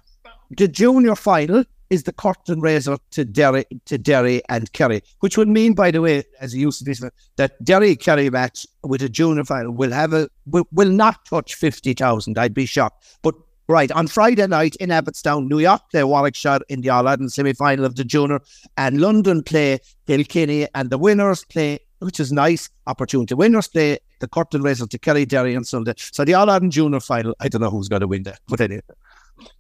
the 0.57 0.67
junior 0.67 1.15
final 1.15 1.63
is 1.89 2.03
the 2.03 2.13
curtain 2.13 2.61
raiser 2.61 2.97
to 3.11 3.26
Derry 3.26 3.65
to 3.86 3.97
Derry 3.97 4.41
and 4.47 4.72
Kerry, 4.72 5.01
which 5.19 5.38
would 5.38 5.49
mean, 5.49 5.74
by 5.74 5.91
the 5.91 6.01
way, 6.01 6.24
as 6.39 6.55
you 6.55 6.61
used 6.61 6.80
to 6.80 6.86
be, 6.86 6.95
that 7.36 7.63
Derry 7.63 7.95
Kerry 7.95 8.30
match 8.30 8.65
with 8.84 9.01
a 9.01 9.09
junior 9.09 9.43
final 9.43 9.72
will 9.72 9.91
have 9.91 10.13
a 10.13 10.30
will, 10.45 10.67
will 10.72 10.89
not 10.89 11.26
touch 11.26 11.55
fifty 11.55 11.93
thousand. 11.93 12.38
I'd 12.38 12.53
be 12.53 12.65
shocked. 12.65 13.19
But 13.22 13.36
right 13.67 13.91
on 13.91 14.07
Friday 14.07 14.47
night 14.47 14.76
in 14.78 14.89
Abbottstown, 14.89 15.47
New 15.47 15.59
York, 15.59 15.82
play 15.91 16.03
Warwickshire 16.03 16.61
in 16.69 16.82
the 16.82 16.89
All 16.89 17.07
Ireland 17.07 17.34
semi 17.34 17.53
final 17.53 17.86
of 17.86 17.95
the 17.95 18.05
junior, 18.05 18.39
and 18.78 19.01
London 19.01 19.43
play 19.43 19.80
Kilkenny, 20.07 20.67
and 20.74 20.89
the 20.89 20.97
winners 20.97 21.45
play 21.45 21.80
which 22.02 22.20
is 22.20 22.32
nice 22.32 22.70
opportunity. 22.88 23.34
Winners 23.36 23.68
play 23.68 23.99
the 24.20 24.28
curtain 24.28 24.62
raiser 24.62 24.88
to 24.88 24.99
Kerry 24.99 25.26
Derry 25.26 25.56
on 25.56 25.64
Sunday. 25.64 25.93
So 25.97 26.26
the 26.26 26.34
All 26.34 26.49
Ireland 26.49 26.72
Junior 26.72 26.99
final, 26.99 27.36
I 27.39 27.47
don't 27.47 27.62
know 27.62 27.70
who's 27.70 27.88
going 27.88 28.02
to 28.02 28.08
win 28.08 28.24
that, 28.24 28.39
but 28.47 28.62
anyway. 28.62 28.82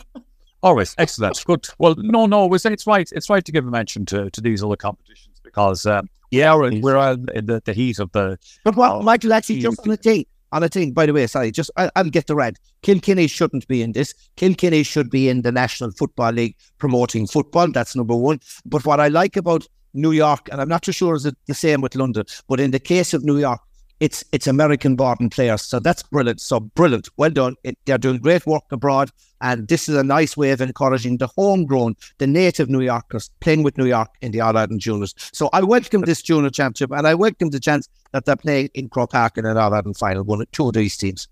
Always 0.63 0.95
excellent, 0.97 1.43
good. 1.45 1.67
Well, 1.77 1.95
no, 1.97 2.25
no, 2.25 2.51
it's, 2.53 2.65
it's 2.65 2.87
right. 2.87 3.09
It's 3.11 3.29
right 3.29 3.43
to 3.43 3.51
give 3.51 3.67
a 3.67 3.71
mention 3.71 4.05
to, 4.07 4.29
to 4.29 4.41
these 4.41 4.63
other 4.63 4.77
competitions 4.77 5.41
because 5.43 5.85
um, 5.85 6.07
yeah, 6.31 6.55
we're, 6.55 6.79
we're 6.79 7.11
in 7.33 7.45
the, 7.45 7.61
the 7.65 7.73
heat 7.73 7.99
of 7.99 8.11
the. 8.13 8.39
But 8.63 8.77
what, 8.77 8.91
uh, 8.91 9.01
Michael, 9.01 9.33
actually, 9.33 9.59
just 9.59 9.85
on 9.85 9.91
a 9.91 9.97
thing, 9.97 10.25
on 10.53 10.63
a 10.63 10.69
thing. 10.69 10.93
By 10.93 11.05
the 11.05 11.11
way, 11.11 11.27
sorry, 11.27 11.51
just 11.51 11.69
I, 11.75 11.91
will 11.97 12.09
get 12.09 12.27
the 12.27 12.35
red. 12.35 12.57
Kilkenny 12.81 13.27
shouldn't 13.27 13.67
be 13.67 13.81
in 13.81 13.91
this. 13.91 14.15
Kilkenny 14.37 14.83
should 14.83 15.09
be 15.09 15.27
in 15.27 15.41
the 15.41 15.51
National 15.51 15.91
Football 15.91 16.31
League 16.31 16.55
promoting 16.77 17.27
football. 17.27 17.69
That's 17.69 17.95
number 17.95 18.15
one. 18.15 18.39
But 18.65 18.85
what 18.85 19.01
I 19.01 19.09
like 19.09 19.35
about 19.35 19.67
New 19.93 20.11
York, 20.11 20.49
and 20.51 20.59
I'm 20.61 20.69
not 20.69 20.83
too 20.83 20.91
sure 20.91 21.15
is 21.15 21.25
it 21.25 21.35
the 21.47 21.53
same 21.53 21.81
with 21.81 21.95
London, 21.95 22.25
but 22.47 22.59
in 22.59 22.71
the 22.71 22.79
case 22.79 23.13
of 23.13 23.23
New 23.23 23.37
York, 23.37 23.59
it's 23.99 24.23
it's 24.33 24.47
American 24.47 24.95
born 24.95 25.29
players, 25.29 25.61
so 25.61 25.79
that's 25.79 26.03
brilliant. 26.03 26.41
So 26.41 26.59
brilliant, 26.59 27.07
well 27.15 27.29
done. 27.29 27.55
It, 27.63 27.77
they're 27.85 27.97
doing 27.97 28.17
great 28.17 28.45
work 28.45 28.63
abroad, 28.71 29.11
and 29.39 29.67
this 29.67 29.87
is 29.87 29.95
a 29.95 30.03
nice 30.03 30.35
way 30.35 30.51
of 30.51 30.59
encouraging 30.61 31.17
the 31.17 31.27
homegrown, 31.27 31.95
the 32.17 32.27
native 32.27 32.69
New 32.69 32.81
Yorkers 32.81 33.29
playing 33.39 33.63
with 33.63 33.77
New 33.77 33.85
York 33.85 34.09
in 34.21 34.31
the 34.31 34.41
All 34.41 34.57
Ireland 34.57 34.81
Juniors. 34.81 35.13
So 35.31 35.49
I 35.53 35.61
welcome 35.61 36.01
this 36.01 36.21
Junior 36.21 36.49
Championship, 36.49 36.91
and 36.91 37.07
I 37.07 37.15
welcome 37.15 37.51
the 37.51 37.59
chance 37.59 37.87
that 38.11 38.25
they're 38.25 38.35
playing 38.35 38.71
in 38.73 38.89
Croke 38.89 39.11
Park 39.11 39.37
in 39.37 39.45
an 39.45 39.57
All 39.57 39.73
Ireland 39.73 39.95
final, 39.97 40.23
one 40.23 40.43
two 40.51 40.67
of 40.67 40.73
these 40.73 40.97
teams. 40.97 41.27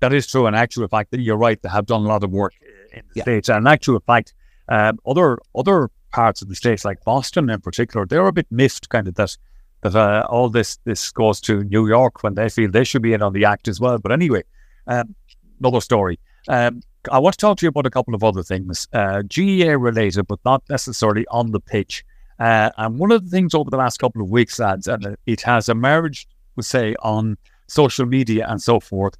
That 0.00 0.12
is 0.12 0.26
true. 0.26 0.46
In 0.46 0.54
actual 0.54 0.88
fact, 0.88 1.12
you're 1.12 1.36
right. 1.36 1.60
They 1.60 1.68
have 1.68 1.86
done 1.86 2.04
a 2.04 2.08
lot 2.08 2.24
of 2.24 2.30
work 2.30 2.54
in 2.92 3.02
the 3.08 3.16
yeah. 3.16 3.22
states, 3.24 3.48
and 3.50 3.58
in 3.58 3.66
actual 3.66 4.00
fact, 4.06 4.32
um, 4.68 4.98
other 5.04 5.38
other 5.54 5.90
parts 6.12 6.42
of 6.42 6.48
the 6.48 6.54
states, 6.54 6.84
like 6.84 7.04
Boston 7.04 7.50
in 7.50 7.60
particular, 7.60 8.06
they're 8.06 8.26
a 8.26 8.32
bit 8.32 8.46
miffed, 8.50 8.88
kind 8.88 9.08
of 9.08 9.14
that 9.14 9.36
that 9.82 9.94
uh, 9.94 10.26
all 10.28 10.48
this 10.48 10.78
this 10.84 11.10
goes 11.10 11.40
to 11.42 11.62
New 11.64 11.86
York 11.86 12.22
when 12.22 12.34
they 12.34 12.48
feel 12.48 12.70
they 12.70 12.84
should 12.84 13.02
be 13.02 13.12
in 13.12 13.22
on 13.22 13.32
the 13.32 13.44
act 13.44 13.68
as 13.68 13.80
well. 13.80 13.98
But 13.98 14.12
anyway, 14.12 14.42
um, 14.86 15.14
another 15.60 15.80
story. 15.80 16.18
Um, 16.48 16.82
I 17.10 17.18
want 17.18 17.34
to 17.34 17.38
talk 17.38 17.58
to 17.58 17.66
you 17.66 17.68
about 17.68 17.86
a 17.86 17.90
couple 17.90 18.14
of 18.14 18.24
other 18.24 18.42
things, 18.42 18.88
uh, 18.92 19.22
GAA 19.22 19.76
related, 19.78 20.26
but 20.26 20.40
not 20.44 20.62
necessarily 20.68 21.26
on 21.30 21.52
the 21.52 21.60
pitch. 21.60 22.04
Uh, 22.38 22.70
and 22.76 22.98
one 22.98 23.12
of 23.12 23.24
the 23.24 23.30
things 23.30 23.54
over 23.54 23.70
the 23.70 23.76
last 23.76 23.98
couple 23.98 24.22
of 24.22 24.30
weeks, 24.30 24.58
lads, 24.58 24.86
and 24.86 25.16
it 25.26 25.40
has 25.42 25.68
emerged, 25.68 26.28
we 26.56 26.62
say, 26.62 26.94
on 27.02 27.36
social 27.66 28.06
media 28.06 28.46
and 28.48 28.62
so 28.62 28.80
forth, 28.80 29.16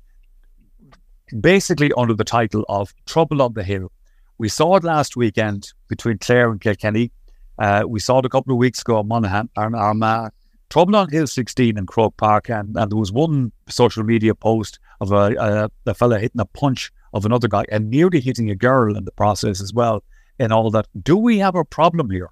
basically 1.41 1.93
under 1.97 2.15
the 2.15 2.25
title 2.25 2.65
of 2.69 2.95
Trouble 3.07 3.43
on 3.43 3.55
the 3.55 3.65
Hill. 3.65 3.91
We 4.39 4.49
saw 4.49 4.77
it 4.77 4.85
last 4.85 5.17
weekend 5.17 5.73
between 5.89 6.19
Clare 6.19 6.51
and 6.51 6.61
Kilkenny. 6.61 7.11
Uh, 7.59 7.83
we 7.87 7.99
saw 7.99 8.21
it 8.21 8.25
a 8.25 8.29
couple 8.29 8.53
of 8.53 8.59
weeks 8.59 8.81
ago 8.81 9.03
Monaghan 9.03 9.51
and 9.57 9.75
Armagh. 9.75 10.31
Trouble 10.71 10.97
on 10.97 11.11
Hill 11.11 11.27
16 11.27 11.77
in 11.77 11.87
Croke 11.87 12.17
Park. 12.17 12.49
And, 12.49 12.77
and 12.77 12.93
there 12.93 12.99
was 12.99 13.11
one 13.11 13.51
social 13.69 14.05
media 14.05 14.35
post 14.35 14.79
of 15.01 15.13
a, 15.13 15.35
a, 15.39 15.71
a 15.91 15.95
fella 15.95 16.21
hitting 16.21 16.41
a 16.41 16.45
punch 16.45 16.93
of 17.13 17.25
another 17.25 17.49
guy 17.49 17.65
and 17.71 17.91
nearly 17.91 18.21
hitting 18.21 18.51
a 18.51 18.55
girl 18.55 18.97
in 18.97 19.05
the 19.05 19.13
process 19.13 19.61
as 19.61 19.73
well, 19.73 20.05
and 20.39 20.53
all 20.53 20.71
that. 20.71 20.87
Do 21.03 21.17
we 21.17 21.39
have 21.39 21.55
a 21.55 21.65
problem 21.65 22.11
here? 22.11 22.31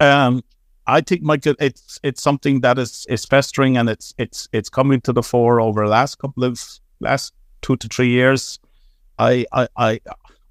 Um, 0.00 0.42
I 0.86 1.02
think, 1.02 1.22
Michael, 1.22 1.54
it's 1.60 2.00
it's 2.02 2.22
something 2.22 2.62
that 2.62 2.78
is 2.78 3.06
is 3.08 3.26
festering 3.26 3.76
and 3.76 3.88
it's 3.88 4.14
it's 4.16 4.48
it's 4.52 4.70
coming 4.70 5.00
to 5.02 5.12
the 5.12 5.22
fore 5.22 5.60
over 5.60 5.84
the 5.84 5.90
last 5.90 6.18
couple 6.18 6.42
of 6.42 6.58
last 7.00 7.34
two 7.60 7.76
to 7.76 7.86
three 7.86 8.08
years. 8.08 8.58
I, 9.20 9.44
I, 9.52 9.68
I, 9.76 10.00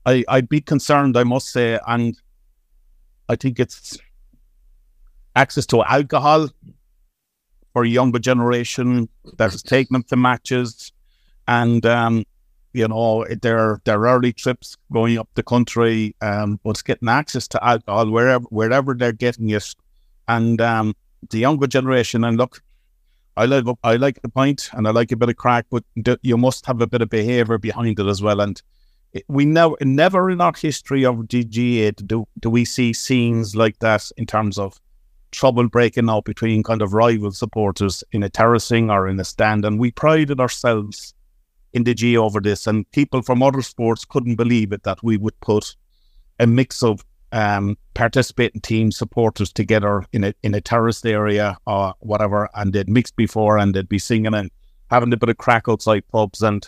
I, 0.05 0.23
I'd 0.27 0.47
be 0.47 0.61
concerned, 0.61 1.17
I 1.17 1.23
must 1.23 1.49
say, 1.49 1.79
and 1.87 2.15
I 3.27 3.35
think 3.35 3.59
it's 3.59 3.97
access 5.35 5.65
to 5.67 5.83
alcohol 5.83 6.49
for 7.73 7.83
a 7.83 7.87
younger 7.87 8.19
generation 8.19 9.09
that 9.37 9.53
is 9.55 9.63
taking 9.63 9.95
them 9.95 10.03
to 10.03 10.15
matches, 10.15 10.91
and 11.47 11.83
um, 11.85 12.25
you 12.73 12.87
know, 12.87 13.25
their 13.41 13.81
their 13.85 13.99
early 13.99 14.33
trips 14.33 14.77
going 14.93 15.17
up 15.17 15.29
the 15.33 15.43
country, 15.43 16.15
um, 16.21 16.59
but 16.63 16.83
getting 16.83 17.09
access 17.09 17.47
to 17.47 17.63
alcohol 17.63 18.11
wherever 18.11 18.45
wherever 18.49 18.93
they're 18.93 19.11
getting 19.11 19.49
it, 19.49 19.73
and 20.27 20.61
um, 20.61 20.95
the 21.31 21.39
younger 21.39 21.67
generation. 21.67 22.23
And 22.23 22.37
look, 22.37 22.61
I 23.39 23.45
like 23.45 23.63
I 23.85 23.95
like 23.95 24.21
the 24.21 24.27
pint 24.27 24.69
and 24.73 24.85
I 24.85 24.91
like 24.91 25.13
a 25.13 25.15
bit 25.15 25.29
of 25.29 25.37
crack, 25.37 25.65
but 25.71 25.85
you 26.21 26.37
must 26.37 26.65
have 26.65 26.81
a 26.81 26.87
bit 26.87 27.01
of 27.01 27.09
behaviour 27.09 27.57
behind 27.57 27.97
it 27.97 28.05
as 28.05 28.21
well. 28.21 28.41
And 28.41 28.61
we 29.29 29.45
never 29.45 29.75
never 29.79 30.29
in 30.29 30.41
our 30.41 30.51
history 30.53 31.05
of 31.05 31.15
DGA 31.15 32.05
do 32.05 32.27
do 32.37 32.49
we 32.49 32.65
see 32.65 32.91
scenes 32.91 33.55
like 33.55 33.79
that 33.79 34.11
in 34.17 34.25
terms 34.25 34.57
of 34.57 34.77
trouble 35.31 35.69
breaking 35.69 36.09
out 36.09 36.25
between 36.25 36.63
kind 36.63 36.81
of 36.81 36.93
rival 36.93 37.31
supporters 37.31 38.03
in 38.11 38.23
a 38.23 38.29
terracing 38.29 38.89
or 38.89 39.07
in 39.07 39.17
a 39.21 39.23
stand, 39.23 39.63
and 39.63 39.79
we 39.79 39.91
prided 39.91 40.41
ourselves 40.41 41.13
in 41.71 41.85
the 41.85 41.93
G 41.93 42.17
over 42.17 42.41
this, 42.41 42.67
and 42.67 42.91
people 42.91 43.21
from 43.21 43.41
other 43.41 43.61
sports 43.61 44.03
couldn't 44.03 44.35
believe 44.35 44.73
it 44.73 44.83
that 44.83 45.01
we 45.01 45.15
would 45.15 45.39
put 45.39 45.77
a 46.39 46.45
mix 46.45 46.83
of 46.83 47.05
um, 47.31 47.77
participating 47.93 48.61
team 48.61 48.91
supporters 48.91 49.51
together 49.51 50.03
in 50.13 50.23
a 50.23 50.33
in 50.43 50.53
a 50.53 50.61
terraced 50.61 51.05
area 51.05 51.57
or 51.65 51.93
whatever, 51.99 52.49
and 52.55 52.73
they'd 52.73 52.89
mix 52.89 53.11
before 53.11 53.57
and 53.57 53.73
they'd 53.73 53.89
be 53.89 53.99
singing 53.99 54.33
and 54.33 54.51
having 54.89 55.13
a 55.13 55.17
bit 55.17 55.29
of 55.29 55.37
crack 55.37 55.69
outside 55.69 56.07
pubs. 56.07 56.41
And 56.41 56.67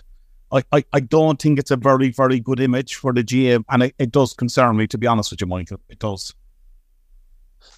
I, 0.52 0.64
I, 0.72 0.84
I 0.94 1.00
don't 1.00 1.42
think 1.42 1.58
it's 1.60 1.72
a 1.72 1.78
very, 1.78 2.12
very 2.12 2.40
good 2.40 2.60
image 2.60 2.96
for 2.96 3.14
the 3.14 3.24
GAA, 3.24 3.64
and 3.74 3.84
it, 3.84 3.96
it 3.98 4.12
does 4.12 4.34
concern 4.34 4.78
me, 4.78 4.88
to 4.88 4.98
be 4.98 5.08
honest 5.08 5.32
with 5.32 5.42
you, 5.42 5.48
Michael. 5.48 5.80
It 5.90 6.00
does. 6.00 6.34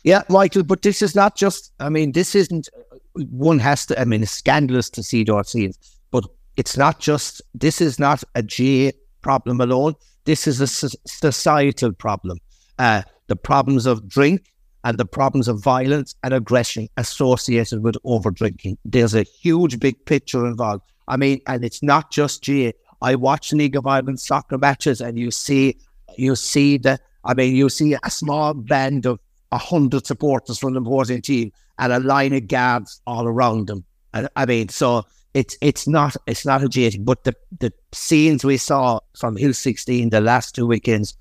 Yeah, 0.04 0.24
Michael, 0.30 0.64
but 0.64 0.82
this 0.82 1.02
is 1.02 1.16
not 1.16 1.36
just, 1.36 1.72
I 1.80 1.90
mean, 1.90 2.12
this 2.14 2.36
isn't, 2.36 2.70
one 3.14 3.60
has 3.60 3.86
to, 3.88 4.00
I 4.00 4.06
mean, 4.06 4.24
it's 4.24 4.32
scandalous 4.32 4.90
to 4.92 5.04
see 5.04 5.24
those 5.24 5.50
scenes, 5.50 5.78
but 6.12 6.26
it's 6.58 6.78
not 6.78 7.00
just, 7.00 7.42
this 7.54 7.80
is 7.80 8.00
not 8.00 8.24
a 8.36 8.44
GAA 8.44 8.98
problem 9.22 9.62
alone. 9.62 9.96
This 10.26 10.48
is 10.48 10.62
a 10.62 10.68
societal 10.68 11.92
problem. 11.94 12.38
Uh, 12.80 13.04
the 13.28 13.36
problems 13.36 13.86
of 13.86 14.08
drink 14.08 14.42
and 14.84 14.98
the 14.98 15.06
problems 15.06 15.48
of 15.48 15.64
violence 15.64 16.16
and 16.24 16.34
aggression 16.34 16.90
associated 16.98 17.84
with 17.84 17.96
over 18.04 18.32
drinking. 18.32 18.78
There's 18.84 19.16
a 19.16 19.24
huge 19.24 19.80
big 19.80 20.04
picture 20.06 20.46
involved. 20.46 20.84
I 21.08 21.18
mean, 21.18 21.42
and 21.48 21.64
it's 21.64 21.82
not 21.82 22.12
just 22.12 22.46
GAA. 22.46 22.72
I 23.02 23.16
watch 23.16 23.54
League 23.54 23.76
of 23.76 23.88
Ireland 23.88 24.20
soccer 24.20 24.58
matches 24.58 25.02
and 25.02 25.18
you 25.18 25.32
see, 25.32 25.78
you 26.18 26.36
see 26.36 26.78
the, 26.78 27.00
I 27.24 27.34
mean, 27.34 27.56
you 27.56 27.70
see 27.70 27.96
a 28.04 28.10
small 28.10 28.54
band 28.54 29.06
of 29.06 29.20
hundred 29.58 30.06
supporters 30.06 30.58
from 30.58 30.74
the 30.74 30.82
opposing 30.82 31.22
team 31.22 31.52
and 31.80 31.94
a 31.94 32.00
line 32.00 32.34
of 32.34 32.48
guards 32.48 33.02
all 33.06 33.28
around 33.28 33.68
them. 33.68 33.84
And 34.14 34.30
I 34.36 34.46
mean, 34.46 34.70
so 34.70 35.06
it's 35.34 35.58
it's 35.62 35.88
not 35.88 36.16
it's 36.28 36.46
not 36.46 36.62
a 36.62 36.66
agitating, 36.66 37.04
but 37.04 37.24
the 37.24 37.36
the 37.60 37.74
scenes 37.92 38.44
we 38.44 38.58
saw 38.58 39.00
from 39.18 39.36
Hill 39.36 39.54
16 39.54 40.10
the 40.10 40.22
last 40.22 40.56
two 40.56 40.68
weekends 40.68 41.16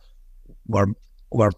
were 0.66 0.88
were 1.34 1.50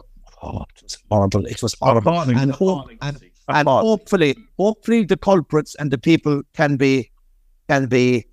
oh, 0.43 0.65
it 0.77 0.83
was 0.83 0.99
horrible. 1.11 1.47
It 1.47 1.63
was 1.63 1.75
horrible, 1.81 2.21
and, 2.21 2.51
hope, 2.53 2.91
and, 3.01 3.21
and 3.49 3.69
hopefully, 3.69 4.37
hopefully, 4.59 5.05
the 5.05 5.17
culprits 5.17 5.75
and 5.77 5.91
the 5.91 5.99
people 5.99 6.43
can 6.55 6.77
be 6.77 7.11
can 7.69 7.87
be 7.87 8.27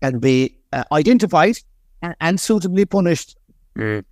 can 0.00 0.18
be 0.18 0.56
uh, 0.72 0.84
identified 0.92 1.56
and, 2.02 2.16
and, 2.20 2.40
suitably 2.40 2.84
punished. 2.84 3.36
Mm. 3.76 4.04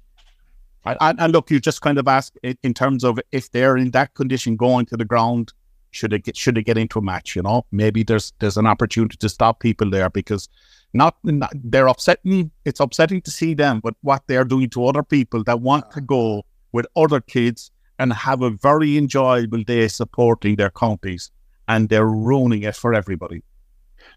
And, 0.85 1.21
and, 1.21 1.33
look, 1.33 1.51
you 1.51 1.61
just 1.61 1.83
kind 1.83 1.99
of 1.99 2.09
ask 2.09 2.33
in 2.43 2.75
terms 2.75 3.05
of 3.05 3.19
if 3.33 3.51
they're 3.51 3.77
in 3.77 3.91
that 3.91 4.15
condition 4.15 4.57
going 4.57 4.87
to 4.87 4.97
the 4.97 5.05
ground, 5.05 5.53
should 5.91 6.13
it 6.13 6.25
get 6.25 6.37
should 6.37 6.57
it 6.57 6.63
get 6.63 6.79
into 6.79 7.01
a 7.01 7.03
match? 7.03 7.37
You 7.37 7.43
know, 7.43 7.67
maybe 7.73 8.03
there's 8.03 8.33
there's 8.39 8.57
an 8.57 8.67
opportunity 8.67 9.17
to 9.19 9.29
stop 9.29 9.61
people 9.61 9.91
there 9.91 10.09
because 10.09 10.49
not, 10.93 11.17
not 11.23 11.53
they're 11.55 11.89
upsetting. 11.89 12.51
It's 12.65 12.81
upsetting 12.81 13.23
to 13.23 13.31
see 13.31 13.55
them, 13.55 13.81
but 13.81 13.95
what 14.03 14.23
they're 14.27 14.45
doing 14.45 14.71
to 14.71 14.87
other 14.87 15.03
people 15.03 15.45
that 15.45 15.61
want 15.61 15.91
to 15.93 16.01
go 16.01 16.45
with 16.73 16.87
other 16.97 17.21
kids 17.21 17.71
and 17.99 18.13
have 18.13 18.43
a 18.43 18.51
very 18.51 18.97
enjoyable 18.97 19.63
day 19.63 19.87
supporting 19.89 20.57
their 20.57 20.71
counties, 20.71 21.31
and 21.69 21.89
they're 21.89 22.07
ruining 22.07 22.63
it 22.63 22.75
for 22.75 22.95
everybody. 22.95 23.43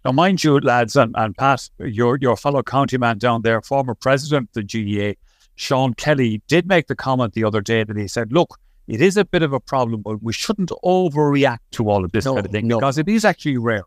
Now, 0.05 0.11
mind 0.11 0.43
you, 0.43 0.59
lads, 0.59 0.95
and, 0.95 1.13
and 1.17 1.35
Pat, 1.35 1.69
your 1.79 2.17
your 2.21 2.37
fellow 2.37 2.63
county 2.63 2.97
man 2.97 3.17
down 3.17 3.41
there, 3.41 3.61
former 3.61 3.95
president 3.95 4.49
of 4.49 4.53
the 4.53 4.63
GAA, 4.63 5.13
Sean 5.55 5.93
Kelly, 5.93 6.41
did 6.47 6.67
make 6.67 6.87
the 6.87 6.95
comment 6.95 7.33
the 7.33 7.43
other 7.43 7.61
day 7.61 7.83
that 7.83 7.97
he 7.97 8.07
said, 8.07 8.31
"Look, 8.31 8.57
it 8.87 9.01
is 9.01 9.17
a 9.17 9.25
bit 9.25 9.43
of 9.43 9.53
a 9.53 9.59
problem, 9.59 10.01
but 10.01 10.23
we 10.23 10.33
shouldn't 10.33 10.71
overreact 10.83 11.59
to 11.71 11.89
all 11.89 12.05
of 12.05 12.11
this 12.11 12.25
no, 12.25 12.35
kind 12.35 12.45
of 12.45 12.51
thing 12.51 12.67
no. 12.67 12.79
because 12.79 12.97
it 12.97 13.09
is 13.09 13.25
actually 13.25 13.57
rare." 13.57 13.83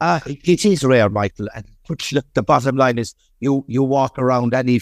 Uh, 0.00 0.20
it 0.26 0.64
is 0.64 0.84
rare, 0.84 1.08
Michael. 1.08 1.48
And 1.54 1.64
but 1.88 2.12
look, 2.12 2.26
the 2.34 2.42
bottom 2.42 2.76
line 2.76 2.98
is 2.98 3.14
you 3.40 3.64
you 3.68 3.82
walk 3.82 4.18
around 4.18 4.54
any 4.54 4.80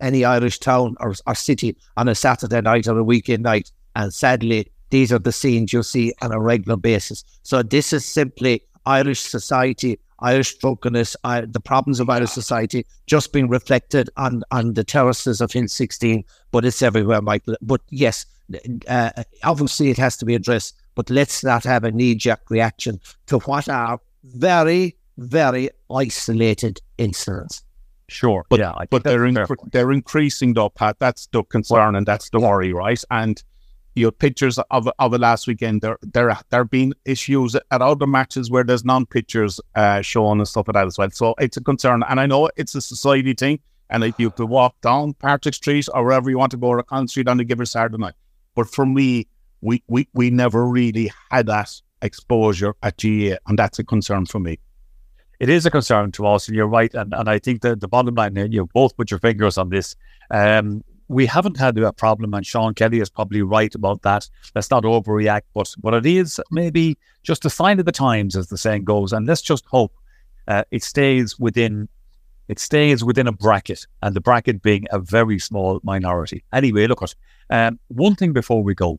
any 0.00 0.24
Irish 0.24 0.58
town 0.58 0.96
or, 1.00 1.14
or 1.26 1.34
city 1.34 1.76
on 1.96 2.08
a 2.08 2.14
Saturday 2.14 2.60
night 2.60 2.86
or 2.86 2.98
a 2.98 3.04
weekend 3.04 3.42
night, 3.42 3.70
and 3.96 4.12
sadly, 4.12 4.70
these 4.90 5.12
are 5.12 5.18
the 5.18 5.32
scenes 5.32 5.72
you 5.72 5.82
see 5.82 6.12
on 6.22 6.32
a 6.32 6.40
regular 6.40 6.76
basis. 6.76 7.24
So 7.42 7.62
this 7.62 7.92
is 7.92 8.04
simply 8.04 8.62
Irish 8.86 9.20
society, 9.20 9.98
Irish 10.20 10.56
drunkenness, 10.56 11.16
uh, 11.24 11.42
the 11.46 11.60
problems 11.60 12.00
of 12.00 12.08
Irish 12.08 12.30
society 12.30 12.86
just 13.06 13.32
being 13.32 13.48
reflected 13.48 14.08
on 14.16 14.42
on 14.50 14.74
the 14.74 14.84
terraces 14.84 15.40
of 15.40 15.52
Hill 15.52 15.68
16, 15.68 16.24
but 16.50 16.64
it's 16.64 16.82
everywhere, 16.82 17.20
Michael. 17.20 17.56
But 17.60 17.82
yes, 17.90 18.24
uh, 18.88 19.10
obviously 19.44 19.90
it 19.90 19.98
has 19.98 20.16
to 20.18 20.24
be 20.24 20.34
addressed, 20.34 20.74
but 20.94 21.10
let's 21.10 21.44
not 21.44 21.64
have 21.64 21.84
a 21.84 21.90
knee 21.90 22.14
jerk 22.14 22.50
reaction 22.50 23.00
to 23.26 23.38
what 23.40 23.68
are 23.68 24.00
very, 24.24 24.96
very 25.16 25.70
isolated 25.90 26.80
incidents. 26.96 27.62
Sure. 28.08 28.46
But, 28.48 28.58
yeah, 28.58 28.72
but 28.90 29.04
they're 29.04 29.30
they're 29.70 29.92
increasing 29.92 30.54
though, 30.54 30.70
Pat. 30.70 30.96
That's 30.98 31.26
the 31.26 31.44
concern 31.44 31.94
and 31.94 32.06
that's 32.06 32.30
the 32.30 32.40
worry, 32.40 32.72
right? 32.72 33.02
And 33.10 33.42
your 33.94 34.12
pictures 34.12 34.58
of 34.70 34.88
of 34.98 35.10
the 35.12 35.18
last 35.18 35.46
weekend, 35.46 35.82
there 35.82 35.98
there 36.00 36.34
there 36.48 36.60
have 36.60 36.70
been 36.70 36.94
issues 37.04 37.54
at 37.54 37.82
other 37.82 38.06
matches 38.06 38.50
where 38.50 38.64
there's 38.64 38.84
non 38.84 39.04
pictures 39.04 39.60
uh, 39.74 40.00
shown 40.00 40.38
and 40.38 40.48
stuff 40.48 40.68
like 40.68 40.74
that 40.74 40.86
as 40.86 40.96
well. 40.96 41.10
So 41.10 41.34
it's 41.38 41.58
a 41.58 41.60
concern, 41.60 42.02
and 42.08 42.18
I 42.18 42.26
know 42.26 42.48
it's 42.56 42.74
a 42.74 42.80
society 42.80 43.34
thing. 43.34 43.60
And 43.90 44.04
if 44.04 44.14
you 44.18 44.30
could 44.30 44.48
walk 44.48 44.78
down 44.82 45.14
Patrick 45.14 45.54
Street 45.54 45.88
or 45.94 46.04
wherever 46.04 46.28
you 46.28 46.38
want 46.38 46.50
to 46.52 46.58
go, 46.58 46.68
or 46.68 46.78
a 46.78 46.84
Con 46.84 47.08
Street 47.08 47.28
on 47.28 47.38
the 47.38 47.44
Giver 47.44 47.64
Saturday 47.64 47.96
night, 47.98 48.14
but 48.54 48.68
for 48.68 48.86
me, 48.86 49.26
we 49.60 49.82
we 49.88 50.08
we 50.14 50.30
never 50.30 50.66
really 50.66 51.10
had 51.30 51.46
that 51.46 51.70
exposure 52.00 52.74
at 52.82 52.96
GAA, 52.96 53.36
and 53.46 53.58
that's 53.58 53.78
a 53.78 53.84
concern 53.84 54.26
for 54.26 54.38
me. 54.38 54.58
It 55.40 55.48
is 55.48 55.66
a 55.66 55.70
concern 55.70 56.12
to 56.12 56.26
us, 56.26 56.48
and 56.48 56.56
you're 56.56 56.66
right. 56.66 56.92
And, 56.94 57.14
and 57.14 57.28
I 57.28 57.38
think 57.38 57.62
that 57.62 57.80
the 57.80 57.88
bottom 57.88 58.14
line, 58.14 58.36
you 58.50 58.68
both 58.74 58.96
put 58.96 59.10
your 59.10 59.20
fingers 59.20 59.56
on 59.56 59.68
this. 59.68 59.94
Um, 60.30 60.82
we 61.08 61.26
haven't 61.26 61.56
had 61.56 61.78
a 61.78 61.92
problem, 61.92 62.34
and 62.34 62.44
Sean 62.44 62.74
Kelly 62.74 63.00
is 63.00 63.08
probably 63.08 63.42
right 63.42 63.74
about 63.74 64.02
that. 64.02 64.28
Let's 64.54 64.70
not 64.70 64.82
overreact, 64.82 65.42
but 65.54 65.72
what 65.80 65.94
it 65.94 66.06
is 66.06 66.40
maybe 66.50 66.98
just 67.22 67.44
a 67.44 67.50
sign 67.50 67.78
of 67.78 67.86
the 67.86 67.92
times, 67.92 68.36
as 68.36 68.48
the 68.48 68.58
saying 68.58 68.84
goes, 68.84 69.12
and 69.12 69.26
let's 69.26 69.42
just 69.42 69.64
hope 69.66 69.92
uh, 70.48 70.64
it 70.70 70.82
stays 70.82 71.38
within 71.38 71.88
it 72.48 72.58
stays 72.58 73.04
within 73.04 73.26
a 73.26 73.32
bracket, 73.32 73.86
and 74.02 74.16
the 74.16 74.22
bracket 74.22 74.62
being 74.62 74.86
a 74.90 74.98
very 74.98 75.38
small 75.38 75.80
minority. 75.82 76.44
Anyway, 76.52 76.86
look 76.86 77.02
at 77.02 77.14
um, 77.50 77.78
one 77.88 78.14
thing 78.14 78.32
before 78.32 78.62
we 78.62 78.74
go. 78.74 78.98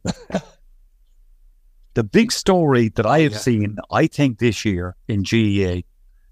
the 1.95 2.03
big 2.03 2.31
story 2.31 2.89
that 2.89 3.07
I 3.07 3.21
have 3.21 3.33
yeah. 3.33 3.37
seen, 3.39 3.77
I 3.91 4.05
think, 4.05 4.37
this 4.37 4.65
year 4.65 4.95
in 5.07 5.23
GAA, 5.23 5.81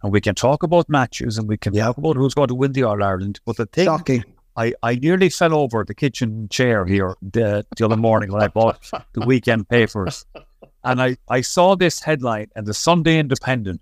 and 0.07 0.13
we 0.13 0.21
can 0.21 0.35
talk 0.35 0.63
about 0.63 0.87
matches 0.87 1.37
and 1.37 1.49
we 1.49 1.57
can 1.57 1.73
yeah. 1.73 1.83
talk 1.83 1.97
about 1.97 2.15
who's 2.15 2.33
going 2.33 2.47
to 2.47 2.55
win 2.55 2.71
the 2.71 2.83
All 2.83 3.03
Ireland, 3.03 3.41
but 3.45 3.57
the 3.57 3.65
thing 3.65 3.85
Shocking. 3.85 4.23
I, 4.55 4.73
I 4.81 4.95
nearly 4.95 5.27
fell 5.29 5.53
over 5.53 5.83
the 5.83 5.93
kitchen 5.93 6.47
chair 6.49 6.85
here 6.85 7.15
the, 7.21 7.65
the 7.75 7.85
other 7.85 7.97
morning 7.97 8.31
when 8.31 8.41
I 8.41 8.47
bought 8.47 8.89
the 9.13 9.25
weekend 9.25 9.67
papers. 9.67 10.25
And 10.85 11.01
I, 11.01 11.17
I 11.27 11.41
saw 11.41 11.75
this 11.75 12.01
headline 12.01 12.47
in 12.55 12.63
the 12.63 12.73
Sunday 12.73 13.19
Independent 13.19 13.81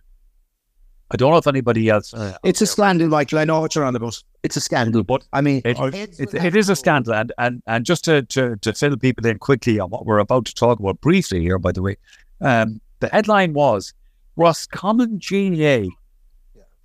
I 1.12 1.18
don't 1.18 1.30
know 1.30 1.38
if 1.38 1.46
anybody 1.46 1.88
else. 1.88 2.16
Uh, 2.16 2.36
it's 2.44 2.62
a 2.62 2.66
scandal, 2.66 3.08
Michael. 3.08 3.38
I 3.38 3.46
know 3.46 3.62
what 3.62 3.76
you're 3.76 3.86
on 3.86 3.96
about. 3.96 4.22
It's 4.42 4.58
a 4.58 4.62
scandal, 4.62 5.04
but 5.04 5.24
I 5.34 5.42
mean, 5.42 5.62
it, 5.64 5.78
it, 6.20 6.34
it 6.34 6.56
is 6.56 6.68
a 6.68 6.76
scandal. 6.76 7.14
And, 7.14 7.32
and, 7.38 7.62
and 7.68 7.86
just 7.86 8.04
to, 8.06 8.24
to, 8.24 8.56
to 8.58 8.74
fill 8.74 8.98
people 8.98 9.24
in 9.28 9.38
quickly 9.38 9.80
on 9.80 9.92
what 9.92 10.08
we're 10.08 10.18
about 10.18 10.46
to 10.46 10.56
talk 10.56 10.80
about 10.80 11.00
briefly 11.02 11.42
here, 11.42 11.60
by 11.60 11.72
the 11.72 11.84
way, 11.84 11.98
um, 12.42 12.82
the 13.02 13.10
headline 13.10 13.54
was 13.54 13.94
Roscommon 14.36 15.20
GAA 15.20 15.90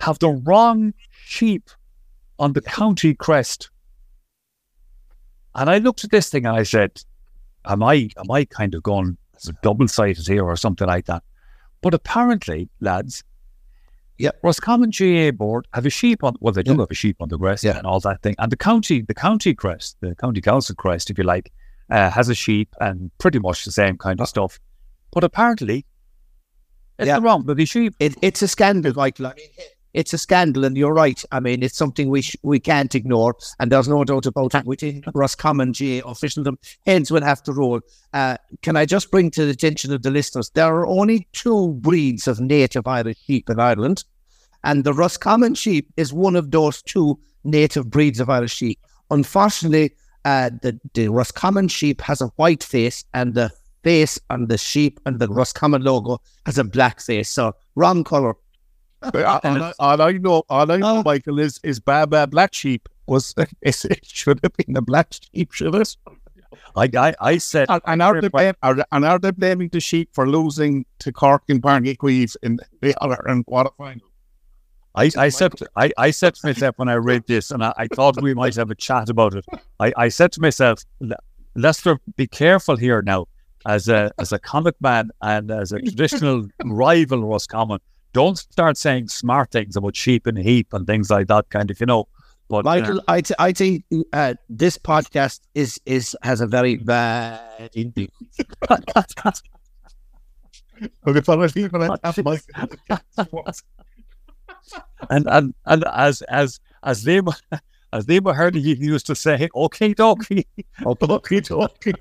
have 0.01 0.19
the 0.19 0.31
wrong 0.31 0.95
sheep 1.11 1.71
on 2.39 2.53
the 2.53 2.61
county 2.61 3.15
crest. 3.15 3.71
And 5.55 5.69
I 5.69 5.79
looked 5.79 6.05
at 6.05 6.11
this 6.11 6.31
thing 6.31 6.47
and 6.47 6.57
I 6.57 6.63
said, 6.63 7.03
Am 7.67 7.83
I 7.83 8.09
am 8.17 8.31
I 8.31 8.47
kind 8.47 8.75
of 8.75 8.83
going 8.83 9.19
double 9.63 9.87
sided 9.89 10.27
here 10.27 10.45
or 10.45 10.57
something 10.57 10.87
like 10.87 11.07
that? 11.07 11.23
But 11.83 11.93
apparently, 11.95 12.69
lads, 12.81 13.23
yeah. 14.17 14.31
Roscommon 14.43 14.91
GAA 14.91 15.31
board 15.31 15.67
have 15.73 15.87
a 15.87 15.91
sheep 15.91 16.23
on 16.25 16.37
well 16.41 16.53
they 16.53 16.63
do 16.63 16.79
have 16.79 16.91
a 16.91 16.95
sheep 16.95 17.17
on 17.21 17.29
the 17.29 17.39
crest 17.39 17.65
yeah. 17.65 17.77
and 17.77 17.87
all 17.87 18.01
that 18.01 18.23
thing. 18.23 18.35
And 18.39 18.51
the 18.51 18.57
county 18.57 19.03
the 19.03 19.15
county 19.15 19.55
crest, 19.55 19.97
the 20.01 20.15
county 20.15 20.41
council 20.41 20.75
crest, 20.75 21.11
if 21.11 21.19
you 21.19 21.25
like, 21.25 21.53
uh, 21.91 22.11
has 22.11 22.29
a 22.29 22.35
sheep 22.35 22.75
and 22.81 23.11
pretty 23.19 23.39
much 23.39 23.65
the 23.65 23.73
same 23.73 23.99
kind 23.99 24.21
of 24.21 24.29
stuff. 24.29 24.59
But 25.11 25.25
apparently 25.25 25.85
it's 26.99 27.09
yeah. 27.09 27.17
the 27.17 27.23
wrong 27.23 27.43
bloody 27.43 27.65
sheep. 27.65 27.95
It, 27.99 28.15
it's 28.21 28.43
a 28.43 28.49
scandal, 28.49 28.93
Michael. 28.95 29.29
I 29.29 29.35
mean, 29.35 29.49
it's 29.93 30.13
a 30.13 30.19
scandal, 30.19 30.65
and 30.65 30.77
you're 30.77 30.93
right. 30.93 31.23
I 31.33 31.41
mean, 31.41 31.63
it's 31.63 31.77
something 31.77 32.09
we 32.09 32.23
sh- 32.23 32.37
we 32.43 32.61
can't 32.61 32.95
ignore, 32.95 33.37
and 33.59 33.71
there's 33.71 33.89
no 33.89 34.05
doubt 34.05 34.27
about 34.27 34.55
it. 34.55 34.65
Within 34.65 35.03
Roscommon 35.15 35.73
GAA 35.73 36.01
officialdom, 36.09 36.59
heads 36.87 37.11
will 37.11 37.23
have 37.23 37.43
to 37.45 37.53
roll. 37.53 37.81
Uh, 38.13 38.37
can 38.63 38.77
I 38.77 38.87
just 38.87 39.11
bring 39.11 39.31
to 39.33 39.45
the 39.45 39.51
attention 39.51 39.93
of 39.93 40.03
the 40.03 40.11
listeners? 40.11 40.51
There 40.51 40.75
are 40.75 40.87
only 40.87 41.29
two 41.33 41.75
breeds 41.75 42.29
of 42.29 42.41
native 42.41 42.87
Irish 42.87 43.19
sheep 43.27 43.51
in 43.51 43.59
Ireland, 43.59 44.05
and 44.65 44.85
the 44.85 44.95
Roscommon 44.95 45.55
sheep 45.55 45.89
is 45.97 46.13
one 46.13 46.37
of 46.37 46.51
those 46.51 46.83
two 46.83 47.19
native 47.45 47.91
breeds 47.91 48.21
of 48.21 48.31
Irish 48.31 48.55
sheep. 48.55 48.79
Unfortunately, 49.11 49.93
uh, 50.25 50.51
the 50.63 50.79
the 50.95 51.09
Roscommon 51.09 51.69
sheep 51.69 52.01
has 52.03 52.21
a 52.21 52.29
white 52.37 52.63
face, 52.63 53.05
and 53.15 53.35
the 53.35 53.51
face 53.83 54.19
on 54.29 54.47
the 54.47 54.59
sheep 54.59 55.01
and 55.07 55.19
the 55.19 55.29
Roscommon 55.29 55.83
logo 55.83 56.21
has 56.47 56.59
a 56.59 56.65
black 56.65 57.01
face. 57.01 57.29
So 57.29 57.55
wrong 57.75 58.05
color. 58.05 58.35
But 59.01 59.25
all, 59.25 59.41
I, 59.45 59.73
all 59.79 60.03
I 60.03 60.13
know, 60.13 60.43
all 60.49 60.71
I 60.71 60.77
know, 60.77 60.99
oh. 60.99 61.03
Michael, 61.03 61.39
is 61.39 61.61
is 61.63 61.81
Baba 61.81 62.27
Black 62.27 62.55
Sheep 62.55 62.89
was 63.11 63.35
it 63.63 64.07
should 64.07 64.41
have 64.43 64.53
been 64.57 64.75
the 64.75 64.83
black 64.83 65.09
sheep, 65.13 65.53
should 65.53 65.75
it? 65.75 65.97
I, 66.77 66.89
I, 66.97 67.15
I 67.21 67.39
said, 67.39 67.67
And, 67.69 67.83
and 67.87 68.03
are 68.03 68.21
they 68.21 68.29
blame, 68.29 68.55
are, 68.63 68.77
and 68.93 69.05
are 69.05 69.19
they 69.19 69.33
blaming 69.33 69.69
the 69.69 69.81
sheep 69.81 70.11
for 70.13 70.29
losing 70.29 70.87
to 71.01 71.13
Cork 71.13 71.43
and 71.49 71.61
Barney 71.61 71.97
in 72.43 72.59
the 72.81 72.95
other 73.03 73.23
and 73.27 73.45
quarterfinal? 73.47 74.01
I, 74.95 75.11
I 75.17 75.29
said, 75.29 75.53
I, 75.77 75.93
I 75.99 76.11
said 76.11 76.35
to 76.37 76.47
myself 76.49 76.79
when 76.79 76.89
I 76.89 76.95
read 76.95 77.25
this, 77.27 77.51
and 77.53 77.65
I, 77.65 77.73
I 77.77 77.87
thought 77.87 78.21
we 78.21 78.35
might 78.35 78.57
have 78.57 78.71
a 78.71 78.75
chat 78.75 79.09
about 79.09 79.35
it. 79.35 79.45
I, 79.79 79.93
I 79.97 80.09
said 80.09 80.33
to 80.33 80.41
myself, 80.41 80.83
Lyster, 81.55 81.99
be 82.17 82.27
careful 82.27 82.77
here 82.77 83.03
now. 83.03 83.27
As 83.67 83.89
a 83.89 84.11
as 84.19 84.33
a 84.33 84.39
comic 84.39 84.75
man 84.81 85.11
and 85.21 85.51
as 85.51 85.71
a 85.71 85.81
traditional 85.81 86.49
rival 86.65 87.23
Roscommon, 87.23 87.79
don't 88.13 88.39
start 88.39 88.77
saying 88.77 89.09
smart 89.09 89.51
things 89.51 89.77
about 89.77 89.97
sheep 89.97 90.27
and 90.27 90.39
heap 90.39 90.73
and 90.73 90.87
things 90.87 91.11
like 91.11 91.29
that, 91.29 91.49
kind 91.51 91.71
of, 91.71 91.81
you 91.81 91.87
know. 91.87 92.09
But 92.49 92.59
uh, 92.59 92.63
Michael, 92.63 93.01
I, 93.07 93.21
th- 93.21 93.37
I 93.39 93.53
think 93.53 93.85
uh, 94.13 94.35
this 94.49 94.77
podcast 94.77 95.41
is 95.55 95.81
is 95.87 96.17
has 96.23 96.41
a 96.41 96.47
very 96.47 96.77
bad 96.77 97.71
indeed. 97.75 98.11
Okay, 101.07 101.21
fine, 101.21 101.41
I'll 101.41 101.49
leave 101.55 101.75
it 101.75 101.75
at 101.75 102.03
that, 102.03 102.25
Michael. 102.25 103.45
and 105.11 105.27
and 105.29 105.55
and 105.67 105.85
as 105.93 106.23
as 106.23 106.59
as 106.83 107.05
they 107.05 107.21
as 107.93 108.07
they 108.07 108.21
were 108.21 108.35
heard, 108.35 108.55
he 108.55 108.75
used 108.75 109.07
to 109.07 109.15
say, 109.15 109.49
"Okay, 109.55 109.95
dokie." 109.95 110.47
Okay, 110.85 111.43
okay. 111.53 111.93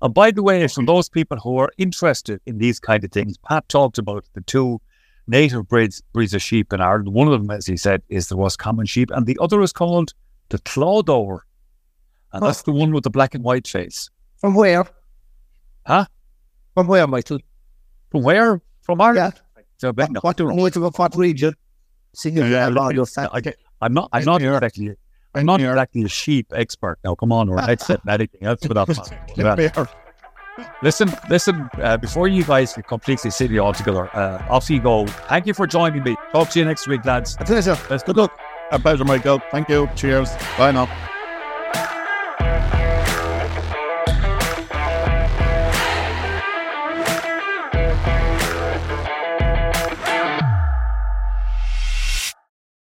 And 0.00 0.14
by 0.14 0.30
the 0.30 0.42
way, 0.42 0.66
for 0.68 0.84
those 0.84 1.08
people 1.08 1.38
who 1.38 1.58
are 1.58 1.70
interested 1.76 2.40
in 2.46 2.58
these 2.58 2.78
kind 2.78 3.02
of 3.02 3.10
things, 3.10 3.36
Pat 3.38 3.68
talked 3.68 3.98
about 3.98 4.24
the 4.34 4.40
two 4.42 4.80
native 5.26 5.68
breeds 5.68 6.00
breeds 6.12 6.34
of 6.34 6.42
sheep 6.42 6.72
in 6.72 6.80
Ireland. 6.80 7.12
One 7.12 7.28
of 7.28 7.40
them, 7.40 7.50
as 7.50 7.66
he 7.66 7.76
said, 7.76 8.02
is 8.08 8.28
the 8.28 8.36
Roscommon 8.36 8.86
sheep, 8.86 9.10
and 9.12 9.26
the 9.26 9.38
other 9.40 9.60
is 9.60 9.72
called 9.72 10.14
the 10.50 10.58
Clodagh, 10.58 11.40
and 12.32 12.42
that's 12.42 12.62
the 12.62 12.72
one 12.72 12.92
with 12.92 13.04
the 13.04 13.10
black 13.10 13.34
and 13.34 13.42
white 13.44 13.66
face. 13.66 14.08
From 14.36 14.54
where? 14.54 14.84
Huh? 15.86 16.06
From 16.74 16.86
where, 16.86 17.06
Michael? 17.06 17.40
From 18.10 18.22
where? 18.22 18.62
From 18.82 19.00
Ireland. 19.00 19.34
So, 19.78 19.92
but 19.92 20.10
no, 20.10 20.20
What, 20.20 20.40
what, 20.40 20.76
what, 20.76 20.98
what 20.98 21.16
region? 21.16 21.54
Singing 22.14 22.44
Yeah, 22.44 22.68
yeah, 22.68 22.90
your 22.90 23.06
no, 23.16 23.28
I, 23.32 23.40
I'm 23.80 23.94
not. 23.94 24.08
I'm 24.12 24.24
not 24.24 24.42
exactly. 24.42 24.96
I'm 25.34 25.46
not 25.46 25.60
exactly 25.60 26.02
a 26.04 26.08
sheep 26.08 26.52
expert. 26.54 26.98
Now, 27.04 27.14
come 27.14 27.32
on, 27.32 27.48
or 27.48 27.58
I'd 27.58 27.80
said 27.80 28.00
anything 28.08 28.42
else 28.42 28.60
matter. 29.56 29.88
Listen, 30.82 31.12
listen. 31.30 31.68
Uh, 31.80 31.96
before 31.96 32.28
you 32.28 32.44
guys 32.44 32.72
completely 32.72 32.82
completely 32.82 33.30
silly 33.30 33.58
altogether, 33.58 34.14
uh, 34.16 34.44
off 34.48 34.68
you 34.68 34.80
go. 34.80 35.06
Thank 35.06 35.46
you 35.46 35.54
for 35.54 35.66
joining 35.66 36.02
me. 36.02 36.16
Talk 36.32 36.50
to 36.50 36.58
you 36.58 36.64
next 36.64 36.88
week, 36.88 37.04
lads. 37.04 37.36
A 37.38 37.44
pleasure. 37.44 37.78
Let's 37.88 38.02
Good 38.02 38.16
luck. 38.16 38.36
A 38.72 38.78
pleasure, 38.78 39.04
Michael. 39.04 39.40
Thank 39.50 39.68
you. 39.68 39.88
Cheers. 39.94 40.30
Bye 40.56 40.72
now. 40.72 40.88